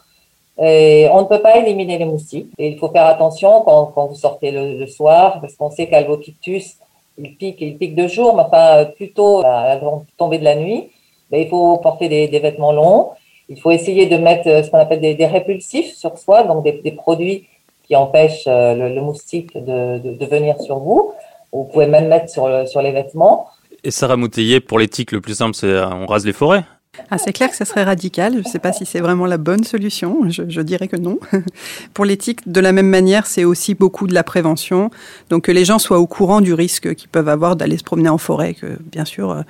On 0.58 1.22
ne 1.22 1.26
peut 1.26 1.42
pas 1.42 1.58
éliminer 1.58 1.98
les 1.98 2.06
moustiques. 2.06 2.52
Et 2.58 2.70
il 2.70 2.78
faut 2.78 2.90
faire 2.90 3.06
attention 3.06 3.62
quand, 3.62 4.08
vous 4.08 4.16
sortez 4.16 4.52
le, 4.52 4.88
soir, 4.88 5.40
parce 5.42 5.56
qu'on 5.56 5.70
sait 5.70 5.88
qu'Alvopictus, 5.88 6.78
il 7.18 7.36
pique, 7.36 7.62
il 7.62 7.78
pique 7.78 7.96
de 7.96 8.08
jour, 8.08 8.36
mais 8.36 8.44
enfin 8.44 8.86
plutôt 8.96 9.40
à 9.46 9.76
la 9.76 9.82
tombée 10.18 10.40
de 10.40 10.46
la 10.46 10.56
nuit. 10.56 10.90
Mais 11.32 11.44
il 11.44 11.50
faut 11.50 11.78
porter 11.78 12.08
des, 12.10 12.40
vêtements 12.40 12.72
longs. 12.72 13.10
Il 13.50 13.60
faut 13.60 13.72
essayer 13.72 14.06
de 14.06 14.18
mettre 14.18 14.46
ce 14.46 14.70
qu'on 14.70 14.78
appelle 14.78 15.02
des, 15.02 15.26
répulsifs 15.26 15.94
sur 15.94 16.18
soi, 16.18 16.44
donc 16.44 16.64
des 16.64 16.92
produits 16.92 17.48
qui 17.94 17.98
empêche 17.98 18.46
le, 18.48 19.00
moustique 19.02 19.54
de, 19.54 20.00
de, 20.00 20.26
venir 20.26 20.60
sur 20.60 20.80
vous. 20.80 21.14
Vous 21.52 21.66
pouvez 21.66 21.86
même 21.86 22.08
mettre 22.08 22.28
sur, 22.28 22.68
sur 22.68 22.82
les 22.82 22.92
vêtements. 22.92 23.50
Et 23.84 23.92
Sarah 23.92 24.18
Mouteillé, 24.18 24.60
pour 24.62 24.80
les 24.80 24.88
tiques, 24.88 25.12
le 25.12 25.22
plus 25.22 25.36
simple, 25.36 25.56
c'est 25.56 25.80
on 25.80 26.08
rase 26.08 26.26
les 26.26 26.34
forêts 26.34 26.64
ah, 27.10 27.18
c'est 27.18 27.34
clair 27.34 27.50
que 27.50 27.56
ça 27.56 27.66
serait 27.66 27.84
radical. 27.84 28.34
Je 28.34 28.38
ne 28.40 28.44
sais 28.44 28.60
pas 28.60 28.72
si 28.72 28.86
c'est 28.86 29.00
vraiment 29.00 29.26
la 29.26 29.38
bonne 29.38 29.64
solution. 29.64 30.30
Je, 30.30 30.62
dirais 30.62 30.88
que 30.88 30.96
non. 30.96 31.18
Pour 31.96 32.06
l'éthique, 32.06 32.48
de 32.52 32.60
la 32.60 32.72
même 32.72 32.88
manière, 32.88 33.26
c'est 33.26 33.46
aussi 33.46 33.74
beaucoup 33.74 34.06
de 34.06 34.14
la 34.14 34.24
prévention. 34.24 34.92
Donc 35.32 35.46
que 35.46 35.52
les 35.52 35.66
gens 35.66 35.80
soient 35.80 35.98
au 35.98 36.06
courant 36.06 36.40
du 36.40 36.54
risque 36.54 36.94
qu'ils 36.94 37.10
peuvent 37.10 37.30
avoir 37.30 37.56
d'aller 37.56 37.80
se 37.80 37.84
promener 37.84 38.10
en 38.10 38.20
forêt. 38.20 38.54
Que 38.54 38.78
bien 38.92 39.06
sûr, 39.06 39.32
euh, 39.32 39.42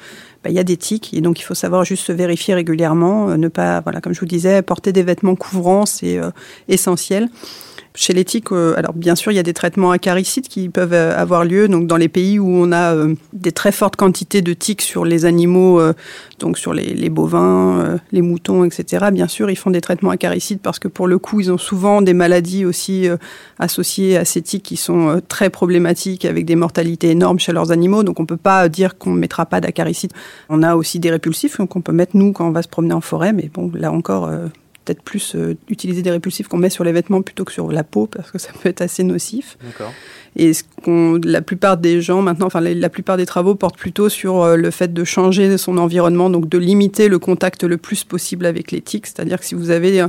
bah, 0.43 0.51
il 0.51 0.55
y 0.55 0.59
a 0.59 0.63
des 0.63 0.77
tiques 0.77 1.13
et 1.13 1.19
donc 1.19 1.39
il 1.41 1.43
faut 1.43 1.53
savoir 1.53 1.83
juste 1.83 2.05
se 2.05 2.13
vérifier 2.13 2.53
régulièrement, 2.53 3.29
euh, 3.29 3.37
ne 3.37 3.49
pas, 3.49 3.81
voilà, 3.81 3.99
comme 3.99 4.13
je 4.13 4.21
vous 4.21 4.25
disais, 4.25 4.61
porter 4.61 4.93
des 4.93 5.03
vêtements 5.03 5.35
couvrants, 5.35 5.85
c'est 5.85 6.17
euh, 6.17 6.31
essentiel. 6.69 7.29
Chez 7.95 8.13
les 8.13 8.25
tiques, 8.25 8.51
euh, 8.51 8.73
alors 8.75 8.93
bien 8.93 9.13
sûr, 9.13 9.31
il 9.31 9.35
y 9.35 9.39
a 9.39 9.43
des 9.43 9.53
traitements 9.53 9.91
acaricides 9.91 10.47
qui 10.47 10.67
peuvent 10.67 10.93
euh, 10.93 11.15
avoir 11.15 11.45
lieu. 11.45 11.67
Donc 11.67 11.85
dans 11.85 11.95
les 11.97 12.07
pays 12.09 12.39
où 12.39 12.49
on 12.49 12.71
a 12.71 12.95
euh, 12.95 13.13
des 13.33 13.51
très 13.51 13.71
fortes 13.71 13.95
quantités 13.95 14.41
de 14.41 14.53
tiques 14.53 14.81
sur 14.81 15.05
les 15.05 15.25
animaux, 15.25 15.79
donc 16.39 16.57
sur 16.57 16.73
les, 16.73 17.09
bovins, 17.09 17.99
les 18.11 18.21
moutons, 18.21 18.63
etc. 18.63 19.05
Bien 19.11 19.27
sûr, 19.27 19.51
ils 19.51 19.55
font 19.55 19.69
des 19.69 19.81
traitements 19.81 20.09
acaricides 20.09 20.59
parce 20.59 20.79
que 20.79 20.87
pour 20.87 21.07
le 21.07 21.19
coup, 21.19 21.39
ils 21.39 21.51
ont 21.51 21.57
souvent 21.59 22.01
des 22.01 22.13
maladies 22.13 22.65
aussi 22.65 23.07
associées 23.59 24.17
à 24.17 24.25
ces 24.25 24.41
tiques 24.41 24.63
qui 24.63 24.77
sont 24.77 25.21
très 25.27 25.49
problématiques 25.49 26.25
avec 26.25 26.45
des 26.45 26.55
mortalités 26.55 27.11
énormes 27.11 27.39
chez 27.39 27.51
leurs 27.51 27.71
animaux. 27.71 28.03
Donc 28.03 28.19
on 28.19 28.25
peut 28.25 28.37
pas 28.37 28.67
dire 28.69 28.97
qu'on 28.97 29.11
ne 29.11 29.19
mettra 29.19 29.45
pas 29.45 29.61
d'acaricide. 29.61 30.11
On 30.49 30.63
a 30.63 30.75
aussi 30.75 30.99
des 30.99 31.11
répulsifs 31.11 31.57
qu'on 31.57 31.81
peut 31.81 31.91
mettre 31.91 32.17
nous 32.17 32.31
quand 32.31 32.47
on 32.47 32.51
va 32.51 32.63
se 32.63 32.67
promener 32.67 32.93
en 32.93 33.01
forêt, 33.01 33.33
mais 33.33 33.49
bon, 33.53 33.71
là 33.73 33.91
encore 33.91 34.29
peut-être 34.83 35.01
plus 35.01 35.35
euh, 35.35 35.55
utiliser 35.69 36.01
des 36.01 36.11
répulsifs 36.11 36.47
qu'on 36.47 36.57
met 36.57 36.69
sur 36.69 36.83
les 36.83 36.91
vêtements 36.91 37.21
plutôt 37.21 37.45
que 37.45 37.51
sur 37.51 37.71
la 37.71 37.83
peau 37.83 38.07
parce 38.07 38.31
que 38.31 38.37
ça 38.37 38.51
peut 38.61 38.69
être 38.69 38.81
assez 38.81 39.03
nocif. 39.03 39.57
Et 40.35 40.53
ce 40.53 40.63
la 41.23 41.41
plupart 41.41 41.77
des 41.77 42.01
gens 42.01 42.21
maintenant, 42.21 42.47
enfin 42.47 42.59
la, 42.59 42.89
plupart 42.89 43.17
des 43.17 43.25
travaux 43.25 43.55
portent 43.55 43.77
plutôt 43.77 44.09
sur 44.09 44.41
euh, 44.41 44.55
le 44.55 44.71
fait 44.71 44.93
de 44.93 45.03
changer 45.03 45.57
son 45.57 45.77
environnement, 45.77 46.29
donc 46.29 46.49
de 46.49 46.57
limiter 46.57 47.07
le 47.07 47.19
contact 47.19 47.63
le 47.63 47.77
plus 47.77 48.03
possible 48.03 48.45
avec 48.45 48.71
les 48.71 48.81
tiques. 48.81 49.07
C'est-à-dire 49.07 49.39
que 49.39 49.45
si 49.45 49.55
vous 49.55 49.69
avez 49.69 50.03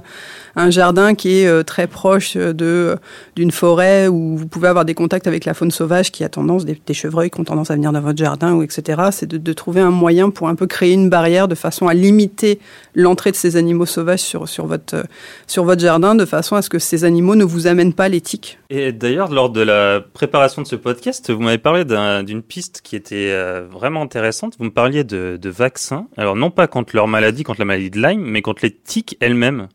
un, 0.57 0.71
jardin 0.71 1.15
qui 1.15 1.41
est 1.41 1.47
euh, 1.47 1.63
très 1.63 1.87
proche 1.87 2.37
de 2.37 2.97
d'une 3.37 3.51
forêt 3.51 4.09
où 4.09 4.37
vous 4.37 4.47
pouvez 4.47 4.69
avoir 4.69 4.85
des 4.85 4.95
contacts 4.95 5.27
avec 5.27 5.45
la 5.45 5.55
faune 5.55 5.71
sauvage 5.71 6.11
qui 6.11 6.25
a 6.25 6.29
tendance, 6.29 6.65
des, 6.65 6.79
chevreuils 6.93 7.31
qui 7.31 7.41
ont 7.41 7.45
tendance 7.45 7.71
à 7.71 7.75
venir 7.75 7.93
dans 7.93 8.01
votre 8.01 8.19
jardin 8.19 8.55
ou 8.55 8.63
etc. 8.63 9.03
C'est 9.11 9.27
de, 9.27 9.37
de, 9.37 9.53
trouver 9.53 9.81
un 9.81 9.91
moyen 9.91 10.31
pour 10.31 10.49
un 10.49 10.55
peu 10.55 10.67
créer 10.67 10.93
une 10.93 11.11
barrière 11.11 11.49
de 11.49 11.55
façon 11.55 11.87
à 11.87 11.95
limiter 11.95 12.59
l'entrée 12.95 13.31
de 13.31 13.37
ces 13.37 13.57
animaux 13.57 13.87
sauvages 13.87 14.21
sur 14.21 14.49
sur 14.49 14.64
votre 14.67 15.05
sur 15.47 15.65
votre 15.65 15.81
jardin, 15.81 16.15
de 16.15 16.25
façon 16.25 16.57
à 16.57 16.63
ce 16.63 16.69
que 16.69 16.79
ces 16.79 17.05
animaux 17.05 17.37
ne 17.37 17.45
vous 17.45 17.67
amènent 17.67 17.95
pas 17.95 18.09
les 18.09 18.21
tiques. 18.21 18.59
Et 18.71 18.93
d'ailleurs, 18.93 19.31
lors 19.31 19.51
de 19.51 19.61
la 19.61 20.01
préparation 20.01 20.63
de 20.63 20.67
ce 20.67 20.77
podcast, 20.77 21.31
vous 21.31 21.41
m'avez 21.41 21.59
parlé 21.59 21.85
d'une 21.85 22.43
piste 22.43 22.81
qui 22.83 22.97
était 22.97 23.31
euh, 23.31 23.67
vraiment 23.71 24.03
intéressante. 24.03 24.55
Vous 24.59 24.65
me 24.65 24.71
parliez 24.71 25.05
de, 25.05 25.39
de 25.41 25.51
vaccins. 25.51 26.07
Alors 26.17 26.37
non 26.37 26.51
pas 26.51 26.67
contre 26.67 26.95
leur 26.97 27.09
maladie, 27.09 27.43
contre 27.43 27.61
la 27.61 27.67
maladie 27.67 27.91
de 27.91 28.01
Lyme, 28.01 28.23
mais 28.23 28.43
contre 28.43 28.61
les 28.63 28.75
tiques 28.75 29.17
elles-mêmes. 29.21 29.69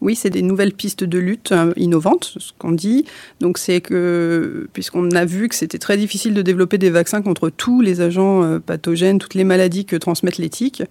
Oui, 0.00 0.14
c'est 0.14 0.30
des 0.30 0.40
nouvelles 0.40 0.72
pistes 0.72 1.04
de 1.04 1.18
lutte 1.18 1.52
euh, 1.52 1.74
innovantes, 1.76 2.34
ce 2.38 2.52
qu'on 2.58 2.72
dit. 2.72 3.04
Donc 3.40 3.58
c'est 3.58 3.82
que, 3.82 4.66
puisqu'on 4.72 5.10
a 5.10 5.26
vu 5.26 5.48
que 5.48 5.54
c'était 5.54 5.78
très 5.78 5.98
difficile 5.98 6.32
de 6.32 6.40
développer 6.40 6.78
des 6.78 6.88
vaccins 6.88 7.20
contre 7.20 7.50
tous 7.50 7.82
les 7.82 8.00
agents 8.00 8.42
euh, 8.42 8.58
pathogènes, 8.58 9.18
toutes 9.18 9.34
les 9.34 9.44
maladies 9.44 9.84
que 9.84 9.96
transmettent 9.96 10.38
les 10.38 10.48
tiques, 10.48 10.82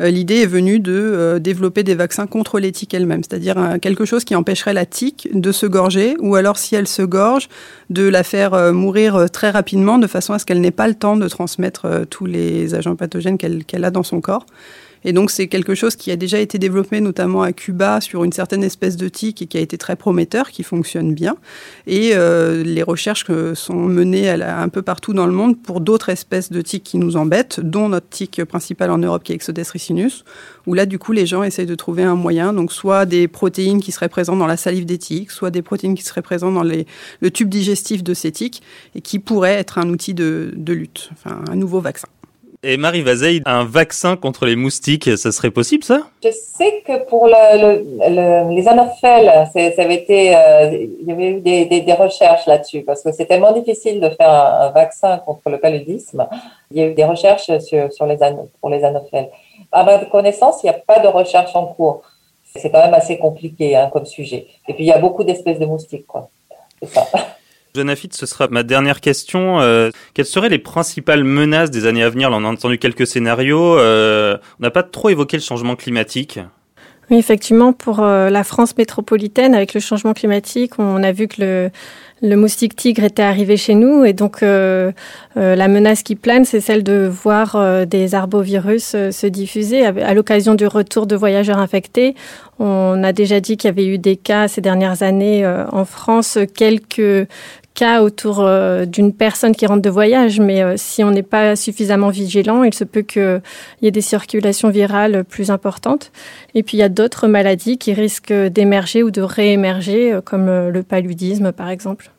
euh, 0.00 0.10
l'idée 0.10 0.42
est 0.42 0.46
venue 0.46 0.78
de 0.78 1.38
développer 1.40 1.82
des 1.82 1.96
vaccins 1.96 2.28
contre 2.28 2.60
les 2.60 2.70
tiques 2.70 2.94
elles-mêmes, 2.94 3.22
c'est-à-dire 3.24 3.78
quelque 3.80 4.04
chose 4.04 4.24
qui 4.24 4.34
empêcherait 4.34 4.74
la 4.74 4.86
tique 4.86 5.28
de 5.32 5.50
se 5.50 5.66
gorger, 5.66 6.14
ou 6.20 6.36
alors 6.36 6.56
si 6.56 6.74
elle 6.74 6.86
se 6.86 7.02
gorge, 7.02 7.48
de 7.90 8.06
la 8.06 8.22
faire 8.22 8.72
mourir 8.72 9.30
très 9.30 9.50
rapidement, 9.50 9.98
de 9.98 10.06
façon 10.06 10.32
à 10.32 10.38
ce 10.38 10.46
qu'elle 10.46 10.60
n'ait 10.60 10.70
pas 10.70 10.88
le 10.88 10.94
temps 10.94 11.16
de 11.16 11.28
transmettre 11.28 12.06
tous 12.08 12.26
les 12.26 12.74
agents 12.74 12.96
pathogènes 12.96 13.38
qu'elle 13.38 13.84
a 13.84 13.90
dans 13.90 14.02
son 14.02 14.20
corps. 14.20 14.46
Et 15.04 15.12
donc 15.12 15.30
c'est 15.30 15.48
quelque 15.48 15.74
chose 15.74 15.96
qui 15.96 16.10
a 16.10 16.16
déjà 16.16 16.38
été 16.38 16.58
développé 16.58 17.00
notamment 17.00 17.42
à 17.42 17.52
Cuba 17.52 18.00
sur 18.00 18.24
une 18.24 18.32
certaine 18.32 18.64
espèce 18.64 18.96
de 18.96 19.08
tique 19.08 19.42
et 19.42 19.46
qui 19.46 19.58
a 19.58 19.60
été 19.60 19.78
très 19.78 19.96
prometteur, 19.96 20.50
qui 20.50 20.62
fonctionne 20.62 21.14
bien. 21.14 21.36
Et 21.86 22.10
euh, 22.14 22.62
les 22.62 22.82
recherches 22.82 23.26
sont 23.54 23.74
menées 23.74 24.30
un 24.30 24.68
peu 24.68 24.82
partout 24.82 25.12
dans 25.12 25.26
le 25.26 25.32
monde 25.32 25.60
pour 25.60 25.80
d'autres 25.80 26.08
espèces 26.08 26.50
de 26.50 26.60
tiques 26.60 26.84
qui 26.84 26.98
nous 26.98 27.16
embêtent, 27.16 27.60
dont 27.60 27.88
notre 27.88 28.08
tique 28.08 28.44
principale 28.44 28.90
en 28.90 28.98
Europe 28.98 29.24
qui 29.24 29.32
est 29.32 29.34
Exodes 29.34 29.58
ricinus, 29.58 30.24
où 30.66 30.74
là 30.74 30.86
du 30.86 30.98
coup 30.98 31.12
les 31.12 31.26
gens 31.26 31.42
essayent 31.42 31.66
de 31.66 31.74
trouver 31.74 32.02
un 32.02 32.14
moyen, 32.14 32.52
donc 32.52 32.72
soit 32.72 33.06
des 33.06 33.28
protéines 33.28 33.80
qui 33.80 33.92
seraient 33.92 34.08
présentes 34.08 34.38
dans 34.38 34.46
la 34.46 34.56
salive 34.56 34.86
des 34.86 34.98
tiques, 34.98 35.30
soit 35.30 35.50
des 35.50 35.62
protéines 35.62 35.94
qui 35.94 36.02
seraient 36.02 36.22
présentes 36.22 36.54
dans 36.54 36.62
les, 36.62 36.86
le 37.20 37.30
tube 37.30 37.48
digestif 37.48 38.02
de 38.02 38.14
ces 38.14 38.32
tiques 38.32 38.62
et 38.94 39.00
qui 39.00 39.18
pourraient 39.18 39.54
être 39.54 39.78
un 39.78 39.88
outil 39.88 40.14
de, 40.14 40.52
de 40.56 40.72
lutte, 40.72 41.10
enfin 41.12 41.40
un 41.50 41.56
nouveau 41.56 41.80
vaccin. 41.80 42.08
Et 42.64 42.76
Marie 42.76 43.02
Vazeille, 43.02 43.42
un 43.44 43.64
vaccin 43.64 44.14
contre 44.14 44.46
les 44.46 44.54
moustiques, 44.54 45.18
ça 45.18 45.32
serait 45.32 45.50
possible 45.50 45.82
ça? 45.82 46.02
Je 46.22 46.30
sais 46.30 46.80
que 46.86 47.04
pour 47.06 47.26
le, 47.26 48.54
les 48.54 48.68
anophèles, 48.68 49.48
ça 49.52 49.82
avait 49.82 49.96
été, 49.96 50.36
euh, 50.36 50.70
il 51.00 51.04
y 51.08 51.10
avait 51.10 51.30
eu 51.30 51.40
des, 51.40 51.64
des, 51.64 51.92
recherches 51.92 52.46
là-dessus 52.46 52.82
parce 52.82 53.02
que 53.02 53.10
c'est 53.10 53.26
tellement 53.26 53.50
difficile 53.50 53.98
de 53.98 54.08
faire 54.10 54.30
un, 54.30 54.70
vaccin 54.70 55.18
contre 55.18 55.50
le 55.50 55.58
paludisme. 55.58 56.28
Il 56.70 56.76
y 56.76 56.82
a 56.82 56.86
eu 56.86 56.94
des 56.94 57.02
recherches 57.02 57.50
sur, 57.58 57.92
sur 57.92 58.06
les 58.06 58.18
pour 58.60 58.70
les 58.70 58.84
anophèles. 58.84 59.30
À 59.72 59.82
ma 59.82 59.98
connaissance, 60.04 60.62
il 60.62 60.66
n'y 60.66 60.70
a 60.70 60.78
pas 60.78 61.00
de 61.00 61.08
recherche 61.08 61.56
en 61.56 61.66
cours. 61.66 62.02
C'est 62.54 62.70
quand 62.70 62.84
même 62.84 62.94
assez 62.94 63.18
compliqué 63.18 63.74
hein, 63.74 63.90
comme 63.92 64.06
sujet. 64.06 64.46
Et 64.68 64.74
puis 64.74 64.84
il 64.84 64.86
y 64.86 64.92
a 64.92 64.98
beaucoup 64.98 65.24
d'espèces 65.24 65.58
de 65.58 65.66
moustiques, 65.66 66.06
quoi. 66.06 66.30
C'est 66.80 66.90
ça. 66.90 67.08
Jonafit, 67.74 68.10
ce 68.12 68.26
sera 68.26 68.48
ma 68.48 68.64
dernière 68.64 69.00
question. 69.00 69.60
Euh, 69.60 69.90
quelles 70.12 70.26
seraient 70.26 70.50
les 70.50 70.58
principales 70.58 71.24
menaces 71.24 71.70
des 71.70 71.86
années 71.86 72.02
à 72.02 72.10
venir? 72.10 72.28
Là, 72.28 72.36
on 72.38 72.44
a 72.44 72.48
entendu 72.48 72.76
quelques 72.76 73.06
scénarios. 73.06 73.78
Euh, 73.78 74.36
on 74.60 74.62
n'a 74.62 74.70
pas 74.70 74.82
trop 74.82 75.08
évoqué 75.08 75.38
le 75.38 75.42
changement 75.42 75.74
climatique. 75.74 76.38
Oui, 77.10 77.16
effectivement, 77.16 77.72
pour 77.72 78.00
euh, 78.00 78.28
la 78.28 78.44
France 78.44 78.76
métropolitaine, 78.76 79.54
avec 79.54 79.72
le 79.72 79.80
changement 79.80 80.12
climatique, 80.12 80.78
on 80.78 81.02
a 81.02 81.12
vu 81.12 81.28
que 81.28 81.70
le, 82.22 82.36
moustique 82.36 82.76
tigre 82.76 83.04
était 83.04 83.22
arrivé 83.22 83.56
chez 83.56 83.74
nous 83.74 84.04
et 84.04 84.12
donc 84.12 84.42
la 84.42 84.92
menace 85.34 86.04
qui 86.04 86.14
plane, 86.14 86.44
c'est 86.44 86.60
celle 86.60 86.84
de 86.84 87.10
voir 87.10 87.84
des 87.84 88.14
arbovirus 88.14 88.84
se 89.10 89.26
diffuser 89.26 89.84
à, 89.84 90.14
l'occasion 90.14 90.54
du 90.54 90.64
retour 90.66 91.08
de 91.08 91.16
voyageurs 91.16 91.58
infectés. 91.58 92.14
On 92.60 93.02
a 93.02 93.12
déjà 93.12 93.40
dit 93.40 93.56
qu'il 93.56 93.66
y 93.66 93.72
avait 93.72 93.86
eu 93.86 93.98
des 93.98 94.14
cas 94.14 94.46
ces 94.46 94.60
dernières 94.60 95.02
années 95.02 95.44
en 95.44 95.84
France, 95.84 96.38
quelques 96.54 97.26
cas 97.74 98.02
autour 98.02 98.40
euh, 98.40 98.84
d'une 98.84 99.12
personne 99.12 99.54
qui 99.54 99.66
rentre 99.66 99.82
de 99.82 99.90
voyage, 99.90 100.40
mais 100.40 100.62
euh, 100.62 100.74
si 100.76 101.02
on 101.02 101.10
n'est 101.10 101.22
pas 101.22 101.56
suffisamment 101.56 102.10
vigilant, 102.10 102.64
il 102.64 102.74
se 102.74 102.84
peut 102.84 103.02
qu'il 103.02 103.42
y 103.80 103.86
ait 103.86 103.92
des 103.92 104.00
circulations 104.00 104.68
virales 104.68 105.24
plus 105.24 105.50
importantes. 105.50 106.12
Et 106.54 106.62
puis 106.62 106.76
il 106.76 106.80
y 106.80 106.84
a 106.84 106.88
d'autres 106.88 107.28
maladies 107.28 107.78
qui 107.78 107.92
risquent 107.92 108.32
d'émerger 108.32 109.02
ou 109.02 109.10
de 109.10 109.22
réémerger, 109.22 110.12
euh, 110.12 110.20
comme 110.20 110.46
le 110.46 110.82
paludisme 110.82 111.52
par 111.52 111.70
exemple. 111.70 112.10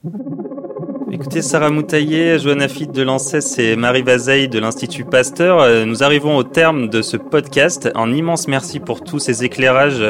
Écoutez, 1.11 1.43
Sarah 1.43 1.69
Moutaillé, 1.69 2.39
Johanna 2.39 2.67
Fitt 2.67 2.91
de 2.91 3.03
l'ANSES 3.03 3.59
et 3.59 3.75
Marie 3.75 4.01
Vazeille 4.01 4.47
de 4.47 4.57
l'Institut 4.57 5.05
Pasteur, 5.05 5.85
nous 5.85 6.01
arrivons 6.01 6.35
au 6.35 6.43
terme 6.43 6.89
de 6.89 7.03
ce 7.03 7.17
podcast. 7.17 7.87
Un 7.93 8.11
immense 8.11 8.47
merci 8.47 8.79
pour 8.79 9.03
tous 9.03 9.19
ces 9.19 9.43
éclairages 9.43 10.03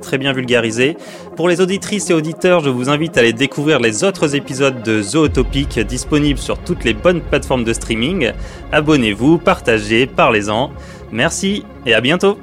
très 0.00 0.18
bien 0.18 0.32
vulgarisé. 0.32 0.96
Pour 1.36 1.48
les 1.48 1.60
auditrices 1.60 2.10
et 2.10 2.14
auditeurs, 2.14 2.60
je 2.60 2.70
vous 2.70 2.88
invite 2.88 3.16
à 3.16 3.20
aller 3.20 3.32
découvrir 3.32 3.80
les 3.80 4.04
autres 4.04 4.34
épisodes 4.34 4.82
de 4.82 5.02
Zootopic 5.02 5.78
disponibles 5.80 6.38
sur 6.38 6.58
toutes 6.58 6.84
les 6.84 6.94
bonnes 6.94 7.20
plateformes 7.20 7.64
de 7.64 7.72
streaming. 7.72 8.32
Abonnez-vous, 8.72 9.38
partagez, 9.38 10.06
parlez-en. 10.06 10.70
Merci 11.12 11.64
et 11.86 11.94
à 11.94 12.00
bientôt 12.00 12.38